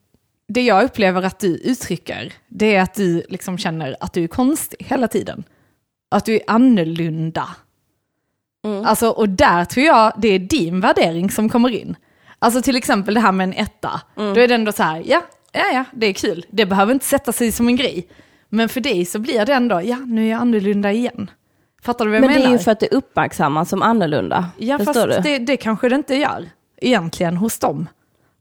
det 0.48 0.62
jag 0.62 0.84
upplever 0.84 1.22
att 1.22 1.38
du 1.38 1.56
uttrycker, 1.56 2.32
det 2.48 2.74
är 2.74 2.82
att 2.82 2.94
du 2.94 3.22
liksom 3.28 3.58
känner 3.58 3.96
att 4.00 4.12
du 4.12 4.24
är 4.24 4.28
konstig 4.28 4.86
hela 4.88 5.08
tiden. 5.08 5.44
Att 6.10 6.24
du 6.24 6.34
är 6.34 6.42
annorlunda. 6.46 7.48
Alltså, 8.84 9.08
och 9.08 9.28
där 9.28 9.64
tror 9.64 9.86
jag 9.86 10.12
det 10.16 10.28
är 10.28 10.38
din 10.38 10.80
värdering 10.80 11.30
som 11.30 11.48
kommer 11.48 11.68
in. 11.68 11.96
Alltså 12.38 12.62
till 12.62 12.76
exempel 12.76 13.14
det 13.14 13.20
här 13.20 13.32
med 13.32 13.44
en 13.44 13.52
etta. 13.52 14.00
Då 14.14 14.40
är 14.40 14.48
det 14.48 14.54
ändå 14.54 14.72
så 14.72 14.82
här, 14.82 15.02
ja, 15.06 15.22
ja, 15.52 15.64
ja, 15.72 15.84
det 15.92 16.06
är 16.06 16.12
kul. 16.12 16.46
Det 16.50 16.66
behöver 16.66 16.92
inte 16.92 17.06
sätta 17.06 17.32
sig 17.32 17.52
som 17.52 17.68
en 17.68 17.76
grej. 17.76 18.08
Men 18.48 18.68
för 18.68 18.80
dig 18.80 19.04
så 19.04 19.18
blir 19.18 19.46
det 19.46 19.54
ändå, 19.54 19.82
ja, 19.82 19.96
nu 19.96 20.26
är 20.26 20.30
jag 20.30 20.40
annorlunda 20.40 20.92
igen. 20.92 21.30
Fattar 21.82 22.04
du 22.04 22.10
vad 22.10 22.16
jag 22.16 22.20
Men 22.20 22.28
det 22.30 22.34
menar? 22.38 22.48
är 22.48 22.52
ju 22.52 22.58
för 22.58 22.70
att 22.72 22.80
det 22.80 22.88
uppmärksammas 22.88 23.68
som 23.68 23.82
annorlunda. 23.82 24.46
ja, 24.56 24.78
Förstår 24.78 24.92
fast 25.08 25.22
du? 25.24 25.30
det, 25.30 25.38
det 25.38 25.56
kanske 25.56 25.88
det 25.88 25.94
inte 25.94 26.14
gör 26.14 26.48
egentligen 26.80 27.36
hos 27.36 27.58
dem. 27.58 27.88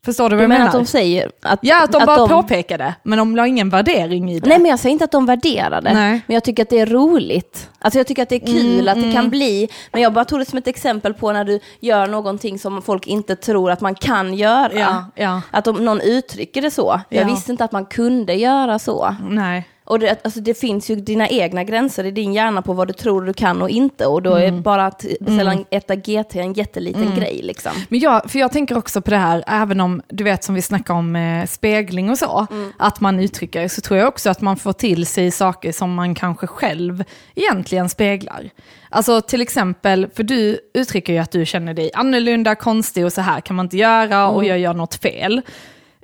Förstår 0.05 0.29
du 0.29 0.35
vad 0.35 0.43
jag 0.43 0.49
menar 0.49 0.59
menar? 0.65 0.79
att 0.79 0.85
de 0.85 0.91
säger 0.91 1.31
att... 1.41 1.59
ja, 1.61 1.83
att 1.83 1.91
de 1.91 2.05
bara 2.05 2.17
de- 2.17 2.29
påpekar 2.29 2.77
det, 2.77 2.95
men 3.03 3.17
de 3.17 3.35
la 3.35 3.47
ingen 3.47 3.69
värdering 3.69 4.31
i 4.31 4.39
det. 4.39 4.49
Nej 4.49 4.59
men 4.59 4.69
jag 4.69 4.79
säger 4.79 4.93
inte 4.93 5.05
att 5.05 5.11
de 5.11 5.25
värderar 5.25 5.81
det, 5.81 5.93
Nej. 5.93 6.21
men 6.27 6.33
jag 6.33 6.43
tycker 6.43 6.63
att 6.63 6.69
det 6.69 6.79
är 6.79 6.85
roligt. 6.85 7.69
Alltså 7.79 7.99
jag 7.99 8.07
tycker 8.07 8.23
att 8.23 8.29
det 8.29 8.35
är 8.35 8.45
kul 8.47 8.87
Mm, 8.87 8.97
att 8.97 9.03
det 9.07 9.13
kan 9.13 9.29
bli, 9.29 9.69
men 9.91 10.01
jag 10.01 10.13
bara 10.13 10.25
tog 10.25 10.39
det 10.39 10.45
som 10.45 10.57
ett 10.57 10.67
exempel 10.67 11.13
på 11.13 11.31
när 11.31 11.43
du 11.45 11.59
gör 11.79 12.07
någonting 12.07 12.59
som 12.59 12.81
folk 12.81 13.07
inte 13.07 13.35
tror 13.35 13.71
att 13.71 13.81
man 13.81 13.95
kan 13.95 14.33
göra. 14.33 14.71
Ja, 14.73 15.05
ja. 15.15 15.41
Att 15.51 15.67
om 15.67 15.85
någon 15.85 16.01
uttrycker 16.01 16.61
det 16.61 16.71
så. 16.71 17.01
Jag 17.09 17.21
Ja. 17.23 17.27
visste 17.33 17.51
inte 17.51 17.63
att 17.63 17.71
man 17.71 17.85
kunde 17.85 18.33
göra 18.33 18.79
så. 18.79 19.15
Nej. 19.29 19.67
Och 19.87 19.99
det, 19.99 20.17
alltså 20.23 20.39
det 20.39 20.53
finns 20.53 20.89
ju 20.89 20.95
dina 20.95 21.29
egna 21.29 21.63
gränser 21.63 22.03
i 22.03 22.11
din 22.11 22.33
hjärna 22.33 22.61
på 22.61 22.73
vad 22.73 22.87
du 22.87 22.93
tror 22.93 23.21
du 23.21 23.33
kan 23.33 23.61
och 23.61 23.69
inte. 23.69 24.05
Och 24.05 24.21
då 24.21 24.33
är 24.33 24.51
bara 24.51 24.85
att 24.85 25.05
beställa 25.19 25.51
en 25.53 25.65
etta 25.69 25.95
GT 25.95 26.35
en 26.35 26.53
jätteliten 26.53 27.15
grej 27.15 27.41
liksom. 27.43 27.71
Men 27.89 27.99
jag, 27.99 28.31
för 28.31 28.39
jag 28.39 28.51
tänker 28.51 28.77
också 28.77 29.01
på 29.01 29.11
det 29.11 29.17
här, 29.17 29.43
även 29.47 29.81
om 29.81 30.01
du 30.09 30.23
vet 30.23 30.43
som 30.43 30.55
vi 30.55 30.61
snackar 30.61 30.93
om 30.93 31.15
eh, 31.15 31.45
spegling 31.45 32.09
och 32.09 32.17
så, 32.17 32.47
att 32.77 33.01
man 33.01 33.19
uttrycker, 33.19 33.67
så 33.67 33.81
tror 33.81 33.99
jag 33.99 34.07
också 34.07 34.29
att 34.29 34.41
man 34.41 34.57
får 34.57 34.73
till 34.73 35.05
sig 35.05 35.31
saker 35.31 35.71
som 35.71 35.93
man 35.93 36.15
kanske 36.15 36.47
själv 36.47 37.03
egentligen 37.35 37.89
speglar. 37.89 38.49
Alltså 38.89 39.21
till 39.21 39.41
exempel, 39.41 40.07
för 40.15 40.23
du 40.23 40.59
uttrycker 40.73 41.13
ju 41.13 41.19
att 41.19 41.31
du 41.31 41.45
känner 41.45 41.73
dig 41.73 41.91
annorlunda, 41.93 42.55
konstig 42.55 43.05
och 43.05 43.13
så 43.13 43.21
här 43.21 43.41
kan 43.41 43.55
man 43.55 43.65
inte 43.65 43.77
göra 43.77 44.27
och 44.27 44.45
jag 44.45 44.59
gör 44.59 44.73
något 44.73 44.95
fel. 44.95 45.41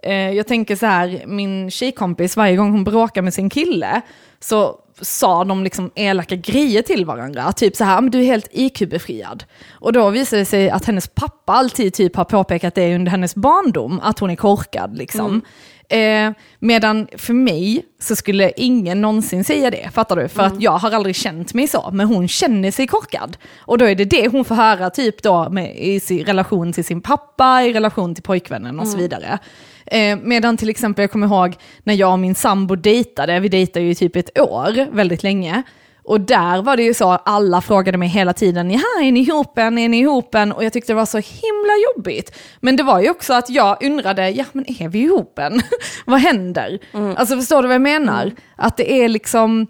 Eh, 0.04 0.32
jag 0.32 0.48
tänker 0.48 0.76
så 0.76 0.86
här, 0.86 1.24
min 1.28 1.72
tjejkompis, 1.72 2.38
varje 2.38 2.56
gång 2.56 2.72
hon 2.72 2.84
bråkar 2.84 3.22
med 3.22 3.34
sin 3.34 3.50
kille, 3.50 4.02
så 4.40 4.80
sa 5.02 5.44
de 5.44 5.64
liksom 5.64 5.92
elaka 5.96 6.36
grejer 6.36 6.82
till 6.82 7.06
varandra. 7.06 7.52
Typ 7.52 7.76
så 7.76 7.84
här, 7.84 7.98
"Ah, 7.98 8.02
men 8.02 8.12
du 8.12 8.20
är 8.20 8.24
helt 8.26 8.50
IQ-befriad. 8.52 9.44
Och 9.72 9.94
då 9.94 10.10
visade 10.10 10.42
det 10.42 10.46
sig 10.46 10.70
att 10.70 10.86
hennes 10.86 11.08
pappa 11.08 11.54
alltid 11.54 11.94
typ 11.94 12.16
har 12.16 12.26
påpekat 12.26 12.76
det 12.76 12.96
under 12.96 13.12
hennes 13.12 13.36
barndom, 13.36 14.00
att 14.04 14.20
hon 14.20 14.30
är 14.30 14.36
korkad 14.36 14.98
liksom. 14.98 15.42
Eh, 15.90 16.32
medan 16.60 17.08
för 17.18 17.34
mig 17.34 17.86
så 18.02 18.16
skulle 18.16 18.52
ingen 18.58 19.02
någonsin 19.02 19.44
säga 19.44 19.72
det, 19.72 19.90
fattar 19.94 20.16
du? 20.16 20.28
För 20.28 20.44
att 20.44 20.62
jag 20.62 20.72
har 20.72 20.92
aldrig 20.92 21.16
känt 21.16 21.54
mig 21.54 21.68
så, 21.68 21.90
men 21.94 22.08
hon 22.08 22.28
känner 22.28 22.72
sig 22.72 22.88
korkad. 22.88 23.38
Och 23.60 23.78
då 23.78 23.86
är 23.86 23.96
det 23.96 24.06
det 24.06 24.28
hon 24.28 24.46
får 24.46 24.56
höra 24.56 24.90
typ 24.90 25.24
då 25.24 25.50
med, 25.50 25.78
i 25.78 26.00
sin 26.00 26.26
relation 26.26 26.74
till 26.74 26.86
sin 26.86 27.02
pappa, 27.02 27.64
i 27.64 27.74
relation 27.74 28.16
till 28.16 28.24
pojkvännen 28.24 28.80
och 28.80 28.88
så 28.88 28.98
vidare. 28.98 29.40
Eh, 29.86 30.18
medan 30.18 30.58
till 30.58 30.70
exempel 30.70 31.04
jag 31.04 31.12
kommer 31.12 31.28
ihåg 31.28 31.56
när 31.84 31.94
jag 31.94 32.12
och 32.12 32.20
min 32.20 32.36
sambo 32.36 32.76
dejtade, 32.76 33.40
vi 33.40 33.50
dejtade 33.50 33.86
ju 33.86 33.94
typ 33.94 34.16
ett 34.16 34.40
år, 34.40 34.96
väldigt 34.96 35.24
länge. 35.24 35.64
Och 36.04 36.22
där 36.22 36.62
var 36.62 36.78
det 36.78 36.84
ju 36.84 36.94
så, 36.94 37.10
alla 37.12 37.62
frågade 37.62 37.98
mig 37.98 38.08
hela 38.08 38.34
tiden, 38.34 38.72
ja 38.72 38.82
är 39.02 39.12
ni 39.12 39.20
ihop 39.20 39.58
än, 39.58 39.78
är 39.78 39.90
ni 39.90 40.00
ihop 40.00 40.36
än? 40.36 40.52
Och 40.52 40.64
jag 40.64 40.74
tyckte 40.74 40.94
det 40.94 40.98
var 40.98 41.06
så 41.06 41.18
himla 41.18 41.74
jobbigt. 41.96 42.38
Men 42.60 42.76
det 42.76 42.84
var 42.84 43.02
ju 43.02 43.10
också 43.10 43.34
att 43.34 43.50
jag 43.50 43.84
undrade, 43.84 44.30
ja 44.30 44.46
men 44.52 44.82
är 44.82 44.90
vi 44.90 45.00
ihop 45.00 45.40
än? 45.40 45.62
vad 46.06 46.20
händer? 46.20 46.80
Alltså 47.16 47.36
förstår 47.36 47.62
du 47.62 47.68
vad 47.68 47.76
jag 47.76 47.82
menar? 47.82 48.32
Att 48.56 48.78
det 48.78 48.92
är 48.92 49.10
liksom, 49.10 49.68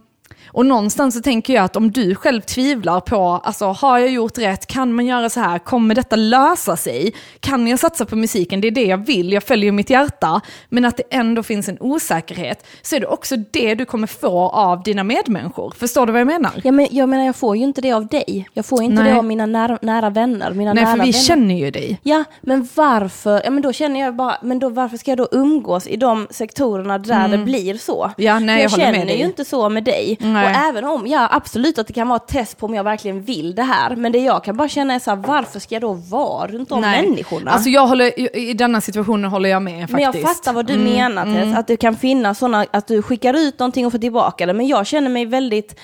och 0.54 0.66
någonstans 0.66 1.16
så 1.16 1.22
tänker 1.22 1.54
jag 1.54 1.64
att 1.64 1.76
om 1.76 1.92
du 1.92 2.16
själv 2.16 2.42
tvivlar 2.42 3.00
på, 3.00 3.42
alltså 3.44 3.66
har 3.66 3.98
jag 4.00 4.10
gjort 4.10 4.38
rätt, 4.38 4.68
kan 4.68 4.94
man 4.94 5.06
göra 5.06 5.30
så 5.30 5.40
här, 5.40 5.60
kommer 5.60 5.96
detta 5.96 6.16
lösa 6.16 6.76
sig? 6.76 7.14
Kan 7.40 7.68
jag 7.68 7.80
satsa 7.80 8.06
på 8.06 8.16
musiken? 8.16 8.62
Det 8.62 8.68
är 8.68 8.72
det 8.72 8.86
jag 8.86 9.06
vill, 9.06 9.34
jag 9.34 9.44
följer 9.44 9.72
mitt 9.72 9.90
hjärta. 9.90 10.42
Men 10.70 10.86
att 10.86 10.98
det 10.98 11.04
ändå 11.10 11.44
finns 11.44 11.70
en 11.70 11.78
osäkerhet, 11.80 12.66
så 12.82 12.96
är 12.96 13.00
det 13.00 13.08
också 13.08 13.36
det 13.52 13.76
du 13.76 13.86
kommer 13.86 14.08
få 14.08 14.50
av 14.50 14.84
dina 14.84 15.04
medmänniskor. 15.04 15.74
Förstår 15.80 16.06
du 16.06 16.12
vad 16.12 16.22
jag 16.22 16.28
menar? 16.28 16.52
Ja, 16.64 16.72
men 16.72 16.88
jag 16.92 17.10
menar 17.10 17.26
jag 17.26 17.36
får 17.36 17.58
ju 17.58 17.64
inte 17.64 17.82
det 17.82 17.92
av 17.92 18.08
dig. 18.08 18.50
Jag 18.54 18.66
får 18.66 18.84
inte 18.84 19.04
Nej. 19.04 19.12
det 19.12 19.18
av 19.18 19.26
mina 19.26 19.46
nära, 19.46 19.80
nära 19.82 20.10
vänner. 20.10 20.54
Mina 20.54 20.74
Nej, 20.74 20.84
nära 20.84 20.96
för 20.96 21.04
vi 21.06 21.12
vänner. 21.12 21.24
känner 21.24 21.56
ju 21.56 21.72
dig. 21.72 22.00
Ja, 22.04 22.24
men 22.42 22.68
varför? 22.76 23.42
Ja, 23.46 23.52
men 23.52 23.64
då 23.64 23.74
känner 23.74 24.00
jag 24.00 24.16
bara, 24.16 24.38
men 24.42 24.60
då, 24.60 24.70
varför 24.70 24.98
ska 24.98 25.12
jag 25.12 25.18
då 25.18 25.28
umgås 25.32 25.88
i 25.88 25.96
de 25.96 26.28
sektorerna 26.30 26.98
där 26.98 27.28
det 27.28 27.38
blir 27.38 27.78
så? 27.78 28.04
Mm. 28.04 28.14
Ja, 28.18 28.40
nej, 28.40 28.62
jag 28.64 28.72
med 28.72 28.80
känner 28.80 29.16
ju 29.16 29.24
inte 29.24 29.46
så 29.46 29.70
med 29.70 29.84
dig. 29.84 30.18
Nej. 30.22 30.43
Och 30.46 30.56
även 30.70 30.86
om, 30.86 31.08
ja 31.08 31.28
absolut 31.32 31.78
att 31.78 31.88
det 31.88 31.94
kan 31.94 32.08
vara 32.08 32.18
ett 32.18 32.28
test 32.28 32.58
på 32.58 32.66
om 32.66 32.74
jag 32.74 32.84
verkligen 32.84 33.22
vill 33.24 33.56
det 33.56 33.64
här, 33.64 33.96
men 33.96 34.12
det 34.12 34.20
jag 34.20 34.44
kan 34.44 34.58
bara 34.58 34.70
känna 34.70 34.94
är 34.94 35.00
så 35.00 35.10
här, 35.12 35.18
varför 35.18 35.60
ska 35.60 35.76
jag 35.76 35.82
då 35.82 35.94
vara 35.94 36.48
runt 36.48 36.72
om 36.72 36.82
människorna? 36.82 37.52
Alltså 37.52 37.70
jag 37.70 37.88
håller, 37.88 38.20
i- 38.20 38.50
i 38.50 38.54
denna 38.54 38.82
situationen 38.82 39.32
håller 39.32 39.50
jag 39.50 39.62
med 39.62 39.90
faktiskt. 39.90 39.92
Men 40.14 40.22
jag 40.22 40.36
fattar 40.36 40.54
vad 40.54 40.66
du 40.66 40.74
Mm, 40.74 40.94
menar 40.94 41.26
Tess, 41.26 41.58
att 41.58 41.68
det 41.68 41.78
kan 41.78 41.96
finnas 41.96 42.40
sådana, 42.40 42.66
att 42.72 42.88
du 42.88 43.02
skickar 43.02 43.34
ut 43.34 43.60
någonting 43.60 43.86
och 43.86 43.92
får 43.92 44.00
tillbaka 44.00 44.46
det, 44.46 44.54
men 44.54 44.68
jag 44.68 44.88
känner 44.88 45.10
mig 45.10 45.26
väldigt 45.26 45.80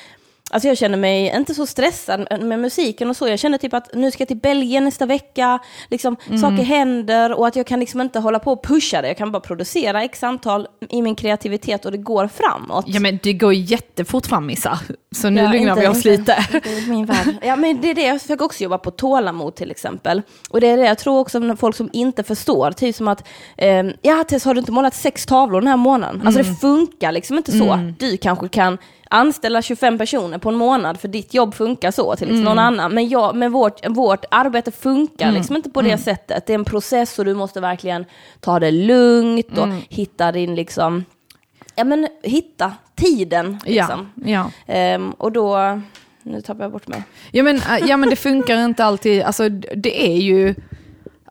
Alltså 0.51 0.67
jag 0.67 0.77
känner 0.77 0.97
mig 0.97 1.33
inte 1.35 1.53
så 1.55 1.65
stressad 1.65 2.27
med 2.43 2.59
musiken 2.59 3.09
och 3.09 3.15
så. 3.17 3.27
Jag 3.27 3.39
känner 3.39 3.57
typ 3.57 3.73
att 3.73 3.89
nu 3.93 4.11
ska 4.11 4.21
jag 4.21 4.27
till 4.27 4.37
Belgien 4.37 4.83
nästa 4.83 5.05
vecka. 5.05 5.59
Liksom, 5.89 6.15
Mm. 6.27 6.37
Saker 6.39 6.63
händer 6.63 7.33
och 7.33 7.47
att 7.47 7.55
jag 7.55 7.67
kan 7.67 7.79
liksom 7.79 8.01
inte 8.01 8.19
hålla 8.19 8.39
på 8.39 8.51
och 8.51 8.63
pusha 8.63 9.01
det. 9.01 9.07
Jag 9.07 9.17
kan 9.17 9.31
bara 9.31 9.39
producera 9.39 10.03
x 10.03 10.23
antal 10.23 10.67
i 10.89 11.01
min 11.01 11.15
kreativitet 11.15 11.85
och 11.85 11.91
det 11.91 11.97
går 11.97 12.27
framåt. 12.27 12.85
Ja 12.87 12.99
men 12.99 13.19
det 13.23 13.33
går 13.33 13.53
jättefort 13.53 14.25
fram 14.25 14.45
Missa, 14.45 14.79
så 15.15 15.29
nu 15.29 15.41
Ja, 15.41 15.51
lugnar 15.51 15.69
inte- 15.71 15.81
vi 15.81 15.87
oss 15.87 16.05
inte- 16.05 16.09
lite. 16.51 16.67
inte 16.69 16.89
min 16.91 17.05
värld. 17.05 17.35
Ja, 17.41 17.55
men 17.55 17.81
det 17.81 17.89
är 17.89 17.93
det, 17.95 18.01
jag 18.01 18.21
försöker 18.21 18.45
också 18.45 18.63
jobba 18.63 18.77
på 18.77 18.91
tålamod 18.91 19.55
till 19.55 19.71
exempel. 19.71 20.21
Och 20.49 20.61
det 20.61 20.67
är 20.67 20.77
det 20.77 20.85
jag 20.85 20.97
tror 20.97 21.19
också 21.19 21.39
när 21.39 21.55
folk 21.55 21.75
som 21.75 21.89
inte 21.93 22.23
förstår, 22.23 22.71
typ 22.71 22.95
som 22.95 23.07
att, 23.07 23.27
eh, 23.57 23.83
ja 24.01 24.23
Tess 24.23 24.45
har 24.45 24.53
du 24.53 24.59
inte 24.59 24.71
målat 24.71 24.95
sex 24.95 25.25
tavlor 25.25 25.61
den 25.61 25.67
här 25.67 25.77
månaden? 25.77 26.21
Alltså 26.25 26.41
Mm. 26.41 26.53
det 26.53 26.59
funkar 26.59 27.11
liksom 27.11 27.37
inte 27.37 27.51
så. 27.51 27.79
Du 27.99 28.17
kanske 28.17 28.49
kan 28.49 28.77
anställa 29.09 29.61
25 29.61 29.97
personer 29.97 30.37
på 30.37 30.49
en 30.49 30.55
månad 30.55 30.99
för 30.99 31.07
ditt 31.07 31.33
jobb 31.33 31.53
funkar 31.53 31.91
så 31.91 32.15
till 32.15 32.27
liksom 32.27 32.41
Mm. 32.41 32.55
någon 32.55 32.59
annan. 32.59 32.93
Men, 32.93 33.09
jag, 33.09 33.35
men 33.35 33.51
vårt, 33.51 33.87
vårt 33.87 34.25
arbete 34.31 34.71
funkar 34.71 35.31
liksom 35.31 35.55
inte 35.55 35.69
på 35.69 35.81
det 35.81 35.97
sättet. 35.97 36.45
Det 36.45 36.53
är 36.53 36.55
en 36.55 36.65
process 36.65 37.19
och 37.19 37.25
du 37.25 37.33
måste 37.33 37.61
verkligen 37.61 38.05
ta 38.39 38.59
det 38.59 38.71
lugnt 38.71 39.57
och 39.57 39.63
Mm. 39.63 39.81
hitta 39.89 40.31
din 40.31 40.55
liksom, 40.55 41.05
ja 41.75 41.83
men 41.83 42.07
hitta 42.23 42.73
tiden 42.95 43.59
liksom. 43.65 44.11
Ja, 44.15 44.51
ja. 44.67 44.73
Ehm, 44.73 45.11
och 45.11 45.31
då, 45.31 45.81
nu 46.23 46.41
tappar 46.41 46.63
jag 46.63 46.71
bort 46.71 46.87
mig. 46.87 47.03
Ja 47.31 47.43
men, 47.43 47.55
äh, 47.55 47.87
ja 47.87 47.97
men 47.97 48.09
det 48.09 48.15
funkar 48.15 48.65
inte 48.65 48.85
alltid, 48.85 49.21
alltså 49.23 49.49
det 49.75 50.07
är 50.11 50.17
ju, 50.17 50.55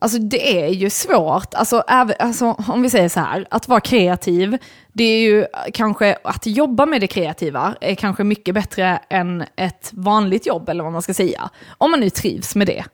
alltså 0.01 0.19
det 0.19 0.63
är 0.65 0.69
ju 0.69 0.91
svårt, 0.91 1.55
alltså, 1.55 1.83
även, 1.89 2.17
alltså 2.19 2.57
om 2.69 2.83
vi 2.83 2.91
säger 2.91 3.09
så 3.09 3.21
här, 3.21 3.47
att 3.51 3.69
vara 3.69 3.81
kreativ, 3.81 4.59
det 4.99 5.05
är 5.05 5.21
ju 5.21 5.47
kanske, 5.73 6.17
att 6.25 6.47
jobba 6.47 6.87
med 6.87 7.01
det 7.01 7.07
kreativa 7.07 7.75
är 7.81 7.95
kanske 7.95 8.25
mycket 8.25 8.55
bättre 8.55 9.01
än 9.11 9.45
ett 9.57 9.91
vanligt 9.93 10.47
jobb 10.47 10.69
eller 10.69 10.85
vad 10.85 10.93
man 10.93 11.03
ska 11.03 11.15
säga. 11.15 11.51
Om 11.79 11.91
man 11.91 12.01
nu 12.01 12.11
trivs 12.11 12.55
med 12.55 12.67
det. 12.67 12.85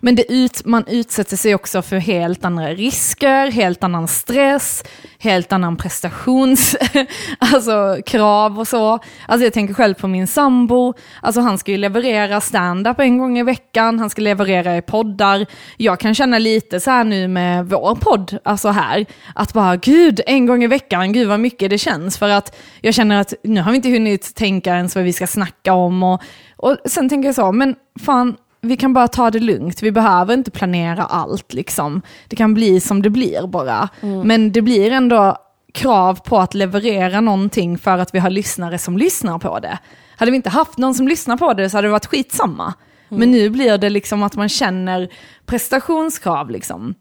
Men 0.00 0.14
det 0.14 0.32
ut, 0.32 0.64
man 0.64 0.84
utsätter 0.86 1.36
sig 1.36 1.54
också 1.54 1.82
för 1.82 1.96
helt 1.96 2.44
andra 2.44 2.68
risker, 2.68 3.50
helt 3.50 3.84
annan 3.84 4.08
stress, 4.08 4.84
helt 5.18 5.52
annan 5.52 5.76
prestations, 5.76 6.76
alltså 7.38 7.96
krav 8.06 8.58
och 8.58 8.68
så. 8.68 8.98
Alltså 9.28 9.44
jag 9.44 9.52
tänker 9.52 9.74
själv 9.74 9.94
på 9.94 10.08
min 10.08 10.26
sambo, 10.26 10.94
alltså 11.22 11.40
han 11.40 11.58
ska 11.58 11.72
ju 11.72 11.78
leverera 11.78 12.40
stand-up 12.40 13.00
en 13.00 13.18
gång 13.18 13.38
i 13.38 13.42
veckan, 13.42 13.98
han 13.98 14.10
ska 14.10 14.22
leverera 14.22 14.76
i 14.76 14.82
poddar. 14.82 15.46
Jag 15.76 16.00
kan 16.00 16.14
känna 16.14 16.38
lite 16.38 16.80
så 16.80 16.90
här 16.90 17.04
nu 17.04 17.28
med 17.28 17.66
vår 17.66 17.94
podd, 17.94 18.38
alltså 18.44 18.68
här, 18.68 19.06
att 19.34 19.52
bara 19.52 19.76
gud, 19.76 20.20
en 20.26 20.46
gång 20.46 20.64
i 20.64 20.66
veckan, 20.66 21.12
gud 21.12 21.28
vad 21.28 21.40
mycket 21.40 21.53
det 21.58 21.78
känns. 21.78 22.18
För 22.18 22.28
att 22.28 22.56
jag 22.80 22.94
känner 22.94 23.20
att 23.20 23.34
nu 23.44 23.60
har 23.60 23.70
vi 23.70 23.76
inte 23.76 23.90
hunnit 23.90 24.34
tänka 24.34 24.76
ens 24.76 24.94
vad 24.94 25.04
vi 25.04 25.12
ska 25.12 25.26
snacka 25.26 25.72
om. 25.72 26.02
Och, 26.02 26.22
och 26.56 26.76
sen 26.84 27.08
tänker 27.08 27.28
jag 27.28 27.34
så, 27.34 27.52
men 27.52 27.76
fan, 28.00 28.36
vi 28.60 28.76
kan 28.76 28.92
bara 28.92 29.08
ta 29.08 29.30
det 29.30 29.40
lugnt, 29.40 29.82
vi 29.82 29.92
behöver 29.92 30.34
inte 30.34 30.50
planera 30.50 31.04
allt 31.04 31.52
liksom. 31.52 32.02
Det 32.28 32.36
kan 32.36 32.54
bli 32.54 32.80
som 32.80 33.02
det 33.02 33.10
blir 33.10 33.46
bara. 33.46 33.88
Men 34.24 34.52
det 34.52 34.62
blir 34.62 34.90
ändå 34.90 35.36
krav 35.74 36.20
på 36.24 36.38
att 36.38 36.54
leverera 36.54 37.20
någonting 37.20 37.78
för 37.78 37.98
att 37.98 38.14
vi 38.14 38.18
har 38.18 38.30
lyssnare 38.30 38.78
som 38.78 38.98
lyssnar 38.98 39.38
på 39.38 39.58
det. 39.58 39.78
Hade 40.16 40.30
vi 40.30 40.36
inte 40.36 40.50
haft 40.50 40.78
någon 40.78 40.94
som 40.94 41.08
lyssnar 41.08 41.36
på 41.36 41.52
det 41.52 41.70
så 41.70 41.76
hade 41.76 41.88
det 41.88 41.92
varit 41.92 42.06
skitsamma. 42.06 42.74
Men 43.08 43.30
nu 43.30 43.50
blir 43.50 43.78
det 43.78 43.90
liksom 43.90 44.22
att 44.22 44.36
man 44.36 44.48
känner 44.48 45.08
prestationskrav 45.46 46.50
liksom. 46.50 46.94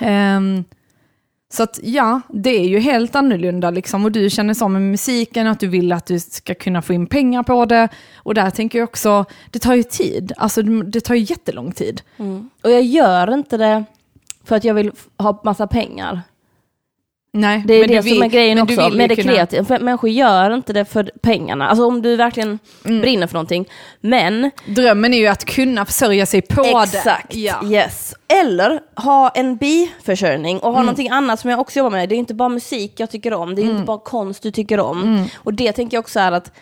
Ehm, 0.00 0.64
så 1.52 1.62
att 1.62 1.80
ja, 1.82 2.20
det 2.28 2.50
är 2.50 2.68
ju 2.68 2.78
helt 2.78 3.16
annorlunda 3.16 3.70
liksom. 3.70 4.04
Och 4.04 4.12
du 4.12 4.30
känner 4.30 4.54
så 4.54 4.68
med 4.68 4.82
musiken, 4.82 5.46
att 5.46 5.60
du 5.60 5.66
vill 5.68 5.92
att 5.92 6.06
du 6.06 6.20
ska 6.20 6.54
kunna 6.54 6.82
få 6.82 6.92
in 6.92 7.06
pengar 7.06 7.42
på 7.42 7.64
det. 7.64 7.88
Och 8.16 8.34
där 8.34 8.50
tänker 8.50 8.78
jag 8.78 8.88
också, 8.88 9.24
det 9.50 9.58
tar 9.58 9.74
ju 9.74 9.82
tid. 9.82 10.32
Alltså 10.36 10.62
det 10.62 11.00
tar 11.00 11.14
ju 11.14 11.20
jättelång 11.20 11.72
tid. 11.72 12.02
Och 12.62 12.70
jag 12.70 12.82
gör 12.82 13.34
inte 13.34 13.56
det 13.56 13.84
för 14.44 14.56
att 14.56 14.64
jag 14.64 14.74
vill 14.74 14.92
ha 15.18 15.40
massa 15.44 15.66
pengar. 15.66 16.22
Nej, 17.36 17.62
Det 17.66 17.74
är 17.74 17.88
det 17.88 18.00
vill- 18.00 18.14
som 18.14 18.22
är 18.22 18.28
grejen 18.28 18.58
också 18.62 18.88
med 18.88 19.08
det 19.10 19.16
kunna- 19.16 19.32
kreativa. 19.32 19.64
För 19.64 19.78
människor 19.78 20.10
gör 20.10 20.54
inte 20.54 20.72
det 20.72 20.84
för 20.84 21.10
pengarna. 21.22 21.68
Alltså 21.68 21.86
om 21.86 22.02
du 22.02 22.16
verkligen 22.16 22.58
Mm. 22.84 23.00
brinner 23.00 23.26
för 23.26 23.34
någonting. 23.34 23.68
Men 24.00 24.50
Drömmen 24.66 25.14
är 25.14 25.18
ju 25.18 25.26
att 25.26 25.44
kunna 25.44 25.84
försörja 25.84 26.26
sig 26.26 26.42
på 26.42 26.62
det. 26.62 26.68
Exakt, 26.98 27.34
Ja. 27.34 27.64
yes. 27.64 28.14
Eller 28.28 28.80
ha 28.94 29.28
en 29.28 29.56
biförsörjning 29.56 30.56
och 30.58 30.62
ha 30.62 30.70
Mm. 30.76 30.86
någonting 30.86 31.08
annat 31.08 31.40
som 31.40 31.50
jag 31.50 31.60
också 31.60 31.78
jobbar 31.78 31.90
med. 31.90 32.08
Det 32.08 32.14
är 32.14 32.16
inte 32.16 32.34
bara 32.34 32.48
musik 32.48 32.92
jag 32.96 33.10
tycker 33.10 33.32
om, 33.32 33.54
det 33.54 33.60
är 33.60 33.64
Mm. 33.64 33.76
inte 33.76 33.86
bara 33.86 33.98
konst 33.98 34.42
du 34.42 34.50
tycker 34.50 34.80
om. 34.80 35.28
Och 35.36 35.54
det 35.54 35.72
tänker 35.72 35.96
jag 35.96 36.02
också 36.02 36.20
är 36.20 36.32
att 36.32 36.52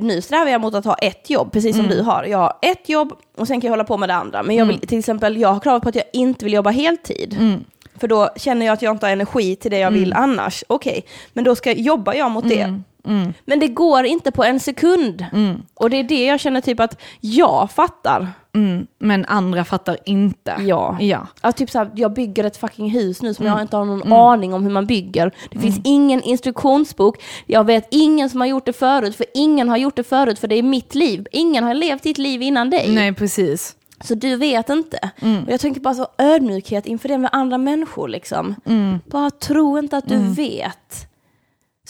nu 0.00 0.20
strävar 0.22 0.50
jag 0.50 0.60
mot 0.60 0.74
att 0.74 0.84
ha 0.84 0.94
ett 0.94 1.30
jobb, 1.30 1.52
precis 1.52 1.76
som 1.76 1.84
Mm. 1.84 1.96
du 1.96 2.02
har. 2.02 2.24
Jag 2.24 2.38
har 2.38 2.52
ett 2.62 2.88
jobb 2.88 3.12
och 3.36 3.46
sen 3.46 3.60
kan 3.60 3.68
jag 3.68 3.72
hålla 3.72 3.84
på 3.84 3.96
med 3.96 4.08
det 4.08 4.14
andra. 4.14 4.42
Men 4.42 4.56
jag 4.56 4.66
vill 4.66 4.78
till 4.80 4.98
exempel, 4.98 5.36
jag 5.40 5.48
har 5.52 5.60
krav 5.60 5.80
på 5.80 5.88
att 5.88 5.94
jag 5.94 6.04
inte 6.12 6.44
vill 6.44 6.54
jobba 6.54 6.70
heltid. 6.70 7.36
Mm. 7.98 8.00
För 8.00 8.08
då 8.08 8.30
känner 8.36 8.66
jag 8.66 8.72
att 8.72 8.82
jag 8.82 8.94
inte 8.94 9.06
har 9.06 9.12
energi 9.12 9.56
till 9.56 9.70
det 9.70 9.78
jag 9.78 9.90
vill 9.90 10.12
annars. 10.12 10.64
Okej, 10.66 11.04
men 11.32 11.44
då 11.44 11.54
ska, 11.56 11.72
jobbar 11.72 12.14
jag 12.14 12.30
mot 12.30 12.48
det. 12.48 12.60
Mm. 13.06 13.32
Men 13.44 13.58
det 13.60 13.68
går 13.68 14.04
inte 14.04 14.30
på 14.30 14.44
en 14.44 14.60
sekund. 14.60 15.24
Och 15.74 15.90
det 15.90 15.96
är 15.96 16.04
det 16.04 16.24
jag 16.26 16.40
känner 16.40 16.60
typ 16.60 16.80
att 16.80 17.00
jag 17.20 17.70
fattar. 17.70 18.28
Mm, 18.54 18.86
men 18.98 19.24
andra 19.24 19.64
fattar 19.64 19.96
inte. 20.04 20.54
Ja. 20.60 20.96
ja. 21.00 21.26
Ja, 21.42 21.52
typ 21.52 21.70
såhär, 21.70 21.90
jag 21.94 22.12
bygger 22.12 22.44
ett 22.44 22.56
fucking 22.56 22.90
hus 22.90 23.22
nu 23.22 23.34
som 23.34 23.46
Mm. 23.46 23.56
jag 23.58 23.64
inte 23.64 23.76
har 23.76 23.84
någon 23.84 24.12
aning 24.12 24.54
om 24.54 24.62
hur 24.62 24.70
man 24.70 24.86
bygger. 24.86 25.32
Det 25.50 25.58
finns 25.58 25.80
ingen 25.84 26.22
instruktionsbok. 26.22 27.22
Jag 27.46 27.64
vet 27.64 27.88
ingen 27.90 28.30
som 28.30 28.40
har 28.40 28.48
gjort 28.48 28.66
det 28.66 28.72
förut, 28.72 29.16
för 29.16 29.26
ingen 29.34 29.68
har 29.68 29.76
gjort 29.76 29.96
det 29.96 30.04
förut, 30.04 30.38
för 30.38 30.48
det 30.48 30.54
är 30.58 30.62
mitt 30.62 30.94
liv. 30.94 31.26
Ingen 31.32 31.64
har 31.64 31.74
levt 31.74 32.02
ditt 32.02 32.18
liv 32.18 32.42
innan 32.42 32.70
dig. 32.70 32.94
Nej, 32.94 33.12
precis. 33.14 33.74
Så 34.00 34.14
du 34.14 34.36
vet 34.36 34.68
inte. 34.68 35.10
Mm. 35.20 35.44
Och 35.44 35.50
jag 35.52 35.60
tänker 35.60 35.80
bara 35.80 35.94
så 35.94 36.06
ödmjukhet 36.18 36.86
inför 36.86 37.08
det 37.08 37.18
med 37.18 37.30
andra 37.32 37.58
människor 37.58 38.08
liksom. 38.08 38.54
Mm. 38.64 38.98
Bara 39.06 39.30
tro 39.30 39.78
inte 39.78 39.96
att 39.96 40.08
du 40.08 40.18
vet. 40.18 41.04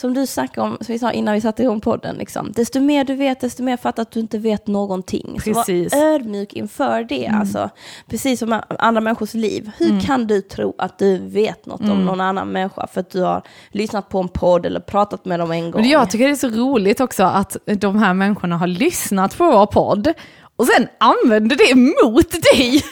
Som 0.01 0.13
du 0.13 0.27
snackade 0.27 0.67
om, 0.67 0.77
som 0.81 0.93
vi 0.93 0.99
sa 0.99 1.11
innan 1.11 1.33
vi 1.33 1.41
satte 1.41 1.63
igång 1.63 1.81
podden, 1.81 2.15
liksom. 2.15 2.51
desto 2.51 2.79
mer 2.79 3.03
du 3.03 3.15
vet, 3.15 3.39
desto 3.39 3.63
mer 3.63 3.77
fattar 3.77 4.01
att 4.01 4.11
du 4.11 4.19
inte 4.19 4.37
vet 4.37 4.67
någonting. 4.67 5.39
Så 5.43 5.53
Precis. 5.53 5.93
var 5.93 6.01
ödmjuk 6.01 6.53
inför 6.53 7.03
det. 7.03 7.27
Alltså. 7.27 7.69
Precis 8.07 8.39
som 8.39 8.61
andra 8.79 9.01
människors 9.01 9.33
liv. 9.33 9.71
Hur 9.77 9.89
Mm. 9.89 10.01
kan 10.01 10.27
du 10.27 10.41
tro 10.41 10.73
att 10.77 10.97
du 10.99 11.17
vet 11.17 11.65
något 11.65 11.81
om 11.81 12.05
någon 12.05 12.21
annan 12.21 12.47
människa 12.51 12.87
för 12.87 12.99
att 13.01 13.09
du 13.09 13.21
har 13.21 13.41
lyssnat 13.71 14.09
på 14.09 14.19
en 14.19 14.27
podd 14.27 14.65
eller 14.65 14.79
pratat 14.79 15.25
med 15.25 15.39
dem 15.39 15.51
en 15.51 15.71
gång? 15.71 15.81
Men 15.81 15.89
jag 15.89 16.09
tycker 16.09 16.25
det 16.25 16.31
är 16.31 16.35
så 16.35 16.49
roligt 16.49 16.99
också 16.99 17.23
att 17.23 17.57
de 17.65 17.97
här 17.99 18.13
människorna 18.13 18.57
har 18.57 18.67
lyssnat 18.67 19.37
på 19.37 19.51
vår 19.51 19.65
podd 19.65 20.13
och 20.59 20.67
sen 20.67 20.87
använder 20.97 21.55
det 21.55 21.75
mot 21.75 22.31
dig 22.31 22.83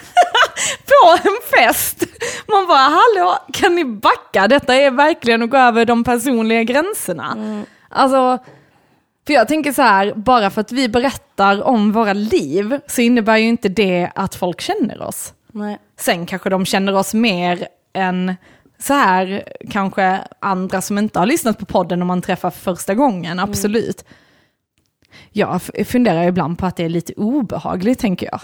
på 0.85 1.27
en 1.27 1.37
fest. 1.57 2.03
Man 2.47 2.67
bara, 2.67 2.77
hallå, 2.77 3.37
kan 3.53 3.75
ni 3.75 3.85
backa? 3.85 4.47
Detta 4.47 4.75
är 4.75 4.91
verkligen 4.91 5.41
att 5.41 5.49
gå 5.49 5.57
över 5.57 5.85
de 5.85 6.03
personliga 6.03 6.63
gränserna. 6.63 7.37
Alltså, 7.89 8.43
för 9.27 9.33
jag 9.33 9.47
tänker 9.47 9.71
så 9.71 9.81
här, 9.81 10.13
bara 10.15 10.49
för 10.49 10.61
att 10.61 10.71
vi 10.71 10.89
berättar 10.89 11.63
om 11.63 11.91
våra 11.91 12.13
liv 12.13 12.79
så 12.87 13.01
innebär 13.01 13.37
ju 13.37 13.47
inte 13.47 13.69
det 13.69 14.11
att 14.15 14.35
folk 14.35 14.61
känner 14.61 15.01
oss. 15.01 15.33
Nej. 15.51 15.79
Sen 15.99 16.25
kanske 16.25 16.49
de 16.49 16.65
känner 16.65 16.95
oss 16.95 17.13
mer 17.13 17.67
än 17.93 18.35
så 18.79 18.93
här 18.93 19.43
kanske 19.71 20.19
andra 20.39 20.81
som 20.81 20.97
inte 20.97 21.19
har 21.19 21.25
lyssnat 21.25 21.59
på 21.59 21.65
podden 21.65 22.01
om 22.01 22.07
man 22.07 22.21
träffar 22.21 22.49
för 22.49 22.73
första 22.73 22.93
gången, 22.93 23.39
absolut. 23.39 24.05
Jag 25.31 25.61
funderar 25.85 26.23
ibland 26.23 26.57
på 26.59 26.65
att 26.65 26.75
det 26.75 26.85
är 26.85 26.89
lite 26.89 27.13
obehagligt 27.13 27.99
tänker 27.99 28.29
jag. 28.31 28.41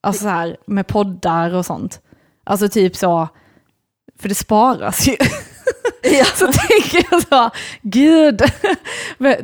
Alltså 0.00 0.22
så 0.22 0.28
här 0.28 0.56
med 0.66 0.86
poddar 0.86 1.54
och 1.54 1.66
sånt. 1.66 2.00
Alltså 2.44 2.68
typ 2.68 2.96
så, 2.96 3.28
för 4.18 4.28
det 4.28 4.34
sparas 4.34 5.08
ju. 5.08 5.16
Så 6.34 6.46
tänker 6.46 7.06
jag 7.10 7.22
så, 7.22 7.50
gud, 7.82 8.42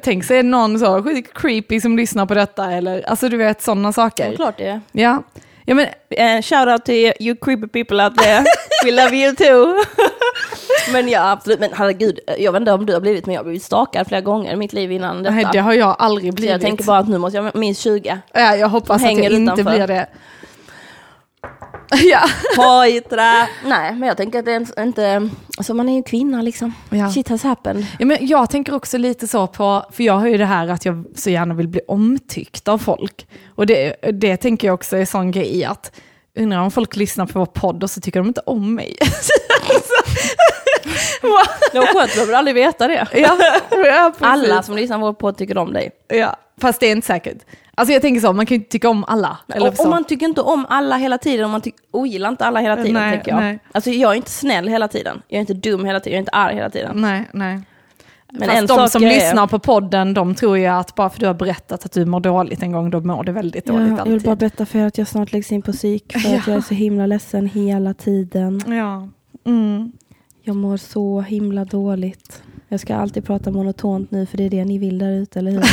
tänk 0.02 0.24
sig 0.24 0.42
någon 0.42 0.78
så 0.78 1.02
sjukt 1.02 1.34
creepy 1.34 1.80
som 1.80 1.96
lyssnar 1.96 2.26
på 2.26 2.34
detta 2.34 2.72
eller, 2.72 3.02
alltså 3.02 3.28
du 3.28 3.36
vet 3.36 3.62
sådana 3.62 3.92
saker. 3.92 4.36
klart 4.36 4.56
det 4.58 4.66
är. 4.66 4.80
Ja, 4.92 5.22
ja 5.64 5.74
men 5.74 5.86
Eh, 6.10 6.42
shout 6.42 6.68
out 6.68 6.84
to 6.84 6.92
you 6.92 7.36
creepy 7.36 7.66
people 7.66 8.00
out 8.00 8.16
there. 8.16 8.44
We 8.84 8.90
love 8.90 9.16
you 9.16 9.34
too. 9.36 9.74
men 10.92 11.08
ja, 11.08 11.30
absolut. 11.30 11.60
Men 11.60 11.70
herregud, 11.74 12.18
jag 12.38 12.52
vet 12.52 12.60
inte 12.60 12.72
om 12.72 12.86
du 12.86 12.92
har 12.92 13.00
blivit, 13.00 13.26
men 13.26 13.34
jag 13.34 13.40
har 13.40 13.44
blivit 13.44 13.62
stakad 13.62 14.06
flera 14.06 14.20
gånger 14.20 14.52
i 14.52 14.56
mitt 14.56 14.72
liv 14.72 14.92
innan 14.92 15.22
detta. 15.22 15.34
nej, 15.34 15.46
det 15.52 15.58
har 15.58 15.72
jag 15.72 15.96
aldrig 15.98 16.32
Så 16.32 16.34
blivit. 16.36 16.50
jag 16.52 16.60
tänker 16.60 16.84
bara 16.84 16.98
att 16.98 17.08
nu 17.08 17.18
måste 17.18 17.36
jag 17.38 17.56
minst 17.56 17.80
20. 17.80 18.18
Ja, 18.32 18.56
jag 18.56 18.68
hoppas 18.68 18.96
att 18.96 19.02
jag 19.02 19.12
inte 19.12 19.26
utanför. 19.36 19.64
blir 19.64 19.86
det. 19.86 20.06
Ja. 21.90 22.20
Pojträ! 22.56 23.48
Nej, 23.64 23.94
men 23.94 24.02
jag 24.08 24.16
tänker 24.16 24.38
att 24.38 24.44
det 24.44 24.52
är 24.52 24.82
inte... 24.82 25.28
Alltså 25.58 25.74
man 25.74 25.88
är 25.88 25.96
ju 25.96 26.02
kvinna 26.02 26.42
liksom. 26.42 26.74
Ja. 26.90 27.10
Shit 27.10 27.28
has 27.28 27.42
happened. 27.42 27.86
ja, 27.98 28.06
men 28.06 28.26
jag 28.26 28.50
tänker 28.50 28.74
också 28.74 28.98
lite 28.98 29.28
så 29.28 29.46
på, 29.46 29.84
för 29.92 30.04
jag 30.04 30.14
har 30.14 30.26
ju 30.26 30.36
det 30.38 30.44
här 30.44 30.68
att 30.68 30.84
jag 30.84 31.04
så 31.14 31.30
gärna 31.30 31.54
vill 31.54 31.68
bli 31.68 31.80
omtyckt 31.88 32.68
av 32.68 32.78
folk. 32.78 33.26
Och 33.54 33.66
det, 33.66 33.94
det 34.12 34.36
tänker 34.36 34.68
jag 34.68 34.74
också 34.74 34.96
är 34.96 35.04
sån 35.04 35.30
grej 35.30 35.64
att, 35.64 35.92
undrar 36.38 36.58
om 36.58 36.70
folk 36.70 36.96
lyssnar 36.96 37.26
på 37.26 37.38
vår 37.38 37.46
podd 37.46 37.82
och 37.82 37.90
så 37.90 38.00
tycker 38.00 38.20
de 38.20 38.28
inte 38.28 38.40
om 38.46 38.74
mig. 38.74 38.96
Det 41.72 41.78
var 41.78 41.86
skönt, 41.86 42.10
du 42.12 42.16
behöver 42.18 42.34
aldrig 42.34 42.54
veta 42.54 42.88
det. 42.88 43.06
ja, 43.12 43.36
ja. 43.70 44.12
Alla 44.18 44.62
som 44.62 44.76
lyssnar 44.76 44.98
på 44.98 45.04
vår 45.04 45.12
podd 45.12 45.36
tycker 45.36 45.58
om 45.58 45.72
dig. 45.72 45.90
Ja, 46.08 46.36
fast 46.60 46.80
det 46.80 46.86
är 46.86 46.92
inte 46.92 47.06
säkert. 47.06 47.38
Alltså 47.74 47.92
jag 47.92 48.02
tänker 48.02 48.20
så, 48.20 48.32
man 48.32 48.46
kan 48.46 48.54
ju 48.54 48.58
inte 48.60 48.70
tycka 48.70 48.88
om 48.88 49.04
alla. 49.08 49.38
Eller 49.54 49.68
Och, 49.68 49.76
så. 49.76 49.82
och 49.82 49.90
man 49.90 50.04
tycker 50.04 50.26
inte 50.26 50.40
om 50.40 50.66
alla 50.68 50.96
hela 50.96 51.18
tiden, 51.18 51.44
och 51.44 51.50
man 51.50 51.62
ogillar 51.90 52.28
inte 52.28 52.44
alla 52.44 52.60
hela 52.60 52.76
tiden, 52.76 52.92
Nej, 52.94 53.12
tänker 53.12 53.30
jag. 53.30 53.40
nej. 53.40 53.58
Alltså 53.72 53.90
jag 53.90 54.12
är 54.12 54.16
inte 54.16 54.30
snäll 54.30 54.68
hela 54.68 54.88
tiden. 54.88 55.22
Jag 55.28 55.36
är 55.36 55.40
inte 55.40 55.54
dum 55.54 55.84
hela 55.84 56.00
tiden, 56.00 56.12
jag 56.12 56.16
är 56.18 56.20
inte 56.20 56.32
arg 56.32 56.54
hela 56.54 56.70
tiden. 56.70 56.92
Nej, 56.94 57.28
nej. 57.32 57.60
Men 58.32 58.48
Fast 58.50 58.68
de 58.68 58.88
som 58.88 59.02
är- 59.04 59.08
lyssnar 59.08 59.46
på 59.46 59.58
podden, 59.58 60.14
de 60.14 60.34
tror 60.34 60.58
ju 60.58 60.66
att 60.66 60.94
bara 60.94 61.10
för 61.10 61.20
du 61.20 61.26
har 61.26 61.34
berättat 61.34 61.84
att 61.84 61.92
du 61.92 62.04
mår 62.04 62.20
dåligt 62.20 62.62
en 62.62 62.72
gång, 62.72 62.90
då 62.90 63.00
mår 63.00 63.24
du 63.24 63.32
väldigt 63.32 63.66
dåligt 63.66 64.00
alltid. 64.00 64.38
berätta 64.38 64.66
för 64.66 64.78
er 64.78 64.86
att 64.86 64.98
jag 64.98 65.08
snart 65.08 65.32
läggs 65.32 65.52
in 65.52 65.62
på 65.62 65.72
psyk, 65.72 66.12
för 66.12 66.36
att 66.36 66.46
jag 66.46 66.56
är 66.56 66.60
så 66.60 66.74
himla 66.74 67.06
ledsen 67.06 67.46
hela 67.46 67.94
tiden. 67.94 68.62
Ja. 68.66 69.08
Mm. 69.50 69.92
Jag 70.48 70.56
mår 70.56 70.76
så 70.76 71.20
himla 71.20 71.64
dåligt. 71.64 72.42
Jag 72.68 72.80
ska 72.80 72.96
alltid 72.96 73.24
prata 73.24 73.50
monotont 73.50 74.10
nu, 74.10 74.26
för 74.26 74.36
det 74.36 74.44
är 74.44 74.50
det 74.50 74.64
ni 74.64 74.78
vill 74.78 74.98
där 74.98 75.10
ute, 75.10 75.38
eller 75.38 75.50
hur? 75.50 75.64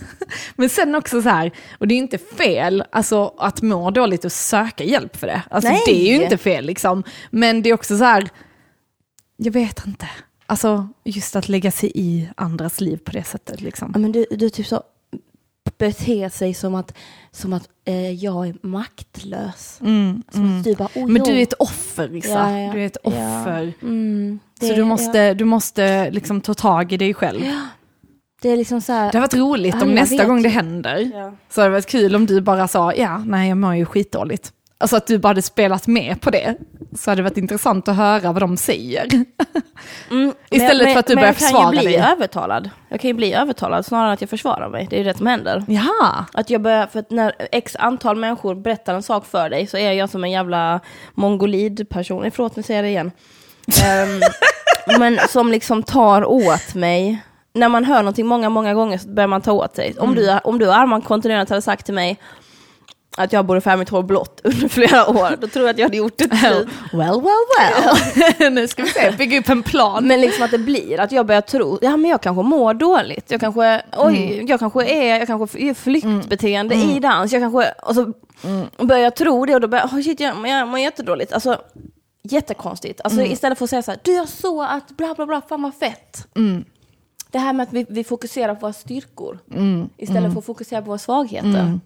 Men 0.56 0.68
sen 0.68 0.94
också 0.94 1.22
så 1.22 1.28
här, 1.28 1.52
och 1.78 1.88
det 1.88 1.94
är 1.94 1.98
inte 1.98 2.18
fel 2.18 2.84
alltså, 2.92 3.34
att 3.38 3.62
må 3.62 3.90
dåligt 3.90 4.24
och 4.24 4.32
söka 4.32 4.84
hjälp 4.84 5.16
för 5.16 5.26
det. 5.26 5.42
Alltså, 5.50 5.70
Nej. 5.70 5.82
det 5.86 6.08
är 6.08 6.16
ju 6.16 6.22
inte 6.22 6.36
fel 6.36 6.64
liksom. 6.64 7.02
Men 7.30 7.62
det 7.62 7.70
är 7.70 7.74
också 7.74 7.98
så 7.98 8.04
här, 8.04 8.28
jag 9.36 9.52
vet 9.52 9.86
inte. 9.86 10.08
Alltså 10.46 10.88
just 11.04 11.36
att 11.36 11.48
lägga 11.48 11.70
sig 11.70 11.92
i 11.94 12.28
andras 12.36 12.80
liv 12.80 12.96
på 12.96 13.12
det 13.12 13.24
sättet 13.24 13.60
liksom. 13.60 13.90
Ja, 13.94 13.98
men 13.98 14.12
du, 14.12 14.26
du 14.30 14.50
typ 14.50 14.66
så 14.66 14.82
beter 15.78 16.28
sig 16.28 16.54
som 16.54 16.74
att, 16.74 16.94
som 17.30 17.52
att 17.52 17.68
eh, 17.84 18.10
jag 18.12 18.48
är 18.48 18.54
maktlös. 18.62 19.78
Mm, 19.80 20.22
Som 20.32 20.42
mm. 20.44 20.58
att 20.58 20.64
du 20.64 20.74
bara, 20.74 20.88
oh, 20.94 21.06
Men 21.08 21.22
du 21.22 21.30
är 21.38 21.42
ett 21.42 21.52
offer 21.58 22.08
Lisa. 22.08 22.28
Ja, 22.28 22.58
ja. 22.60 22.72
Du 22.72 22.82
är 22.82 22.86
ett 22.86 22.96
Ja. 23.04 23.10
offer. 23.10 23.72
Mm, 23.82 24.38
Så 24.60 24.66
det- 24.66 24.74
du 24.74 24.84
måste, 24.84 25.34
du 25.34 25.44
måste 25.44 26.10
liksom 26.10 26.40
ta 26.40 26.54
tag 26.54 26.92
i 26.92 26.96
dig 26.96 27.14
själv. 27.14 27.40
Det 28.42 28.48
är 28.50 28.56
liksom 28.56 28.80
så 28.80 28.92
här... 28.92 29.12
Det 29.12 29.18
har 29.18 29.22
varit 29.22 29.34
roligt 29.34 29.82
om 29.82 29.94
nästa 29.94 30.16
vet 30.16 30.26
gång 30.26 30.42
det 30.42 30.48
händer. 30.48 31.10
Ja. 31.14 31.32
Så 31.50 31.60
det 31.60 31.68
varit 31.68 31.86
kul 31.86 32.16
om 32.16 32.26
du 32.26 32.40
bara 32.40 32.68
sa, 32.68 32.94
ja, 32.94 33.18
nej 33.18 33.48
jag 33.48 33.58
mår 33.58 33.74
ju 33.74 33.84
skitdåligt. 33.84 34.52
Alltså 34.80 34.96
att 34.96 35.06
du 35.06 35.18
bara 35.18 35.28
hade 35.28 35.42
spelat 35.42 35.86
med 35.86 36.20
på 36.20 36.30
det. 36.30 36.56
Så 36.96 37.10
hade 37.10 37.18
det 37.22 37.24
varit 37.28 37.36
intressant 37.38 37.88
att 37.88 37.96
höra 37.96 38.32
vad 38.32 38.42
de 38.42 38.56
säger. 38.56 39.06
Mm, 40.10 40.32
Istället 40.50 40.84
men, 40.84 40.92
för 40.92 41.00
att 41.00 41.06
du 41.06 41.14
men 41.14 41.20
börjar 41.22 41.28
jag 41.28 41.36
kan 41.38 41.46
försvara 41.48 41.74
ju 41.74 41.80
bli 41.80 41.92
dig. 41.96 42.06
övertalad. 42.12 42.70
Jag 42.88 43.00
kan 43.00 43.08
ju 43.08 43.14
bli 43.14 43.34
övertalad 43.34 43.86
snarare 43.86 44.06
än 44.06 44.12
att 44.12 44.20
jag 44.20 44.30
försvarar 44.30 44.68
mig. 44.68 44.86
Det 44.90 44.96
är 44.96 44.98
ju 44.98 45.04
det 45.04 45.16
som 45.16 45.26
händer. 45.26 45.64
Ja, 45.68 46.24
Att 46.32 46.50
jag 46.50 46.60
börjar, 46.62 46.86
för 46.86 46.98
att 46.98 47.10
när 47.10 47.32
x 47.52 47.76
antal 47.78 48.16
människor 48.16 48.54
berättar 48.54 48.94
en 48.94 49.02
sak 49.02 49.26
för 49.26 49.50
dig 49.50 49.66
så 49.66 49.76
är 49.76 49.92
jag 49.92 50.10
som 50.10 50.24
en 50.24 50.30
jävla 50.30 50.80
mongolid-person. 51.14 52.24
Eh, 52.24 52.32
Förlåt, 52.36 52.56
nu 52.56 52.62
säger 52.62 52.78
jag 52.78 52.84
det 52.84 52.88
igen. 52.90 53.10
Ehm, 53.84 54.20
men 55.00 55.18
som 55.28 55.50
liksom 55.52 55.82
tar 55.82 56.24
åt 56.24 56.74
mig. 56.74 57.18
När 57.54 57.68
man 57.68 57.84
hör 57.84 57.98
någonting 57.98 58.26
många, 58.26 58.48
många 58.48 58.74
gånger 58.74 58.98
så 58.98 59.08
börjar 59.08 59.28
man 59.28 59.40
ta 59.42 59.52
åt 59.52 59.76
sig. 59.76 59.94
Om, 59.98 60.14
du, 60.14 60.38
om 60.44 60.58
du 60.58 60.66
och 60.68 60.76
Arman 60.76 61.02
kontinuerligt 61.02 61.50
hade 61.50 61.62
sagt 61.62 61.84
till 61.84 61.94
mig 61.94 62.18
att 63.18 63.32
jag 63.32 63.46
borde 63.46 63.60
färga 63.60 63.76
mitt 63.76 63.88
hår 63.88 64.02
blått 64.02 64.40
under 64.44 64.68
flera 64.68 65.08
år, 65.08 65.36
då 65.40 65.46
tror 65.48 65.66
jag 65.66 65.72
att 65.74 65.78
jag 65.78 65.86
hade 65.86 65.96
gjort 65.96 66.18
det 66.18 66.28
till 66.28 66.38
slut. 66.38 66.68
Well, 66.92 67.20
well, 67.20 67.44
well. 68.38 68.52
nu 68.52 68.68
ska 68.68 68.82
vi 68.82 68.88
se, 68.88 69.10
bygga 69.18 69.38
upp 69.40 69.48
en 69.48 69.62
plan. 69.62 70.06
Men 70.06 70.20
liksom 70.20 70.44
att 70.44 70.50
det 70.50 70.58
blir, 70.58 71.00
att 71.00 71.12
jag 71.12 71.26
börjar 71.26 71.40
tro, 71.40 71.78
ja 71.82 71.96
men 71.96 72.10
jag 72.10 72.20
kanske 72.22 72.42
mår 72.42 72.74
dåligt, 72.74 73.30
jag 73.30 73.40
kanske, 73.40 73.82
oj, 73.96 74.32
Mm. 74.34 74.46
jag 74.46 74.58
kanske 74.60 74.86
är, 74.86 75.18
jag 75.18 75.26
kanske 75.26 75.58
är 75.58 75.74
flyktbeteende 75.74 76.74
i 76.74 76.98
dans, 77.00 77.32
jag 77.32 77.42
kanske, 77.42 77.72
och 77.82 77.94
så 77.94 78.12
börjar 78.86 79.02
jag 79.04 79.16
tro 79.16 79.46
det 79.46 79.54
och 79.54 79.60
då 79.60 79.68
börjar 79.68 79.84
jag, 79.84 79.98
oh 79.98 80.02
shit, 80.02 80.20
jag, 80.20 80.48
jag 80.48 80.68
mår 80.68 80.78
jättedåligt. 80.78 81.32
Alltså, 81.32 81.60
jättekonstigt. 82.22 83.00
Alltså 83.04 83.20
Mm. 83.20 83.32
istället 83.32 83.58
för 83.58 83.64
att 83.64 83.70
säga 83.70 83.82
så 83.82 83.90
här, 83.90 84.00
du 84.02 84.12
jag 84.12 84.28
såg 84.28 84.64
att 84.64 84.88
bla 84.96 85.14
bla 85.14 85.26
bla, 85.26 85.42
fan 85.48 85.62
vad 85.62 85.74
fett. 85.74 86.26
Mm. 86.36 86.64
Det 87.30 87.38
här 87.38 87.52
med 87.52 87.64
att 87.64 87.72
vi, 87.72 87.86
vi 87.88 88.04
fokuserar 88.04 88.54
på 88.54 88.60
våra 88.60 88.72
styrkor, 88.72 89.38
Mm. 89.54 89.88
istället 89.96 90.32
för 90.32 90.38
att 90.38 90.46
fokusera 90.46 90.80
på 90.82 90.86
våra 90.86 90.98
svagheter. 90.98 91.80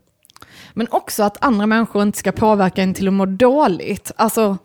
Men 0.72 0.87
också 0.90 1.22
att 1.22 1.44
andra 1.44 1.66
människor 1.66 2.02
inte 2.02 2.18
ska 2.18 2.33
påverka 2.33 2.83
en 2.83 2.94
till 2.94 3.09
att 3.09 3.14
må 3.14 3.26
dåligt. 3.26 4.12
Alltså, 4.16 4.59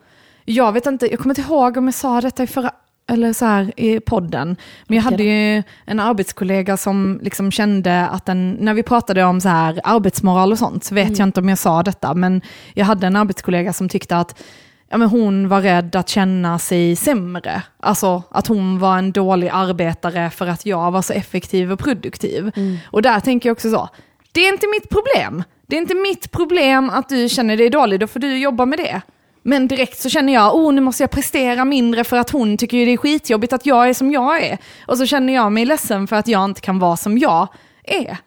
jag 0.45 0.71
vet 0.71 0.85
inte, 0.85 1.07
jag 1.07 1.19
kommer 1.19 1.39
inte 1.39 1.51
ihåg 1.53 1.77
om 1.77 1.85
jag 1.85 1.93
sa 1.93 2.21
detta 2.21 2.43
i 2.43 2.47
förra 2.47 2.71
eller 3.09 3.33
så 3.33 3.45
här 3.45 3.79
i 3.79 3.99
podden. 3.99 4.55
Men 4.87 4.95
jag 4.95 5.03
hade 5.03 5.23
ju 5.23 5.63
en 5.85 5.99
arbetskollega 5.99 6.77
som 6.77 7.19
liksom 7.21 7.51
kände 7.51 8.07
att 8.07 8.25
den, 8.25 8.51
när 8.51 8.73
vi 8.73 8.83
pratade 8.83 9.23
om 9.23 9.41
så 9.41 9.49
här 9.49 9.81
arbetsmoral 9.83 10.51
och 10.51 10.57
sånt, 10.57 10.83
så 10.83 10.95
vet 10.95 11.19
jag 11.19 11.27
inte 11.27 11.39
om 11.39 11.49
jag 11.49 11.57
sa 11.57 11.83
detta, 11.83 12.13
men 12.13 12.41
jag 12.73 12.85
hade 12.85 13.07
en 13.07 13.15
arbetskollega 13.15 13.73
som 13.73 13.89
tyckte 13.89 14.17
att 14.17 14.43
ja, 14.89 14.97
men 14.97 15.09
hon 15.09 15.47
var 15.47 15.61
rädd 15.61 15.95
att 15.95 16.09
känna 16.09 16.59
sig 16.59 16.95
sämre. 16.95 17.63
Alltså 17.79 18.23
att 18.29 18.47
hon 18.47 18.79
var 18.79 18.97
en 18.97 19.11
dålig 19.11 19.49
arbetare 19.53 20.29
för 20.29 20.47
att 20.47 20.65
jag 20.65 20.91
var 20.91 21.01
så 21.01 21.13
effektiv 21.13 21.71
och 21.71 21.79
produktiv. 21.79 22.51
Och 22.85 23.01
där 23.01 23.19
tänker 23.19 23.49
jag 23.49 23.53
också 23.53 23.71
så, 23.71 23.89
det 24.37 24.47
är 24.47 24.53
inte 24.53 24.67
mitt 24.67 24.89
problem. 24.89 25.43
Det 25.67 25.75
är 25.75 25.81
inte 25.81 25.95
mitt 25.95 26.31
problem 26.31 26.89
att 26.89 27.09
du 27.09 27.29
känner 27.29 27.57
dig 27.57 27.69
dålig, 27.69 27.99
då 27.99 28.07
får 28.07 28.19
du 28.19 28.37
jobba 28.37 28.65
med 28.65 28.79
det. 28.79 29.01
Men 29.43 29.67
direkt 29.67 29.99
så 29.99 30.09
känner 30.09 30.33
jag, 30.33 30.55
oh 30.55 30.73
nu 30.73 30.81
måste 30.81 31.03
jag 31.03 31.11
prestera 31.11 31.65
mindre 31.65 32.03
för 32.03 32.17
att 32.17 32.29
hon 32.29 32.57
tycker 32.57 32.85
det 32.85 32.93
är 32.93 32.97
skitjobbigt 32.97 33.53
att 33.53 33.65
jag 33.65 33.89
är 33.89 33.93
som 33.93 34.11
jag 34.11 34.43
är. 34.43 34.57
Och 34.87 34.97
så 34.97 35.05
känner 35.05 35.33
jag 35.33 35.51
mig 35.51 35.65
ledsen 35.65 36.07
för 36.07 36.15
att 36.15 36.27
jag 36.27 36.45
inte 36.45 36.61
kan 36.61 36.79
vara 36.79 36.97
som 36.97 37.17
jag 37.17 37.47
är. 37.83 38.17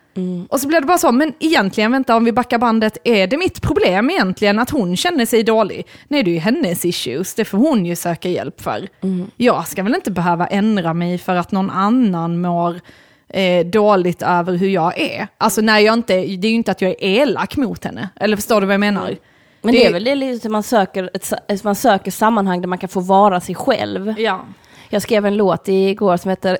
Och 0.49 0.61
så 0.61 0.69
blir 0.69 0.81
det 0.81 0.87
bara 0.87 0.99
så, 0.99 1.13
men 1.13 1.33
egentligen, 1.39 1.93
vänta 1.93 2.17
om 2.17 2.25
vi 2.25 2.33
backar 2.33 2.59
bandet, 2.59 2.99
är 3.05 3.27
det 3.27 3.37
mitt 3.37 3.63
problem 3.63 4.11
egentligen 4.11 4.59
att 4.59 4.71
hon 4.71 4.97
känner 4.97 5.27
sig 5.27 5.43
dålig? 5.43 5.87
Nej, 6.09 6.23
det 6.23 6.31
är 6.31 6.33
ju 6.33 6.39
hennes 6.39 6.85
issues, 6.85 7.35
det 7.35 7.45
får 7.45 7.59
hon 7.59 7.87
ju 7.87 7.97
söka 7.97 8.29
hjälp 8.29 8.61
för. 8.61 8.89
Jag 9.37 9.69
ska 9.69 9.83
väl 9.83 9.95
inte 9.95 10.11
behöva 10.11 10.47
ändra 10.47 10.95
mig 10.95 11.19
för 11.19 11.37
att 11.37 11.53
någon 11.53 11.71
annan 11.71 12.41
mår 12.41 12.81
eh, 13.31 13.67
dåligt 13.67 14.23
över 14.23 14.55
hur 14.57 14.69
jag 14.69 14.99
är. 14.99 15.29
Alltså 15.39 15.61
när 15.61 15.79
jag 15.79 15.95
inte, 15.95 16.15
det 16.15 16.47
är 16.47 16.51
ju 16.51 16.57
inte 16.57 16.71
att 16.71 16.83
jag 16.83 16.91
är 16.91 16.97
elak 17.05 17.57
mot 17.57 17.85
henne, 17.85 18.09
eller 18.17 18.37
förstår 18.37 18.61
du 18.61 18.67
vad 18.67 18.75
jag 18.75 18.81
menar? 18.81 19.17
Men 19.63 19.75
det, 19.75 19.87
är 19.87 19.93
väl 19.93 20.05
det 20.05 20.15
lite 20.15 20.49
man 20.49 20.63
söker, 20.63 21.11
ett, 21.49 21.65
man 21.65 21.75
söker 21.75 22.11
sammanhang 22.11 22.61
där 22.61 22.69
man 22.69 22.79
kan 22.79 22.89
få 22.89 23.01
vara 23.01 23.41
sig 23.41 23.55
själv. 23.55 24.15
Ja. 24.19 24.41
Jag 24.89 25.03
skrev 25.03 25.27
en 25.27 25.37
låt 25.37 25.69
igår 25.69 26.17
som 26.17 26.29
heter 26.29 26.59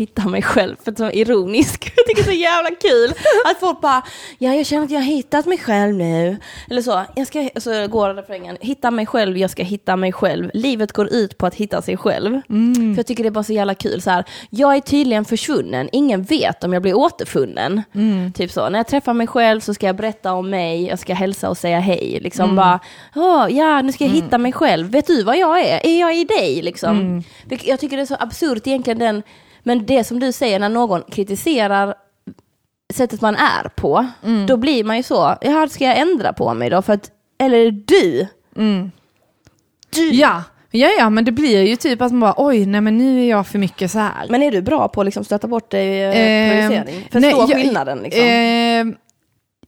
Hitta 0.00 0.28
mig 0.28 0.42
själv, 0.42 0.76
för 0.84 0.90
att 0.90 0.96
den 0.96 1.06
var 1.06 1.16
ironisk. 1.16 1.92
Jag 1.96 2.06
tycker 2.06 2.22
det 2.22 2.30
är 2.30 2.34
så 2.34 2.40
jävla 2.40 2.70
kul 2.70 3.12
att 3.50 3.60
folk 3.60 3.80
bara, 3.80 4.02
ja 4.38 4.54
jag 4.54 4.66
känner 4.66 4.84
att 4.84 4.90
jag 4.90 4.98
har 5.00 5.04
hittat 5.06 5.46
mig 5.46 5.58
själv 5.58 5.94
nu. 5.94 6.36
Eller 6.70 6.82
så, 6.82 7.02
jag 7.16 7.26
ska, 7.26 7.48
så 7.56 7.88
går 7.88 8.14
refrängen, 8.14 8.56
hitta 8.60 8.90
mig 8.90 9.06
själv, 9.06 9.38
jag 9.38 9.50
ska 9.50 9.62
hitta 9.62 9.96
mig 9.96 10.12
själv. 10.12 10.50
Livet 10.54 10.92
går 10.92 11.12
ut 11.12 11.38
på 11.38 11.46
att 11.46 11.54
hitta 11.54 11.82
sig 11.82 11.96
själv. 11.96 12.40
För 12.94 12.96
jag 12.96 13.06
tycker 13.06 13.22
det 13.24 13.28
är 13.28 13.30
bara 13.30 13.44
så 13.44 13.52
jävla 13.52 13.74
kul 13.74 14.02
så 14.02 14.10
här, 14.10 14.24
jag 14.50 14.76
är 14.76 14.80
tydligen 14.80 15.24
försvunnen, 15.24 15.88
ingen 15.92 16.22
vet 16.22 16.64
om 16.64 16.72
jag 16.72 16.82
blir 16.82 16.94
återfunnen. 16.94 17.82
Typ 18.34 18.50
så, 18.50 18.68
när 18.68 18.78
jag 18.78 18.86
träffar 18.86 19.14
mig 19.14 19.26
själv 19.26 19.60
så 19.60 19.74
ska 19.74 19.86
jag 19.86 19.96
berätta 19.96 20.32
om 20.32 20.50
mig, 20.50 20.86
jag 20.86 20.98
ska 20.98 21.14
hälsa 21.14 21.50
och 21.50 21.58
säga 21.58 21.80
hej. 21.80 22.18
Liksom 22.22 22.56
bara, 22.56 22.80
Åh, 23.16 23.46
ja 23.50 23.82
nu 23.82 23.92
ska 23.92 24.04
jag 24.04 24.12
hitta 24.12 24.38
mig 24.38 24.52
själv, 24.52 24.90
vet 24.90 25.06
du 25.06 25.22
vad 25.22 25.38
jag 25.38 25.60
är? 25.60 25.86
Är 25.86 26.00
jag 26.00 26.16
i 26.16 26.24
dig 26.24 26.62
liksom? 26.62 26.96
Det- 27.44 27.64
Jag 27.64 27.80
tycker 27.80 27.96
det 27.96 28.02
är 28.02 28.06
så 28.06 28.16
absurt 28.20 28.66
egentligen 28.66 28.98
den, 28.98 29.22
men 29.62 29.86
det 29.86 30.04
som 30.04 30.20
du 30.20 30.32
säger 30.32 30.58
när 30.58 30.68
någon 30.68 31.02
kritiserar 31.02 31.94
sättet 32.92 33.20
man 33.20 33.36
är 33.36 33.68
på, 33.76 34.06
då 34.48 34.56
blir 34.56 34.84
man 34.84 34.96
ju 34.96 35.02
så, 35.02 35.36
ja 35.40 35.68
ska 35.68 35.84
jag 35.84 35.98
ändra 35.98 36.32
på 36.32 36.54
mig 36.54 36.70
då? 36.70 36.82
För 36.82 36.92
att, 36.92 37.10
eller 37.38 37.70
du, 37.70 38.26
Ja. 40.12 40.42
Ja, 40.72 40.88
ja, 40.98 41.10
men 41.10 41.24
det 41.24 41.32
blir 41.32 41.62
ju 41.62 41.76
typ 41.76 42.02
att 42.02 42.12
man 42.12 42.20
bara, 42.20 42.34
oj, 42.36 42.66
nej 42.66 42.80
men 42.80 42.98
nu 42.98 43.24
är 43.24 43.28
jag 43.30 43.46
för 43.46 43.58
mycket 43.58 43.90
så 43.90 43.98
här. 43.98 44.26
men 44.28 44.42
är 44.42 44.50
du 44.52 44.62
bra 44.62 44.88
på 44.88 45.00
att 45.00 45.04
liksom 45.04 45.24
stöta 45.24 45.48
bort 45.48 45.70
dig 45.70 46.02
eh, 46.04 46.68
projicering? 46.68 47.08
Förstå 47.12 47.46
nej, 47.46 47.54
skillnaden 47.62 47.98
liksom? 47.98 48.22
Ehm, 48.24 48.96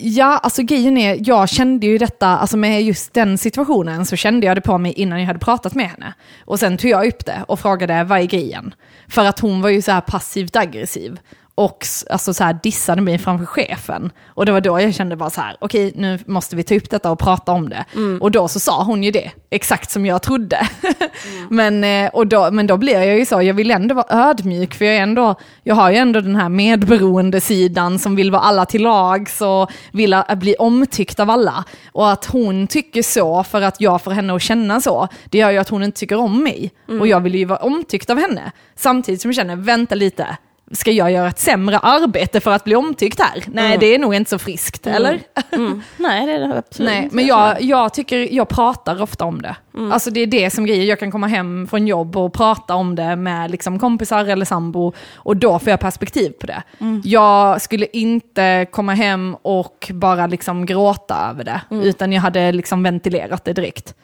ja, 0.03 0.38
alltså 0.38 0.62
grejen 0.62 0.96
är, 0.96 1.18
jag 1.28 1.48
kände 1.48 1.86
ju 1.86 1.98
detta, 1.98 2.26
alltså 2.26 2.57
med 2.57 2.82
just 2.82 3.14
den 3.14 3.38
situationen 3.38 4.07
så 4.07 4.16
kände 4.16 4.46
jag 4.46 4.57
det 4.57 4.61
på 4.61 4.78
mig 4.78 4.92
innan 4.92 5.20
jag 5.20 5.26
hade 5.26 5.38
pratat 5.38 5.74
med 5.74 5.90
henne. 5.90 6.14
Och 6.44 6.59
sen 6.59 6.76
tog 6.76 6.90
jag 6.90 7.07
upp 7.07 7.26
det 7.26 7.44
och 7.48 7.61
frågade 7.61 8.05
vad 8.05 8.20
är 8.20 8.24
grejen? 8.24 8.74
För 9.09 9.24
att 9.24 9.40
hon 9.40 9.62
var 9.62 9.68
ju 9.68 9.82
så 9.82 9.92
här 9.92 10.00
passivt 10.00 10.57
aggressiv. 10.57 11.18
Och 11.62 11.86
alltså 12.10 12.34
så 12.34 12.44
här 12.44 12.58
dissade 12.62 13.02
mig 13.02 13.18
framför 13.18 13.46
chefen. 13.46 14.12
Och 14.26 14.46
det 14.46 14.52
var 14.52 14.60
då 14.60 14.80
jag 14.80 14.94
kände 14.94 15.16
bara 15.16 15.30
så 15.30 15.40
här, 15.40 15.56
okej 15.60 15.92
nu 15.96 16.18
måste 16.26 16.56
vi 16.56 16.62
ta 16.62 16.74
upp 16.74 16.90
detta 16.90 17.10
och 17.10 17.18
prata 17.18 17.52
om 17.52 17.68
det. 17.68 17.84
Och 18.20 18.30
då 18.30 18.48
så 18.48 18.60
sa 18.60 18.84
hon 18.84 19.02
ju 19.02 19.10
det, 19.10 19.30
exakt 19.50 19.90
som 19.90 20.06
jag 20.06 20.22
trodde. 20.22 20.68
men, 21.50 21.84
eh, 21.84 22.10
och 22.10 22.26
då, 22.26 22.50
men 22.50 22.66
då 22.66 22.76
blir 22.76 22.94
jag 22.94 23.18
ju 23.18 23.26
så, 23.26 23.42
jag 23.42 23.54
vill 23.54 23.70
ändå 23.70 23.94
vara 23.94 24.30
ödmjuk 24.30 24.74
för 24.74 24.84
jag, 24.84 24.96
är 24.96 25.02
ändå, 25.02 25.34
jag 25.62 25.74
har 25.74 25.90
ju 25.90 25.96
ändå 25.96 26.20
den 26.20 26.36
här 26.36 26.48
medberoende 26.48 27.40
sidan 27.40 27.98
som 27.98 28.16
vill 28.16 28.30
vara 28.30 28.42
alla 28.42 28.66
till 28.66 28.82
lags 28.82 29.40
och 29.40 29.70
vill 29.92 30.22
bli 30.36 30.54
omtyckt 30.58 31.20
av 31.20 31.30
alla. 31.30 31.64
Och 31.92 32.10
att 32.10 32.24
hon 32.24 32.66
tycker 32.66 33.02
så 33.02 33.44
för 33.44 33.62
att 33.62 33.80
jag 33.80 34.02
får 34.02 34.10
henne 34.10 34.34
att 34.34 34.42
känna 34.42 34.80
så, 34.80 35.08
det 35.24 35.38
gör 35.38 35.50
ju 35.50 35.58
att 35.58 35.68
hon 35.68 35.82
inte 35.82 36.00
tycker 36.00 36.16
om 36.16 36.42
mig. 36.44 36.72
Och 37.00 37.06
jag 37.06 37.20
vill 37.20 37.34
ju 37.34 37.44
vara 37.44 37.58
omtyckt 37.58 38.10
av 38.10 38.18
henne. 38.18 38.52
Samtidigt 38.76 39.20
som 39.20 39.28
jag 39.28 39.36
känner, 39.36 39.56
vänta 39.56 39.94
lite, 39.94 40.36
ska 40.72 40.90
jag 40.90 41.12
göra 41.12 41.28
ett 41.28 41.38
sämre 41.38 41.78
arbete 41.78 42.40
för 42.40 42.50
att 42.50 42.64
bli 42.64 42.74
omtyckt 42.74 43.20
här? 43.20 43.44
Nej, 43.46 43.78
det 43.78 43.94
är 43.94 43.98
nog 43.98 44.14
inte 44.14 44.30
så 44.30 44.38
friskt, 44.38 44.86
eller? 44.86 45.20
Mm. 45.52 45.82
Nej, 45.96 46.26
det 46.26 46.32
är 46.32 46.38
det 46.38 46.58
absolut 46.58 46.90
Nej, 46.92 47.02
inte. 47.02 47.16
men 47.16 47.26
jag, 47.26 47.62
jag 47.62 47.94
tycker, 47.94 48.34
jag 48.34 48.48
pratar 48.48 49.02
ofta 49.02 49.24
om 49.24 49.42
det. 49.42 49.56
Alltså 49.92 50.10
det 50.10 50.20
är 50.20 50.26
det 50.26 50.50
som 50.50 50.66
grejer, 50.66 50.84
jag 50.84 50.98
kan 50.98 51.10
komma 51.10 51.26
hem 51.26 51.66
från 51.66 51.86
jobb 51.86 52.16
och 52.16 52.32
prata 52.32 52.74
om 52.74 52.94
det 52.94 53.16
med 53.16 53.50
liksom 53.50 53.78
kompisar 53.78 54.24
eller 54.24 54.44
sambo 54.44 54.92
och 55.14 55.36
då 55.36 55.58
får 55.58 55.70
jag 55.70 55.80
perspektiv 55.80 56.30
på 56.30 56.46
det. 56.46 56.62
Jag 57.04 57.62
skulle 57.62 57.86
inte 57.92 58.66
komma 58.70 58.94
hem 58.94 59.36
och 59.42 59.90
bara 59.94 60.26
liksom 60.26 60.66
gråta 60.66 61.28
över 61.30 61.44
det, 61.44 61.60
utan 61.70 62.12
jag 62.12 62.22
hade 62.22 62.52
liksom 62.52 62.82
ventilerat 62.82 63.44
det 63.44 63.52
direkt. 63.52 63.94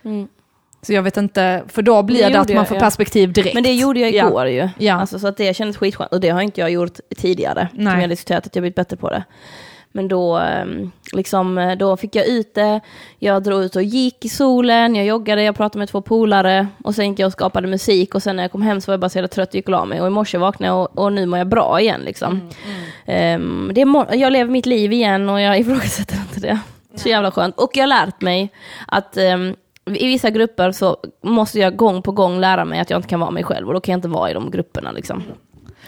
Så 0.83 0.93
jag 0.93 1.03
vet 1.03 1.17
inte, 1.17 1.63
för 1.69 1.83
då 1.83 2.03
blir 2.03 2.23
Det 2.25 2.29
det, 2.29 2.41
att 2.41 2.49
man 2.49 2.57
jag, 2.57 2.69
får 2.69 2.77
ja. 2.77 2.81
perspektiv 2.81 3.33
direkt. 3.33 3.55
Men 3.55 3.63
det 3.63 3.73
gjorde 3.75 4.01
jag 4.01 4.13
Ja. 4.13 4.29
igår 4.29 4.47
ju. 4.47 4.69
Ja. 4.79 4.95
Alltså, 4.95 5.19
så 5.19 5.27
att 5.29 5.37
det 5.37 5.55
kändes 5.57 5.77
skitskönt. 5.77 6.13
Och 6.13 6.21
det 6.21 6.29
har 6.29 6.41
inte 6.41 6.61
jag 6.61 6.71
gjort 6.71 6.99
tidigare. 7.17 7.69
Nej. 7.73 7.93
Som 7.93 8.01
jag 8.01 8.11
diskuterat 8.11 8.47
att 8.47 8.57
jag 8.57 8.63
blivit 8.63 8.77
bättre 8.77 8.97
på 8.97 9.11
det. 9.11 9.25
Men 9.93 10.09
då, 10.09 10.39
ehm, 10.39 10.91
liksom, 11.13 11.77
då 11.79 11.97
fick 11.97 12.15
jag 12.17 12.27
ut 12.27 12.55
det. 12.55 12.81
Jag 13.19 13.43
drog 13.43 13.63
ut 13.65 13.77
och 13.77 13.83
gick 13.83 14.25
i 14.25 14.29
solen. 14.29 14.95
Jag 14.95 15.07
joggade, 15.07 15.43
jag 15.43 15.57
pratade 15.57 15.79
med 15.79 15.89
två 15.89 16.01
polare. 16.01 16.67
Och 16.85 16.95
sen 16.95 17.11
gick 17.11 17.19
jag 17.19 17.27
och 17.27 17.33
skapade 17.33 17.69
musik. 17.69 18.15
Och 18.15 18.23
sen 18.23 18.37
när 18.37 18.45
jag 18.45 18.53
kom 18.53 18.63
hem 18.63 18.81
så 18.81 18.91
var 18.91 18.93
jag 18.93 19.01
bara 19.01 19.09
så 19.09 19.19
jävla 19.19 19.29
trött 19.29 19.49
och 19.49 19.55
gick 19.55 19.67
och 19.67 19.73
la 19.73 19.85
mig. 19.85 20.01
Och 20.01 20.07
i 20.07 20.11
morse 20.11 20.39
vaknade 20.39 20.69
jag 20.73 20.81
och, 20.81 20.99
och 20.99 21.13
nu 21.13 21.27
mår 21.27 21.39
jag 21.39 21.49
bra 21.49 21.81
igen. 21.81 22.01
Liksom. 22.01 22.41
Ehm, 23.07 23.71
det 23.75 23.81
är 23.81 24.15
jag 24.15 24.33
lever 24.33 24.51
mitt 24.51 24.67
liv 24.67 24.93
igen 24.93 25.29
och 25.29 25.41
jag 25.41 25.59
ifrågasätter 25.61 26.17
inte 26.17 26.41
det. 26.41 26.59
Så 26.95 27.09
jävla 27.09 27.31
skönt. 27.31 27.57
Och 27.59 27.71
jag 27.75 27.83
har 27.83 27.89
lärt 27.89 28.21
mig 28.21 28.53
att 28.87 29.17
ehm, 29.17 29.55
i 29.97 30.07
vissa 30.07 30.31
grupper 30.31 30.73
så 30.73 30.97
måste 31.23 31.59
jag 31.59 31.77
gång 31.77 32.03
på 32.03 32.13
gång 32.13 32.41
lära 32.41 32.65
mig 32.65 32.81
att 32.81 32.91
jag 32.91 32.99
inte 32.99 33.09
kan 33.09 33.21
vara 33.21 33.31
mig 33.31 33.45
själv 33.45 33.69
och 33.69 33.75
då 33.75 33.81
kan 33.81 33.93
jag 33.93 33.99
inte 33.99 34.09
vara 34.09 34.31
i 34.31 34.35
de 34.35 34.51
grupperna 34.51 34.93
liksom. 34.93 35.23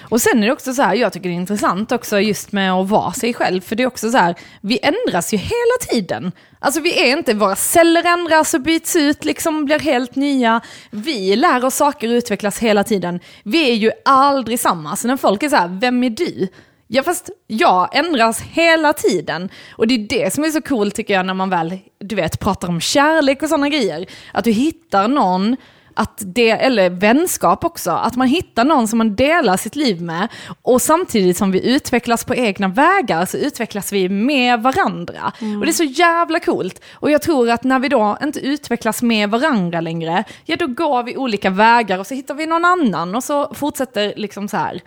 Och 0.01 0.21
sen 0.21 0.43
är 0.43 0.47
det 0.47 0.53
också 0.53 0.73
så 0.73 0.83
här, 0.83 0.95
jag 0.95 1.13
tycker 1.13 1.29
det 1.29 1.35
är 1.35 1.37
intressant 1.37 1.93
också 1.93 2.21
just 2.21 2.53
med 2.53 2.73
att 2.73 2.89
vara 2.89 3.13
sig 3.13 3.35
själv, 3.35 3.61
för 3.61 3.77
det 3.77 3.83
är 3.83 3.87
också 3.87 4.11
så 4.11 4.19
här, 4.19 4.35
vi 4.61 4.79
ändras 4.83 5.35
ju 5.35 5.37
hela 5.37 5.77
tiden. 5.91 6.33
Alltså 6.59 6.81
vi 6.81 7.11
är 7.11 7.17
inte, 7.17 7.35
våra 7.35 7.57
celler 7.57 8.05
ändras 8.05 8.55
och 8.55 8.61
byts 8.61 8.97
ut, 8.97 9.25
liksom 9.25 9.65
blir 9.65 9.79
helt 9.79 10.17
nya. 10.17 10.61
Vi 10.91 11.37
lär 11.37 11.65
oss 11.65 11.75
saker 11.75 12.09
och 12.09 12.13
utvecklas 12.13 12.59
hela 12.59 12.85
tiden. 12.85 13.21
Vi 13.43 13.71
är 13.71 13.75
ju 13.75 13.91
aldrig 14.05 14.61
samma, 14.61 14.97
så 14.97 15.09
när 15.09 15.17
folk 15.17 15.43
är 15.43 15.49
så 15.49 15.57
här, 15.57 15.79
vem 15.81 16.05
är 16.05 16.11
du? 16.11 16.49
Ja 16.93 17.03
fast 17.03 17.31
jag 17.47 17.97
ändras 17.97 18.41
hela 18.41 18.93
tiden. 18.93 19.49
Och 19.73 19.87
det 19.87 19.95
är 19.95 19.99
det 19.99 20.35
som 20.35 20.45
är 20.45 20.51
så 20.51 20.61
coolt 20.61 20.95
tycker 20.95 21.15
jag 21.15 21.27
när 21.27 21.35
man 21.35 21.51
väl, 21.51 21.79
du 21.99 22.17
vet, 22.17 22.41
pratar 22.41 22.69
om 22.69 22.81
kärlek 22.81 23.43
och 23.43 23.49
sådana 23.49 23.69
grejer. 23.69 24.07
Att 24.33 24.45
du 24.45 24.51
hittar 24.51 25.09
någon 25.09 25.57
att 26.01 26.23
det, 26.27 26.51
eller 26.51 26.91
vänskap 26.91 27.65
också, 27.65 27.91
att 27.91 28.17
man 28.17 28.29
hittar 28.29 28.65
någon 28.65 28.89
som 28.89 28.99
man 28.99 29.15
delar 29.17 29.57
sitt 29.57 29.77
liv 29.77 30.03
med 30.03 30.29
och 30.63 30.83
samtidigt 30.83 31.37
som 31.37 31.51
vi 31.51 31.75
utvecklas 31.75 32.25
på 32.25 32.35
egna 32.35 32.69
vägar 32.69 33.27
så 33.27 33.37
utvecklas 33.37 33.93
vi 33.93 34.09
med 34.09 34.63
varandra. 34.63 35.33
Och 35.59 35.67
det 35.67 35.71
är 35.71 35.73
så 35.73 35.85
jävla 35.85 36.41
coolt. 36.41 36.83
Och 36.93 37.11
jag 37.11 37.23
tror 37.23 37.51
att 37.51 37.65
när 37.65 37.79
vi 37.79 37.89
då 37.89 38.19
inte 38.23 38.41
utvecklas 38.41 39.03
med 39.03 39.31
varandra 39.31 39.81
längre, 39.81 40.25
ja 40.45 40.57
då 40.57 40.67
går 40.67 41.03
vi 41.03 41.17
olika 41.17 41.51
vägar 41.51 41.99
och 41.99 42.07
så 42.07 42.15
hittar 42.15 42.35
vi 42.35 42.47
någon 42.47 42.65
annan 42.65 43.15
och 43.15 43.25
så 43.25 43.55
fortsätter 43.55 44.13
liksom 44.17 44.49
så 44.49 44.57
här. 44.57 44.81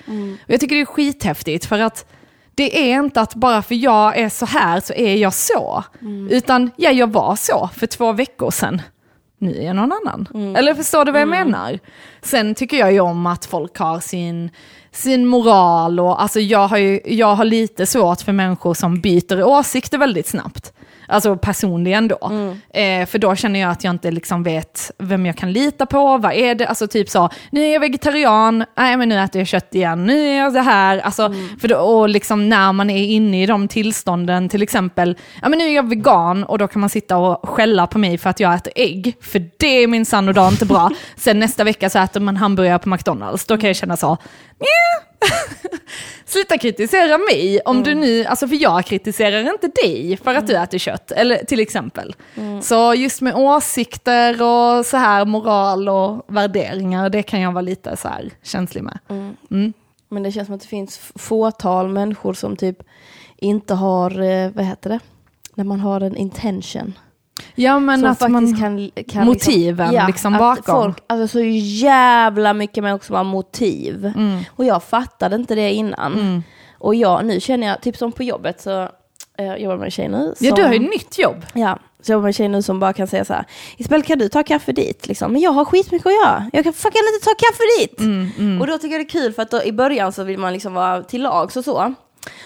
Och 0.43 0.49
jag 0.53 0.59
tycker 0.59 0.75
det 0.75 0.81
är 0.81 0.85
skithäftigt 0.85 1.65
för 1.65 1.79
att 1.79 2.05
det 2.55 2.91
är 2.91 2.99
inte 2.99 3.21
att 3.21 3.35
bara 3.35 3.61
för 3.61 3.75
jag 3.75 4.17
är 4.17 4.29
så 4.29 4.45
här 4.45 4.79
så 4.79 4.93
är 4.93 5.15
jag 5.15 5.33
så. 5.33 5.83
Mm. 6.01 6.29
Utan 6.29 6.71
ja, 6.75 6.91
jag 6.91 7.11
var 7.11 7.35
så 7.35 7.69
för 7.75 7.87
två 7.87 8.11
veckor 8.11 8.51
sedan. 8.51 8.81
Nu 9.43 9.57
är 9.57 9.65
jag 9.65 9.75
någon 9.75 9.91
annan. 9.91 10.27
Mm. 10.33 10.55
Eller 10.55 10.73
förstår 10.73 11.05
du 11.05 11.11
vad 11.11 11.21
jag 11.21 11.27
menar? 11.27 11.79
Sen 12.21 12.55
tycker 12.55 12.77
jag 12.77 12.93
ju 12.93 12.99
om 12.99 13.25
att 13.25 13.45
folk 13.45 13.77
har 13.77 13.99
sin, 13.99 14.49
sin 14.91 15.25
moral 15.25 15.99
och 15.99 16.21
alltså 16.21 16.39
jag 16.39 16.67
har, 16.67 16.77
ju, 16.77 16.99
jag 17.05 17.35
har 17.35 17.45
lite 17.45 17.85
svårt 17.85 18.21
för 18.21 18.31
människor 18.31 18.73
som 18.73 19.01
byter 19.01 19.43
åsikter 19.43 19.97
väldigt 19.97 20.27
snabbt. 20.27 20.73
Alltså 21.13 21.35
personligen 21.35 22.07
då. 22.07 22.31
Eh, 22.73 23.05
för 23.05 23.17
då 23.19 23.35
känner 23.35 23.59
jag 23.59 23.71
att 23.71 23.83
jag 23.83 23.91
inte 23.91 24.11
liksom 24.11 24.43
vet 24.43 24.91
vem 24.97 25.25
jag 25.25 25.37
kan 25.37 25.51
lita 25.51 25.85
på, 25.85 26.17
vad 26.17 26.33
är 26.33 26.55
det, 26.55 26.67
alltså 26.67 26.87
typ 26.87 27.09
så, 27.09 27.29
nu 27.51 27.61
är 27.61 27.73
jag 27.73 27.79
vegetarian, 27.79 28.65
nej 28.77 28.97
men 28.97 29.09
nu 29.09 29.19
äter 29.19 29.41
jag 29.41 29.47
kött 29.47 29.75
igen, 29.75 30.05
nu 30.05 30.27
är 30.27 30.37
jag 30.37 30.53
det 30.53 30.61
här, 30.61 30.99
alltså, 30.99 31.33
för 31.61 31.67
då, 31.67 31.77
och 31.77 32.09
liksom 32.09 32.49
när 32.49 32.73
man 32.73 32.89
är 32.89 33.03
inne 33.03 33.43
i 33.43 33.45
de 33.45 33.67
tillstånden, 33.67 34.49
till 34.49 34.61
exempel, 34.61 35.17
ja 35.41 35.49
men 35.49 35.59
nu 35.59 35.65
är 35.65 35.75
jag 35.75 35.89
vegan 35.89 36.43
och 36.43 36.57
då 36.57 36.67
kan 36.67 36.79
man 36.79 36.89
sitta 36.89 37.17
och 37.17 37.49
skälla 37.49 37.87
på 37.87 37.97
mig 37.97 38.17
för 38.17 38.29
att 38.29 38.39
jag 38.39 38.55
äter 38.55 38.73
ägg, 38.75 39.15
för 39.21 39.49
det 39.57 39.83
är 39.83 39.87
min 39.87 40.05
sann 40.05 40.27
och 40.27 40.33
dag 40.33 40.51
inte 40.51 40.65
bra. 40.65 40.91
Sen 41.15 41.39
nästa 41.39 41.63
vecka 41.63 41.89
så 41.89 41.99
äter 41.99 42.19
man 42.19 42.37
hamburgare 42.37 42.79
på 42.79 42.89
McDonalds, 42.89 43.45
då 43.45 43.57
kan 43.57 43.67
jag 43.67 43.75
känna 43.75 43.97
så. 43.97 44.17
Sluta 46.25 46.57
kritisera 46.57 47.17
mig 47.17 47.59
om 47.65 47.83
du 47.83 47.95
nu, 47.95 48.25
alltså 48.25 48.47
för 48.47 48.61
jag 48.61 48.85
kritiserar 48.85 49.53
inte 49.53 49.67
dig 49.67 50.17
för 50.23 50.35
att 50.35 50.47
du 50.47 50.57
äter 50.57 50.77
kött, 50.77 51.11
eller 51.11 51.37
till 51.37 51.59
exempel. 51.59 52.15
Så 52.61 52.93
just 52.93 53.21
med 53.21 53.35
åsikter 53.35 54.33
och 54.33 54.85
så 54.85 54.97
här 54.97 55.25
moral 55.25 55.89
och 55.89 56.25
värderingar, 56.27 57.09
det 57.09 57.23
kan 57.23 57.41
jag 57.41 57.51
vara 57.51 57.61
lite 57.61 57.97
så 57.97 58.07
här 58.07 58.31
känslig 58.43 58.83
med. 58.83 58.99
Mm. 59.49 59.73
Men 60.09 60.23
det 60.23 60.31
känns 60.31 60.45
som 60.45 60.55
att 60.55 60.61
det 60.61 60.67
finns 60.67 60.97
fåtal 61.15 61.87
människor 61.89 62.33
som 62.33 62.55
typ 62.55 62.77
inte 63.37 63.73
har, 63.73 64.21
eh, 64.21 64.51
vad 64.51 64.65
heter 64.65 64.89
det? 64.89 64.99
När 65.55 65.63
man 65.63 65.79
har 65.79 66.01
en 66.01 66.15
intention. 66.15 66.93
Ja 67.55 67.79
men 67.79 67.99
som 67.99 68.09
att 68.09 68.19
faktiskt 68.19 68.59
man, 68.61 68.89
kan, 68.93 69.03
kan 69.07 69.25
motiven 69.25 69.93
liksom 70.07 70.33
att 70.33 70.39
bakom. 70.39 70.83
Folk, 70.83 70.97
alltså 71.07 71.27
så 71.27 71.39
jävla 71.87 72.53
mycket 72.53 72.83
människor 72.83 73.05
som 73.05 73.15
har 73.15 73.23
motiv. 73.23 74.05
Mm. 74.15 74.39
Och 74.55 74.65
jag 74.65 74.83
fattade 74.83 75.35
inte 75.35 75.55
det 75.55 75.71
innan. 75.73 76.43
Och 76.79 76.95
jag, 76.95 77.25
nu 77.25 77.39
känner 77.39 77.67
jag, 77.67 77.81
typ 77.81 77.97
som 77.97 78.11
på 78.11 78.23
jobbet 78.23 78.61
så, 78.61 78.81
eh, 79.37 79.45
jag 79.45 79.59
jobbar 79.61 79.77
med 79.77 79.85
en 79.85 79.91
tjej 79.91 80.07
nu. 80.07 80.33
ja 80.39 80.49
som- 80.49 80.55
du 80.57 80.63
har 80.63 80.73
ju 80.73 80.79
nytt 80.79 81.19
jobb. 81.19 81.45
Ja, 81.53 81.79
så 82.01 82.11
jag 82.11 82.15
jobbar 82.15 82.21
med 82.23 82.29
en 82.29 82.33
tjej 82.33 82.47
nu 82.49 82.61
som 82.61 82.79
bara 82.79 82.93
kan 82.93 83.07
säga 83.07 83.25
så 83.25 83.33
här, 83.33 83.45
Isabel 83.77 84.03
kan 84.03 84.19
du 84.19 84.29
ta 84.29 84.43
kaffe 84.43 84.71
dit? 84.71 85.07
Liksom. 85.07 85.31
Men 85.31 85.41
jag 85.41 85.51
har 85.51 85.65
skitmycket 85.65 86.05
att 86.07 86.13
göra, 86.13 86.49
jag 86.53 86.63
kan 86.63 86.73
fucking 86.73 87.01
inte 87.15 87.25
ta 87.25 87.31
kaffe 87.35 87.63
dit! 87.79 87.99
Mm, 88.39 88.61
Och 88.61 88.67
då 88.67 88.77
tycker 88.77 88.95
jag 88.95 88.99
det 89.05 89.09
är 89.09 89.21
kul 89.21 89.33
för 89.33 89.41
att 89.41 89.51
då, 89.51 89.63
i 89.63 89.71
början 89.71 90.11
så 90.11 90.23
vill 90.23 90.37
man 90.39 90.53
liksom 90.53 90.73
vara 90.73 91.03
till 91.03 91.21
lags 91.21 91.57
och 91.57 91.63
så. 91.65 91.93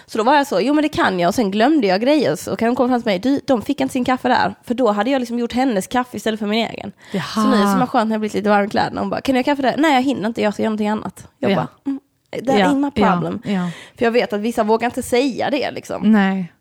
Så 0.05 0.17
då 0.17 0.23
var 0.23 0.36
jag 0.36 0.47
så, 0.47 0.61
jo 0.61 0.73
men 0.73 0.82
det 0.82 0.89
kan 0.89 1.19
jag 1.19 1.28
och 1.28 1.36
sen 1.36 1.51
glömde 1.51 1.88
jag 1.88 2.01
grejer. 2.01 2.36
Så 2.36 2.55
kan 2.55 2.67
hon 2.67 2.75
komma 2.75 2.89
fram 2.89 3.01
till 3.01 3.09
mig, 3.09 3.19
du, 3.19 3.41
de 3.45 3.61
fick 3.61 3.82
inte 3.82 3.91
sin 3.93 4.05
kaffe 4.05 4.28
där. 4.28 4.55
För 4.63 4.73
då 4.73 4.91
hade 4.91 5.09
jag 5.09 5.19
liksom 5.19 5.39
gjort 5.39 5.53
hennes 5.53 5.88
kaffe 5.88 6.17
istället 6.17 6.39
för 6.39 6.47
min 6.47 6.67
egen. 6.69 6.91
Jaha. 7.11 7.23
Så 7.23 7.47
nu 7.47 7.57
som 7.57 7.82
är 7.82 7.86
skönt 7.86 8.07
när 8.09 8.13
jag 8.13 8.19
blivit 8.19 8.34
lite 8.34 8.49
varm 8.49 8.65
i 8.65 8.69
kläderna. 8.69 9.01
Hon 9.01 9.09
bara, 9.09 9.21
kan 9.21 9.36
jag 9.36 9.45
kaffe 9.45 9.61
där? 9.61 9.75
Nej 9.78 9.93
jag 9.93 10.01
hinner 10.01 10.28
inte, 10.28 10.41
jag 10.41 10.53
ska 10.53 10.63
göra 10.63 10.69
någonting 10.69 10.88
annat. 10.89 11.28
Jag 11.39 11.51
Ja. 11.51 11.55
bara, 11.55 11.67
mm, 11.86 11.99
that 12.47 12.59
Ja, 12.59 12.65
ain't 12.67 12.75
my 12.80 12.91
ja, 12.95 13.11
problem. 13.13 13.41
ja. 13.45 13.69
För 13.97 14.05
jag 14.05 14.11
vet 14.11 14.34
att 14.34 14.39
vissa 14.41 14.63
vågar 14.63 14.86
inte 14.86 15.03
säga 15.03 15.49
det 15.49 15.71
liksom 15.71 16.11
Nej. 16.11 16.53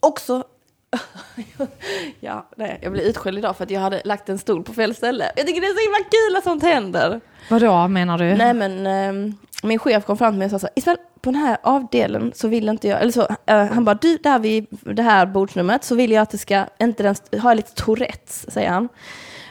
också... 0.00 0.44
ja, 2.20 2.48
nej, 2.56 2.78
jag 2.82 2.92
blev 2.92 3.04
utskälld 3.04 3.38
idag 3.38 3.56
för 3.56 3.64
att 3.64 3.70
jag 3.70 3.80
hade 3.80 4.02
lagt 4.04 4.28
en 4.28 4.38
stol 4.38 4.62
på 4.64 4.72
fel 4.72 4.94
ställe. 4.94 5.24
Jag 5.36 5.46
tycker 5.46 5.60
det 5.60 5.66
är 5.66 5.74
så 5.74 5.80
himla 5.80 5.98
kul 6.10 6.36
att 6.36 6.44
sånt 6.44 6.62
händer. 6.62 7.20
Vadå 7.50 7.88
menar 7.88 8.18
du? 8.18 8.34
Nej 8.34 8.54
men 8.54 8.86
ehm, 8.86 9.34
min 9.68 9.78
chef 9.78 10.04
kom 10.04 10.16
fram 10.16 10.32
till 10.32 10.38
mig 10.38 10.44
och 10.44 10.50
sa 10.50 10.58
så 10.58 10.68
Isabel, 10.76 10.98
på 11.20 11.30
den 11.30 11.40
här 11.40 11.56
avdelen 11.62 12.32
så 12.34 12.48
vill 12.48 12.68
inte 12.68 12.88
jag, 12.88 13.00
eller 13.00 13.12
så, 13.12 13.26
eh, 13.46 13.64
han 13.64 13.84
bara, 13.84 13.94
du 13.94 14.16
där 14.16 14.38
vid 14.38 14.66
det 14.70 15.02
här 15.02 15.26
bordsnumret 15.26 15.84
så 15.84 15.94
vill 15.94 16.10
jag 16.12 16.22
att 16.22 16.30
det 16.30 16.38
ska, 16.38 16.64
inte 16.80 17.02
den, 17.02 17.12
st- 17.12 17.38
ha 17.38 17.54
lite 17.54 17.74
Tourettes, 17.74 18.52
säger 18.52 18.70
han. 18.70 18.88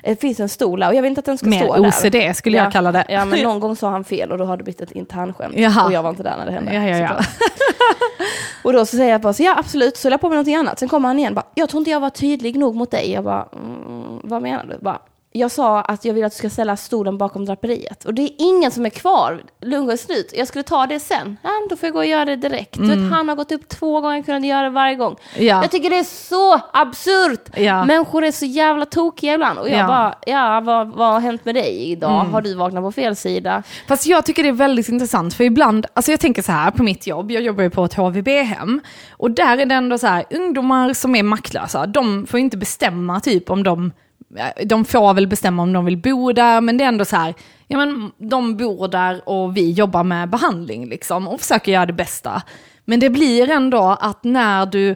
Det 0.04 0.22
finns 0.22 0.40
en 0.40 0.50
stol 0.50 0.80
där 0.80 0.88
och 0.88 0.96
jag 0.96 1.02
vill 1.02 1.10
inte 1.10 1.20
att 1.20 1.26
den 1.26 1.38
ska 1.38 1.50
Mer 1.50 1.64
stå 1.64 1.76
där. 1.78 1.90
OCD 1.90 2.36
skulle 2.38 2.58
jag 2.58 2.66
ja, 2.66 2.72
kalla 2.72 2.92
det. 2.92 3.06
Ja, 3.10 3.26
men 3.26 3.40
någon 3.44 3.60
gång 3.60 3.76
sa 3.76 3.90
han 3.90 4.04
fel 4.04 4.32
och 4.32 4.38
då 4.38 4.46
har 4.46 4.58
det 4.58 4.64
blivit 4.64 4.82
ett 4.82 4.92
internskämt. 4.92 5.54
Jaha. 5.58 5.86
Och 5.86 5.92
jag 5.94 6.04
var 6.04 6.10
inte 6.10 6.24
där 6.24 6.38
när 6.38 6.46
det 6.46 6.52
hände. 6.52 6.74
Ja, 6.74 6.88
ja, 6.88 6.98
ja. 6.98 7.20
Och 8.64 8.74
då 8.74 8.86
så 8.86 8.98
säger 8.98 9.12
jag 9.12 9.22
bara 9.22 9.34
så 9.34 9.44
ja 9.44 9.56
absolut, 9.58 9.98
så 9.98 10.06
höll 10.06 10.12
jag 10.12 10.22
på 10.22 10.30
med 10.30 10.36
någonting 10.36 10.56
annat. 10.56 10.80
Sen 10.80 10.90
kommer 10.90 11.08
han 11.08 11.20
igen 11.20 11.34
bara, 11.34 11.46
jag 11.56 11.70
tror 11.70 11.82
inte 11.82 11.92
jag 11.92 12.00
var 12.00 12.10
tydlig 12.10 12.58
nog 12.58 12.76
mot 12.76 12.92
dig. 12.92 13.12
Jag 13.12 13.24
bara, 13.24 13.48
mm, 13.54 14.20
vad 14.24 14.42
menar 14.42 14.66
du? 14.66 14.78
Bara, 14.82 15.00
jag 15.34 15.52
sa 15.52 15.82
att 15.82 16.06
jag 16.06 16.14
vill 16.14 16.24
att 16.24 16.32
du 16.32 16.38
ska 16.38 16.50
ställa 16.50 16.78
stolen 16.78 17.18
bakom 17.18 17.46
draperiet. 17.46 18.06
Och 18.06 18.14
det 18.14 18.22
är 18.22 18.32
ingen 18.38 18.72
som 18.72 18.86
är 18.86 18.90
kvar. 18.90 19.44
Är 19.62 19.98
slut. 19.98 20.34
Jag 20.38 20.48
skulle 20.48 20.64
ta 20.64 20.86
det 20.86 21.00
sen. 21.00 21.38
Ja, 21.44 21.50
då 21.70 21.76
får 21.76 21.88
jag 21.88 21.94
gå 21.94 22.00
och 22.00 22.06
göra 22.06 22.26
det 22.26 22.36
direkt. 22.36 22.74
Du 22.74 22.88
vet, 22.88 23.12
han 23.12 23.30
har 23.30 23.36
gått 23.36 23.52
upp 23.52 23.70
två 23.70 24.02
gånger, 24.02 24.24
kunnat 24.24 24.46
göra 24.46 24.64
det 24.64 24.70
varje 24.70 24.96
gång. 24.96 25.16
Mm. 25.36 25.48
Ja. 25.48 25.62
Jag 25.62 25.72
tycker 25.72 25.90
det 25.90 25.98
är 26.00 26.04
så 26.04 26.62
absurt. 26.74 27.50
Ja. 27.60 27.86
Människor 27.86 28.24
är 28.24 28.32
så 28.32 28.46
jävla 28.46 28.86
tokiga 28.86 29.34
ibland. 29.34 29.60
Och 29.60 29.70
jag 29.70 29.80
Ja. 29.80 29.88
bara, 29.88 30.16
ja 30.26 30.62
vad, 30.64 30.88
vad 30.88 31.14
har 31.14 31.20
hänt 31.20 31.46
med 31.46 31.56
dig 31.56 31.92
idag? 31.92 32.10
Har 32.10 32.42
du 32.42 32.56
vaknat 32.56 32.84
på 32.84 32.92
fel 32.92 33.16
sida? 33.16 33.64
Fast 33.88 34.06
jag 34.06 34.26
tycker 34.26 34.44
det 34.44 34.50
är 34.50 34.54
väldigt 34.54 34.90
intressant, 34.90 35.34
för 35.34 35.44
ibland, 35.44 35.86
alltså 35.94 36.12
jag 36.12 36.20
tänker 36.20 36.42
så 36.42 36.52
här 36.52 36.72
på 36.72 36.84
mitt 36.84 37.08
jobb, 37.08 37.32
jag 37.32 37.44
jobbar 37.44 37.64
ju 37.64 37.70
på 37.70 37.86
ett 37.86 37.94
HVB-hem, 37.94 38.82
och 39.12 39.32
där 39.32 39.58
är 39.58 39.66
det 39.66 39.76
ändå 39.76 39.98
så 39.98 40.08
här, 40.08 40.26
ungdomar 40.30 40.94
som 40.94 41.16
är 41.16 41.24
maktlösa, 41.24 41.86
de 41.86 42.28
får 42.28 42.40
inte 42.40 42.58
bestämma 42.58 43.20
typ 43.20 43.50
om 43.50 43.64
de, 43.64 43.92
de 44.66 44.86
får 44.86 45.14
väl 45.14 45.28
bestämma 45.28 45.64
om 45.64 45.74
de 45.74 45.86
vill 45.86 45.98
bo 45.98 46.32
där, 46.32 46.62
men 46.62 46.78
det 46.78 46.84
är 46.84 46.88
ändå 46.88 47.06
så 47.06 47.16
här, 47.16 47.34
ja 47.68 47.78
men 47.78 48.12
de 48.18 48.58
bor 48.58 48.88
där 48.88 49.30
och 49.30 49.58
vi 49.58 49.72
jobbar 49.72 50.04
med 50.04 50.30
behandling 50.30 50.90
liksom, 50.90 51.28
och 51.28 51.40
försöker 51.40 51.72
göra 51.72 51.86
det 51.86 51.94
bästa. 51.94 52.42
Men 52.86 53.00
det 53.00 53.10
blir 53.10 53.50
ändå 53.50 53.98
att 54.02 54.24
när 54.24 54.66
du, 54.66 54.96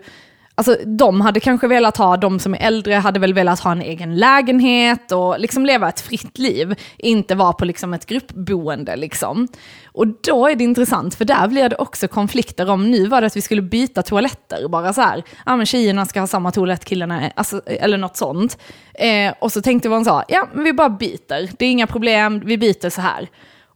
Alltså 0.57 0.77
de 0.85 1.21
hade 1.21 1.39
kanske 1.39 1.67
velat 1.67 1.97
ha, 1.97 2.17
de 2.17 2.39
som 2.39 2.53
är 2.53 2.57
äldre 2.59 2.93
hade 2.93 3.19
väl 3.19 3.33
velat 3.33 3.59
ha 3.59 3.71
en 3.71 3.81
egen 3.81 4.15
lägenhet 4.15 5.11
och 5.11 5.39
liksom 5.39 5.65
leva 5.65 5.89
ett 5.89 6.01
fritt 6.01 6.37
liv, 6.37 6.75
inte 6.97 7.35
vara 7.35 7.53
på 7.53 7.65
liksom 7.65 7.93
ett 7.93 8.05
gruppboende 8.05 8.95
liksom. 8.95 9.47
Och 9.85 10.07
då 10.07 10.47
är 10.47 10.55
det 10.55 10.63
intressant, 10.63 11.15
för 11.15 11.25
där 11.25 11.47
blir 11.47 11.69
det 11.69 11.75
också 11.75 12.07
konflikter 12.07 12.69
om, 12.69 12.91
nu 12.91 13.07
var 13.07 13.21
det 13.21 13.27
att 13.27 13.37
vi 13.37 13.41
skulle 13.41 13.61
byta 13.61 14.01
toaletter, 14.01 14.67
bara 14.67 14.93
så 14.93 15.01
här, 15.01 15.23
ja 15.45 15.55
men 15.55 15.65
tjejerna 15.65 16.05
ska 16.05 16.19
ha 16.19 16.27
samma 16.27 16.51
toalett, 16.51 16.85
killarna, 16.85 17.31
alltså, 17.35 17.61
eller 17.65 17.97
något 17.97 18.17
sånt. 18.17 18.57
Eh, 18.93 19.33
och 19.39 19.51
så 19.51 19.61
tänkte 19.61 19.89
man 19.89 20.05
så, 20.05 20.23
ja 20.27 20.47
men 20.53 20.63
vi 20.63 20.73
bara 20.73 20.89
byter, 20.89 21.57
det 21.57 21.65
är 21.65 21.71
inga 21.71 21.87
problem, 21.87 22.41
vi 22.45 22.57
byter 22.57 22.89
så 22.89 23.01
här. 23.01 23.29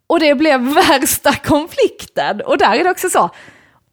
Och 0.07 0.19
det 0.19 0.35
blev 0.35 0.73
värsta 0.89 1.33
konflikten, 1.33 2.41
och 2.41 2.57
där 2.57 2.75
är 2.75 2.83
det 2.83 2.91
också 2.91 3.09
så, 3.09 3.29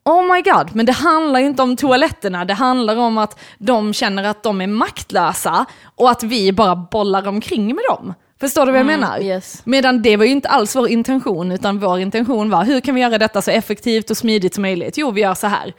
Oh 0.06 0.34
my 0.34 0.42
god, 0.42 0.74
men 0.74 0.86
det 0.86 0.92
handlar 0.92 1.40
inte 1.40 1.62
om 1.62 1.76
toaletterna, 1.76 2.44
det 2.44 2.54
handlar 2.54 2.96
om 2.96 3.18
att 3.18 3.40
de 3.58 3.92
känner 3.92 4.24
att 4.24 4.42
de 4.42 4.60
är 4.60 4.66
maktlösa 4.66 5.66
och 5.94 6.10
att 6.10 6.22
vi 6.22 6.52
bara 6.52 6.76
bollar 6.76 7.28
omkring 7.28 7.66
med 7.66 7.84
dem. 7.88 8.14
Förstår 8.40 8.66
du 8.66 8.72
vad 8.72 8.78
jag 8.78 8.86
menar? 8.86 9.20
yes. 9.20 9.62
Medan 9.64 10.02
det 10.02 10.16
var 10.16 10.24
ju 10.24 10.30
inte 10.30 10.48
alls 10.48 10.76
vår 10.76 10.88
intention, 10.88 11.52
utan 11.52 11.78
vår 11.78 11.98
intention 11.98 12.50
var 12.50 12.64
hur 12.64 12.80
kan 12.80 12.94
vi 12.94 13.00
göra 13.00 13.18
detta 13.18 13.42
så 13.42 13.50
effektivt 13.50 14.10
och 14.10 14.16
smidigt 14.16 14.54
som 14.54 14.62
möjligt? 14.62 14.98
Jo, 14.98 15.10
vi 15.10 15.20
gör 15.20 15.34
så 15.34 15.46
här. 15.46 15.74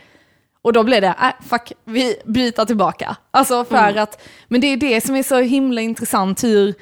Och 0.62 0.74
då 0.74 0.84
blev 0.84 1.02
det, 1.02 1.08
äh, 1.08 1.48
fuck, 1.50 1.72
vi 1.86 2.16
byter 2.26 2.66
tillbaka. 2.66 3.16
Alltså 3.32 3.66
för 3.66 3.98
att, 3.98 4.22
men 4.48 4.62
det 4.62 4.68
är 4.68 4.78
det 4.78 5.02
som 5.06 5.16
är 5.16 5.24
så 5.24 5.40
himla 5.40 5.82
intressant 5.82 6.44
hur 6.44 6.76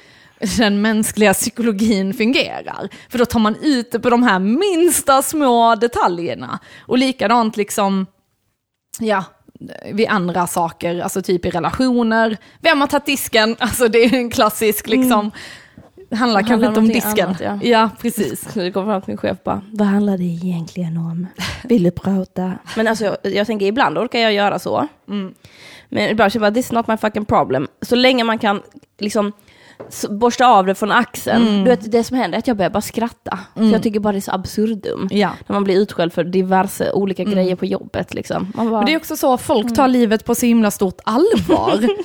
den 0.58 0.82
mänskliga 0.82 1.34
psykologin 1.34 2.14
fungerar. 2.14 2.90
För 3.10 3.18
då 3.18 3.26
tar 3.26 3.40
man 3.40 3.56
ut 3.62 3.92
det 3.92 4.00
på 4.00 4.10
de 4.10 4.24
här 4.24 4.40
minsta 4.40 5.22
små 5.22 5.76
detaljerna. 5.76 6.60
Och 6.80 6.98
likadant 6.98 7.58
liksom, 7.58 8.06
ja, 9.00 9.24
vid 9.94 10.08
andra 10.10 10.48
saker, 10.48 11.00
alltså 11.00 11.22
typ 11.22 11.46
i 11.46 11.50
relationer. 11.50 12.38
Vem 12.62 12.82
har 12.82 12.88
tagit 12.88 13.06
disken? 13.06 13.56
Alltså 13.60 13.88
det 13.88 13.98
är 14.06 14.14
en 14.14 14.30
klassisk 14.30 14.88
liksom, 14.88 15.32
det 16.10 16.16
handlar 16.16 16.42
Det 16.42 16.48
kanske 16.48 16.66
handlar 16.66 16.82
inte 16.82 17.00
om 17.00 17.04
disken. 17.04 17.28
annat, 17.28 17.42
ja. 17.42 17.60
ja, 17.64 17.90
precis. 18.02 18.54
Så 18.54 18.60
det 18.60 18.72
kom 18.72 18.86
fram 18.86 19.02
till 19.02 19.10
min 19.12 19.18
chef 19.18 19.38
bara, 19.44 19.62
vad 19.72 19.88
handlar 19.88 20.18
det 20.18 20.24
egentligen 20.24 20.98
om? 20.98 21.28
Vill 21.64 21.84
du 21.84 21.92
prata? 21.92 22.54
Men 22.76 22.88
alltså 22.88 23.06
jag, 23.06 23.18
jag 23.24 23.48
tänker 23.48 23.66
ibland 23.66 23.98
orkar 23.98 24.20
jag 24.20 24.34
göra 24.34 24.60
så. 24.60 24.88
Men 25.90 26.10
ibland 26.10 26.32
känner 26.32 26.46
jag 26.46 26.54
bara, 26.54 26.56
this 26.56 26.66
is 26.66 26.72
not 26.72 26.88
my 26.88 26.98
fucking 26.98 27.26
problem. 27.26 27.68
Så 27.82 27.96
länge 27.96 28.24
man 28.24 28.40
kan 28.40 28.62
liksom 29.00 29.32
borsta 30.10 30.46
av 30.48 30.66
det 30.66 30.76
från 30.76 30.92
axeln. 30.92 31.64
Du 31.64 31.70
vet, 31.70 31.92
det 31.92 32.04
som 32.04 32.18
händer 32.18 32.38
är 32.38 32.40
att 32.40 32.48
jag 32.48 32.58
börjar 32.58 32.70
bara 32.70 32.82
skratta. 32.82 33.40
För 33.54 33.64
jag 33.64 33.84
tycker 33.84 34.00
bara 34.00 34.12
det 34.14 34.20
är 34.20 34.22
så 34.22 34.32
absurdum. 34.32 35.08
Ja. 35.12 35.32
När 35.48 35.54
man 35.54 35.64
blir 35.64 35.76
utskälld 35.76 36.14
för 36.14 36.24
diverse 36.24 36.92
olika 36.92 37.24
grejer 37.24 37.56
på 37.56 37.66
jobbet. 37.66 38.14
Liksom. 38.14 38.52
Bara, 38.56 38.66
Men 38.66 38.86
det 38.86 38.94
är 38.94 38.98
också 38.98 39.16
så, 39.16 39.38
folk 39.38 39.76
tar 39.76 39.88
livet 39.88 40.26
på 40.26 40.36
så 40.36 40.46
himla 40.46 40.72
stort 40.72 41.00
allvar. 41.04 41.88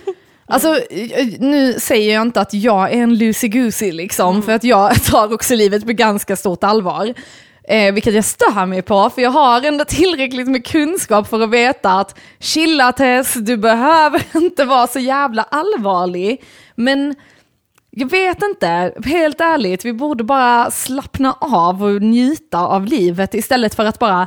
Alltså, 0.52 0.76
eh, 0.90 1.26
nu 1.38 1.72
säger 1.72 2.14
jag 2.14 2.22
inte 2.22 2.40
att 2.40 2.54
jag 2.54 2.92
är 2.92 3.02
en 3.02 3.14
loosey-goosey 3.14 3.92
liksom, 3.92 4.42
för 4.42 4.52
att 4.52 4.64
jag 4.64 4.94
tar 5.04 5.34
också 5.34 5.54
livet 5.54 5.86
på 5.86 5.92
ganska 5.92 6.36
stort 6.36 6.64
allvar. 6.64 7.14
Eh, 7.64 7.94
vilket 7.94 8.14
jag 8.14 8.24
stör 8.24 8.66
mig 8.66 8.82
på, 8.82 9.10
för 9.10 9.22
jag 9.22 9.30
har 9.30 9.62
ändå 9.62 9.84
tillräckligt 9.84 10.48
med 10.48 10.66
kunskap 10.66 11.28
för 11.28 11.40
att 11.40 11.50
veta 11.50 11.92
att 11.92 12.18
chilla 12.38 12.92
Tess, 12.92 13.34
du 13.34 13.56
behöver 13.56 14.22
inte 14.34 14.64
vara 14.64 14.86
så 14.86 14.98
jävla 14.98 15.42
allvarlig. 15.42 16.42
Men 16.74 17.14
jag 17.90 18.10
vet 18.10 18.42
inte, 18.42 18.94
helt 19.04 19.40
ärligt, 19.40 19.84
vi 19.84 19.92
borde 19.92 20.24
bara 20.24 20.70
slappna 20.70 21.32
av 21.40 21.82
och 21.84 22.02
njuta 22.02 22.58
av 22.66 22.86
livet 22.86 23.34
istället 23.34 23.74
för 23.74 23.84
att 23.84 23.98
bara 23.98 24.26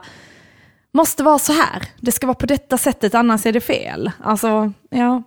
måste 0.92 1.24
vara 1.24 1.40
så 1.40 1.54
här. 1.54 1.84
Det 2.00 2.12
ska 2.12 2.28
vara 2.28 2.36
på 2.36 2.46
detta 2.46 2.78
sättet, 2.78 3.16
annars 3.16 3.46
är 3.46 3.52
det 3.54 3.62
fel. 3.62 4.12
Alltså, 4.24 4.72
ja. 4.90 5.24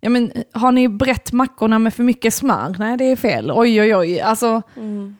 ja 0.00 0.10
men, 0.10 0.32
har 0.52 0.72
ni 0.72 0.88
brett 0.88 1.32
mackorna 1.32 1.78
med 1.78 1.94
för 1.94 2.02
mycket 2.02 2.34
smör? 2.34 2.76
Nej, 2.78 2.96
det 2.96 3.04
är 3.04 3.16
fel. 3.16 3.50
Oj, 3.54 3.80
oj, 3.80 3.96
oj. 3.96 4.20
Alltså, 4.20 4.62
Mm. 4.76 5.16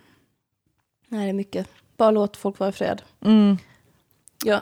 Nej, 1.09 1.25
det 1.25 1.31
är 1.31 1.35
mycket. 1.35 1.69
Bara 1.97 2.11
låt 2.11 2.37
folk 2.37 2.59
vara 2.59 2.71
i 2.71 2.73
fred. 2.73 3.03
mm, 3.25 3.59
Ja. 4.45 4.61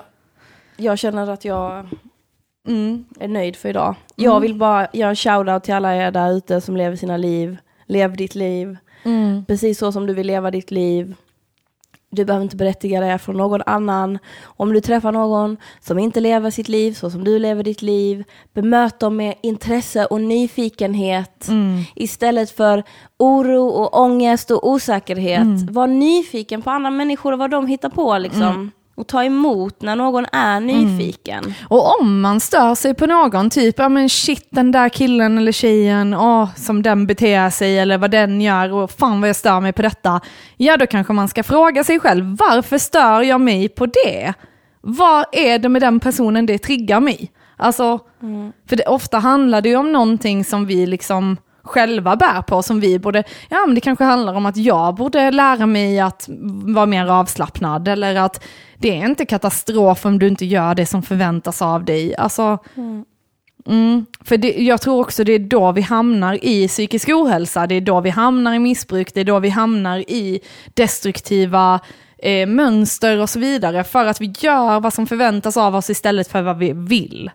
Jag 0.77 0.99
känner 0.99 1.31
att 1.31 1.45
jag 1.45 1.89
mm, 2.69 3.05
är 3.21 3.29
nöjd 3.29 3.57
för 3.57 3.69
idag. 3.69 3.95
Jag 4.17 4.41
vill 4.41 4.55
bara 4.55 4.89
göra 4.93 5.11
en 5.11 5.17
shoutout 5.17 5.65
till 5.65 5.75
alla 5.75 5.97
er 5.97 6.11
där 6.11 6.33
ute 6.33 6.61
som 6.61 6.77
lever 6.77 6.97
sina 6.97 7.17
liv. 7.17 7.57
Lev 7.93 8.17
ditt 8.17 8.35
liv. 8.35 8.77
mm, 9.05 9.45
Precis 9.45 9.79
så 9.79 9.93
som 9.93 10.07
du 10.07 10.15
vill 10.15 10.27
leva 10.27 10.51
ditt 10.51 10.71
liv. 10.71 11.15
Du 12.11 12.25
behöver 12.25 12.45
inte 12.45 12.57
berättiga 12.57 13.01
det 13.01 13.19
från 13.19 13.37
någon 13.37 13.63
annan. 13.67 14.19
Om 14.45 14.73
du 14.73 14.81
träffar 14.81 15.13
någon 15.13 15.57
som 15.81 15.99
inte 15.99 16.21
lever 16.21 16.51
sitt 16.51 16.69
liv 16.69 16.93
så 16.93 17.11
som 17.11 17.25
du 17.25 17.39
lever 17.39 17.63
ditt 17.63 17.83
liv, 17.83 18.25
bemöt 18.55 19.01
dem 19.01 19.17
med 19.17 19.35
intresse 19.43 20.05
och 20.07 20.21
nyfikenhet 20.21 21.49
mm. 21.49 21.83
istället 21.95 22.51
för 22.51 22.83
oro 23.19 23.69
och 23.69 24.01
ångest 24.01 24.51
och 24.51 24.69
osäkerhet. 24.69 25.71
Var 25.71 25.87
nyfiken 25.87 26.63
på 26.63 26.71
andra 26.71 26.91
människor 26.91 27.33
och 27.33 27.39
vad 27.39 27.51
de 27.51 27.67
hittar 27.67 27.89
på 27.89 28.19
liksom. 28.19 28.71
Och 28.95 29.07
ta 29.07 29.25
emot 29.25 29.83
när 29.83 29.97
någon 29.97 30.27
är 30.33 30.61
nyfiken. 30.61 31.55
Och 31.69 32.01
om 32.01 32.21
man 32.21 32.41
stör 32.41 32.75
sig 32.75 32.95
på 32.95 33.07
någon, 33.07 33.51
typ, 33.51 33.79
ja 33.79 33.89
men 33.89 34.09
shit 34.09 34.47
den 34.51 34.73
där 34.73 34.89
killen 34.89 35.39
eller 35.39 35.53
tjejen, 35.53 36.15
åh, 36.15 36.49
som 36.57 36.83
den 36.83 37.07
beter 37.07 37.51
sig 37.51 37.79
eller 37.79 37.99
vad 37.99 38.11
den 38.11 38.41
gör 38.41 38.73
och 38.73 38.91
fan 38.91 39.21
vad 39.21 39.29
jag 39.29 39.37
stör 39.37 39.61
mig 39.61 39.73
på 39.73 39.83
detta. 39.83 40.21
Ja 40.57 40.77
då 40.77 40.87
kanske 40.87 41.13
man 41.13 41.29
ska 41.29 41.43
fråga 41.43 41.85
sig 41.85 42.01
själv, 42.01 42.37
varför 42.39 42.79
stör 42.79 43.23
jag 43.23 43.41
mig 43.41 43.69
på 43.69 43.87
det? 43.87 44.35
Vad 44.81 45.25
är 45.33 45.59
det 45.59 45.69
med 45.69 45.83
den 45.83 46.01
personen 46.01 46.47
det 46.47 46.59
triggar 46.59 47.01
mig? 47.01 47.33
Alltså, 47.57 47.99
för 48.69 48.77
det, 48.77 48.85
ofta 48.87 49.19
handlar 49.19 49.61
det 49.61 49.69
ju 49.69 49.77
om 49.77 49.93
någonting 49.93 50.45
som 50.45 50.67
vi 50.67 50.87
liksom 50.87 51.37
själva 51.63 52.17
bär 52.17 52.43
på, 52.43 52.63
som 52.63 52.81
vi 52.81 52.99
borde, 52.99 53.25
ja 53.49 53.67
men 53.67 53.75
det 53.75 53.81
kanske 53.81 54.05
handlar 54.05 54.35
om 54.35 54.47
att 54.47 54.57
jag 54.57 54.95
borde 54.95 55.31
lära 55.31 55.67
mig 55.67 56.01
att 56.01 56.29
vara 56.65 56.87
mer 56.87 57.07
avslappnad, 57.07 57.89
eller 57.89 58.17
att 58.17 58.45
det 58.79 59.01
är 59.01 59.07
inte 59.07 59.27
katastrof 59.27 60.07
om 60.07 60.19
du 60.19 60.29
inte 60.29 60.45
gör 60.45 60.75
det 60.75 60.87
som 60.87 61.03
förväntas 61.03 61.63
av 61.63 61.85
dig. 61.85 62.17
Alltså, 62.17 62.59
mm, 63.67 64.07
för 64.21 64.37
det, 64.37 64.63
jag 64.63 64.81
tror 64.81 65.01
också 65.01 65.25
det 65.25 65.33
är 65.33 65.39
då 65.39 65.73
vi 65.73 65.81
hamnar 65.81 66.45
i 66.45 66.69
psykisk 66.69 67.09
ohälsa, 67.09 67.67
det 67.67 67.75
är 67.75 67.81
då 67.81 68.01
vi 68.01 68.11
hamnar 68.11 68.55
i 68.55 68.59
missbruk, 68.59 69.15
det 69.15 69.21
är 69.21 69.25
då 69.25 69.39
vi 69.39 69.49
hamnar 69.49 69.99
i 69.99 70.41
destruktiva 70.75 71.81
eh, 72.19 72.47
mönster 72.47 73.21
och 73.21 73.31
så 73.31 73.39
vidare, 73.39 73.85
för 73.85 74.07
att 74.07 74.21
vi 74.21 74.35
gör 74.39 74.81
vad 74.81 74.93
som 74.93 75.07
förväntas 75.07 75.57
av 75.57 75.77
oss 75.77 75.91
istället 75.91 76.29
för 76.29 76.43
vad 76.43 76.59
vi 76.59 76.73
vill. 76.73 77.31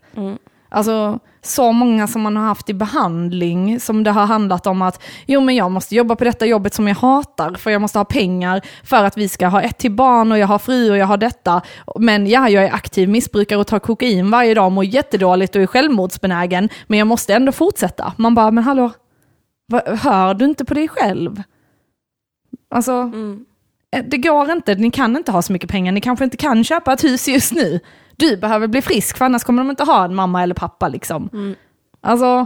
Alltså 0.70 1.20
så 1.42 1.72
många 1.72 2.08
som 2.08 2.22
man 2.22 2.36
har 2.38 2.44
haft 2.44 2.70
i 2.70 2.74
behandling 2.74 3.80
som 3.80 4.04
det 4.04 4.12
har 4.12 4.26
handlat 4.26 4.68
om 4.68 4.82
att 4.82 5.04
jo 5.26 5.42
men 5.42 5.56
jag 5.56 5.72
måste 5.72 5.96
jobba 5.96 6.16
på 6.16 6.24
detta 6.24 6.46
jobbet 6.46 6.74
som 6.74 6.88
jag 6.88 6.96
hatar 6.96 7.54
för 7.54 7.72
jag 7.72 7.82
måste 7.82 8.00
ha 8.00 8.06
pengar 8.06 8.62
för 8.84 9.04
att 9.04 9.18
vi 9.18 9.30
ska 9.30 9.48
ha 9.48 9.62
ett 9.62 9.78
till 9.78 9.92
barn 9.92 10.32
och 10.32 10.38
jag 10.38 10.48
har 10.48 10.60
fru 10.60 10.92
och 10.92 10.98
jag 10.98 11.06
har 11.06 11.18
detta. 11.18 11.62
Men 12.00 12.28
ja, 12.28 12.50
jag 12.50 12.64
är 12.64 12.74
aktiv 12.74 13.10
missbrukare 13.10 13.60
och 13.60 13.68
tar 13.68 13.80
kokain 13.80 14.32
varje 14.32 14.54
dag 14.54 14.66
och 14.66 14.72
mår 14.72 14.86
jättedåligt 14.86 15.56
och 15.56 15.62
är 15.62 15.68
självmordsbenägen 15.68 16.70
men 16.88 17.00
jag 17.00 17.08
måste 17.08 17.34
ändå 17.34 17.52
fortsätta. 17.52 18.14
Man 18.18 18.36
bara, 18.36 18.52
men 18.52 18.64
hallå, 18.64 18.92
hör 19.86 20.34
du 20.34 20.46
inte 20.46 20.66
på 20.66 20.74
dig 20.74 20.88
själv? 20.88 21.44
Alltså, 22.70 22.92
Mm. 22.92 23.46
Eh, 23.92 24.04
det 24.08 24.18
går 24.18 24.52
inte, 24.52 24.76
ni 24.76 24.92
kan 24.92 25.18
inte 25.18 25.32
ha 25.32 25.42
så 25.42 25.54
mycket 25.54 25.70
pengar, 25.70 25.92
ni 25.92 26.02
kanske 26.02 26.26
inte 26.26 26.38
kan 26.38 26.64
köpa 26.64 26.94
ett 26.94 27.04
hus 27.04 27.28
just 27.28 27.52
nu. 27.52 27.80
Du 28.18 28.38
behöver 28.38 28.68
bli 28.68 28.82
frisk 28.82 29.18
för 29.18 29.26
annars 29.26 29.44
kommer 29.44 29.64
de 29.64 29.70
inte 29.70 29.84
ha 29.84 30.06
en 30.06 30.16
mamma 30.16 30.44
eller 30.44 30.56
pappa 30.56 30.88
liksom. 30.88 31.30
Mm. 31.34 31.56
Alltså, 32.02 32.46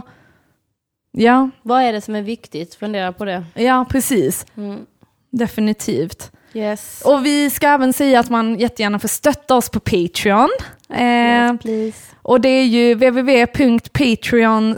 ja, 1.12 1.50
Vad 1.62 1.82
är 1.82 1.92
det 1.92 2.00
som 2.00 2.14
är 2.14 2.22
viktigt? 2.22 2.74
Fundera 2.74 3.12
på 3.12 3.24
det. 3.24 3.44
ja 3.54 3.86
precis. 3.90 4.46
Mm. 4.56 4.86
Definitivt. 5.30 6.32
Yes. 6.54 7.02
Och 7.04 7.26
vi 7.26 7.50
ska 7.50 7.68
även 7.68 7.92
säga 7.92 8.20
att 8.20 8.30
man 8.30 8.58
jättegärna 8.58 8.98
får 8.98 9.08
stötta 9.08 9.54
oss 9.56 9.70
på 9.70 9.80
Patreon. 9.80 10.48
Eh, 10.90 11.54
yes, 11.64 12.10
och 12.22 12.40
det 12.40 12.48
är 12.48 12.64
ju 12.64 12.94
www.patreon 12.94 14.76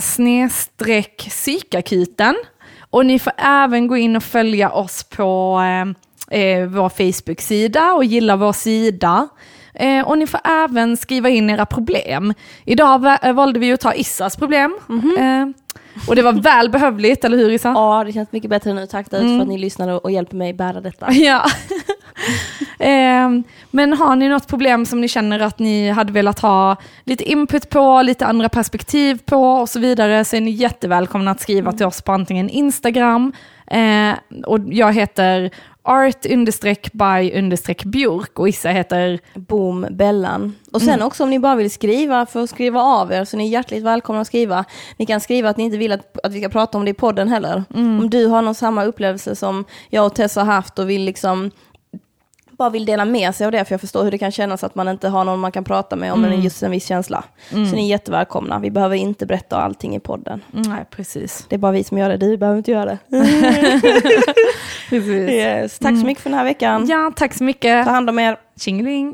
psykakuten. 1.29 2.35
Och 2.91 3.07
ni 3.07 3.19
får 3.19 3.33
även 3.37 3.87
gå 3.87 3.97
in 3.97 4.17
och 4.17 4.23
följa 4.23 4.71
oss 4.71 5.05
på 5.05 5.61
eh, 6.31 6.41
eh, 6.41 6.67
vår 6.67 6.89
Facebook-sida 6.89 7.93
och 7.93 8.05
gilla 8.05 8.37
vår 8.37 8.53
sida. 8.53 9.29
Eh, 9.75 10.09
och 10.09 10.19
ni 10.19 10.27
får 10.27 10.41
även 10.45 10.97
skriva 10.97 11.29
in 11.29 11.51
era 11.51 11.67
problem. 11.67 12.35
Idag 12.65 13.19
eh, 13.23 13.33
valde 13.33 13.59
vi 13.59 13.73
att 13.73 13.81
ta 13.81 13.95
Issas 13.95 14.37
problem. 14.37 14.79
Eh, 15.19 15.47
och 16.09 16.17
det 16.17 16.23
var 16.23 16.33
välbehövligt, 16.33 17.25
eller 17.25 17.37
hur 17.37 17.51
Issa? 17.51 17.69
Ja, 17.69 18.05
det 18.07 18.13
känns 18.13 18.33
mycket 18.33 18.51
bättre 18.51 18.75
nu. 18.75 18.87
Tack 18.87 19.11
där 19.11 19.19
ute 19.19 19.29
för 19.29 19.41
att 19.43 19.49
ni 19.49 19.59
lyssnar 19.59 20.05
och 20.05 20.11
hjälper 20.11 20.37
mig 20.37 20.53
bära 20.53 20.81
detta. 20.81 21.13
Ja. 21.13 21.45
Ehm, 22.79 23.45
Men 23.71 23.93
har 23.93 24.17
ni 24.17 24.29
något 24.29 24.49
problem 24.49 24.87
som 24.87 25.01
ni 25.01 25.09
känner 25.09 25.41
att 25.41 25.59
ni 25.59 25.91
hade 25.91 26.13
velat 26.13 26.39
ha 26.39 26.77
lite 27.05 27.25
input 27.25 27.71
på, 27.71 28.03
lite 28.03 28.27
andra 28.27 28.49
perspektiv 28.49 29.19
på 29.25 29.53
och 29.53 29.69
så 29.69 29.79
vidare 29.79 30.25
så 30.25 30.37
är 30.37 30.41
ni 30.41 30.51
jättevälkomna 30.51 31.31
att 31.31 31.41
skriva 31.41 31.73
till 31.73 31.87
oss 31.87 32.03
på 32.03 32.13
antingen 32.13 32.51
Instagram 32.51 33.33
eh, 33.67 34.13
och 34.47 34.59
jag 34.67 34.93
heter 34.93 35.51
art 35.85 36.27
by 36.93 37.31
björk 37.85 38.39
och 38.39 38.49
Issa 38.49 38.69
heter 38.69 39.21
Boom 39.35 39.87
Bellan. 39.91 40.55
Och 40.73 40.81
sen 40.81 40.95
Mm. 40.95 41.07
också 41.07 41.23
om 41.25 41.31
ni 41.31 41.39
bara 41.39 41.55
vill 41.55 41.71
skriva 41.71 42.27
för 42.27 42.43
att 42.43 42.51
skriva 42.51 42.81
av 42.81 43.13
er 43.13 43.25
så 43.25 43.37
ni 43.37 43.45
är 43.45 43.49
hjärtligt 43.49 43.83
välkomna 43.83 44.21
att 44.21 44.27
skriva. 44.27 44.65
Ni 44.97 45.07
kan 45.07 45.21
skriva 45.21 45.49
att 45.49 45.57
ni 45.57 45.65
inte 45.65 45.77
vill 45.77 45.93
att, 45.93 46.27
att 46.27 46.33
vi 46.33 46.41
ska 46.41 46.49
prata 46.49 46.79
om 46.79 46.85
det 46.85 46.91
i 46.91 46.95
podden 46.95 47.29
heller. 47.29 47.65
Mm. 47.75 47.99
Om 48.01 48.11
du 48.11 48.27
har 48.27 48.43
någon 48.43 48.55
samma 48.55 48.85
upplevelse 48.85 49.37
som 49.37 49.65
jag 49.91 50.07
och 50.07 50.15
Tessa 50.15 50.41
har 50.45 50.53
haft 50.53 50.79
och 50.79 50.91
vill 50.91 51.05
liksom 51.05 51.51
bara 52.59 52.71
vill 52.71 52.85
dela 52.85 53.05
med 53.05 53.35
sig 53.35 53.45
av 53.47 53.53
det, 53.53 53.65
för 53.65 53.73
jag 53.73 53.81
förstår 53.81 54.05
hur 54.05 54.11
det 54.11 54.19
kan 54.19 54.31
kännas 54.31 54.65
att 54.65 54.75
man 54.75 54.89
inte 54.89 55.09
har 55.09 55.25
någon 55.25 55.41
man 55.41 55.53
kan 55.53 55.65
prata 55.65 55.97
med 55.97 56.13
om 56.13 56.25
Mm. 56.25 56.41
just 56.41 56.63
en 56.63 56.71
viss 56.71 56.87
känsla. 56.87 57.25
Så 57.51 57.57
ni 57.57 57.85
är 57.85 57.89
jättevälkomna. 57.89 58.59
Vi 58.59 58.71
behöver 58.71 58.97
inte 58.97 59.27
berätta 59.27 59.57
allting 59.57 59.97
i 59.97 60.01
podden. 60.01 60.41
Mm, 60.55 60.71
Nej, 60.71 60.85
precis. 60.91 61.47
Det 61.49 61.57
är 61.57 61.59
bara 61.59 61.73
vi 61.73 61.85
som 61.85 61.99
gör 61.99 62.09
det, 62.09 62.17
du 62.17 62.37
behöver 62.37 62.59
inte 62.59 62.71
göra 62.71 62.85
det. 62.85 62.99
precis. 64.91 65.31
Yes. 65.31 65.79
Tack 65.79 66.01
så 66.01 66.07
mycket 66.07 66.23
för 66.23 66.31
den 66.31 66.39
här 66.39 66.45
veckan. 66.45 66.87
Ja, 66.89 67.13
tack 67.17 67.35
så 67.35 67.45
mycket. 67.45 67.85
Ta 67.85 67.91
hand 67.91 68.11
om 68.11 68.19
er. 68.19 68.37
Tjingeling. 68.61 69.13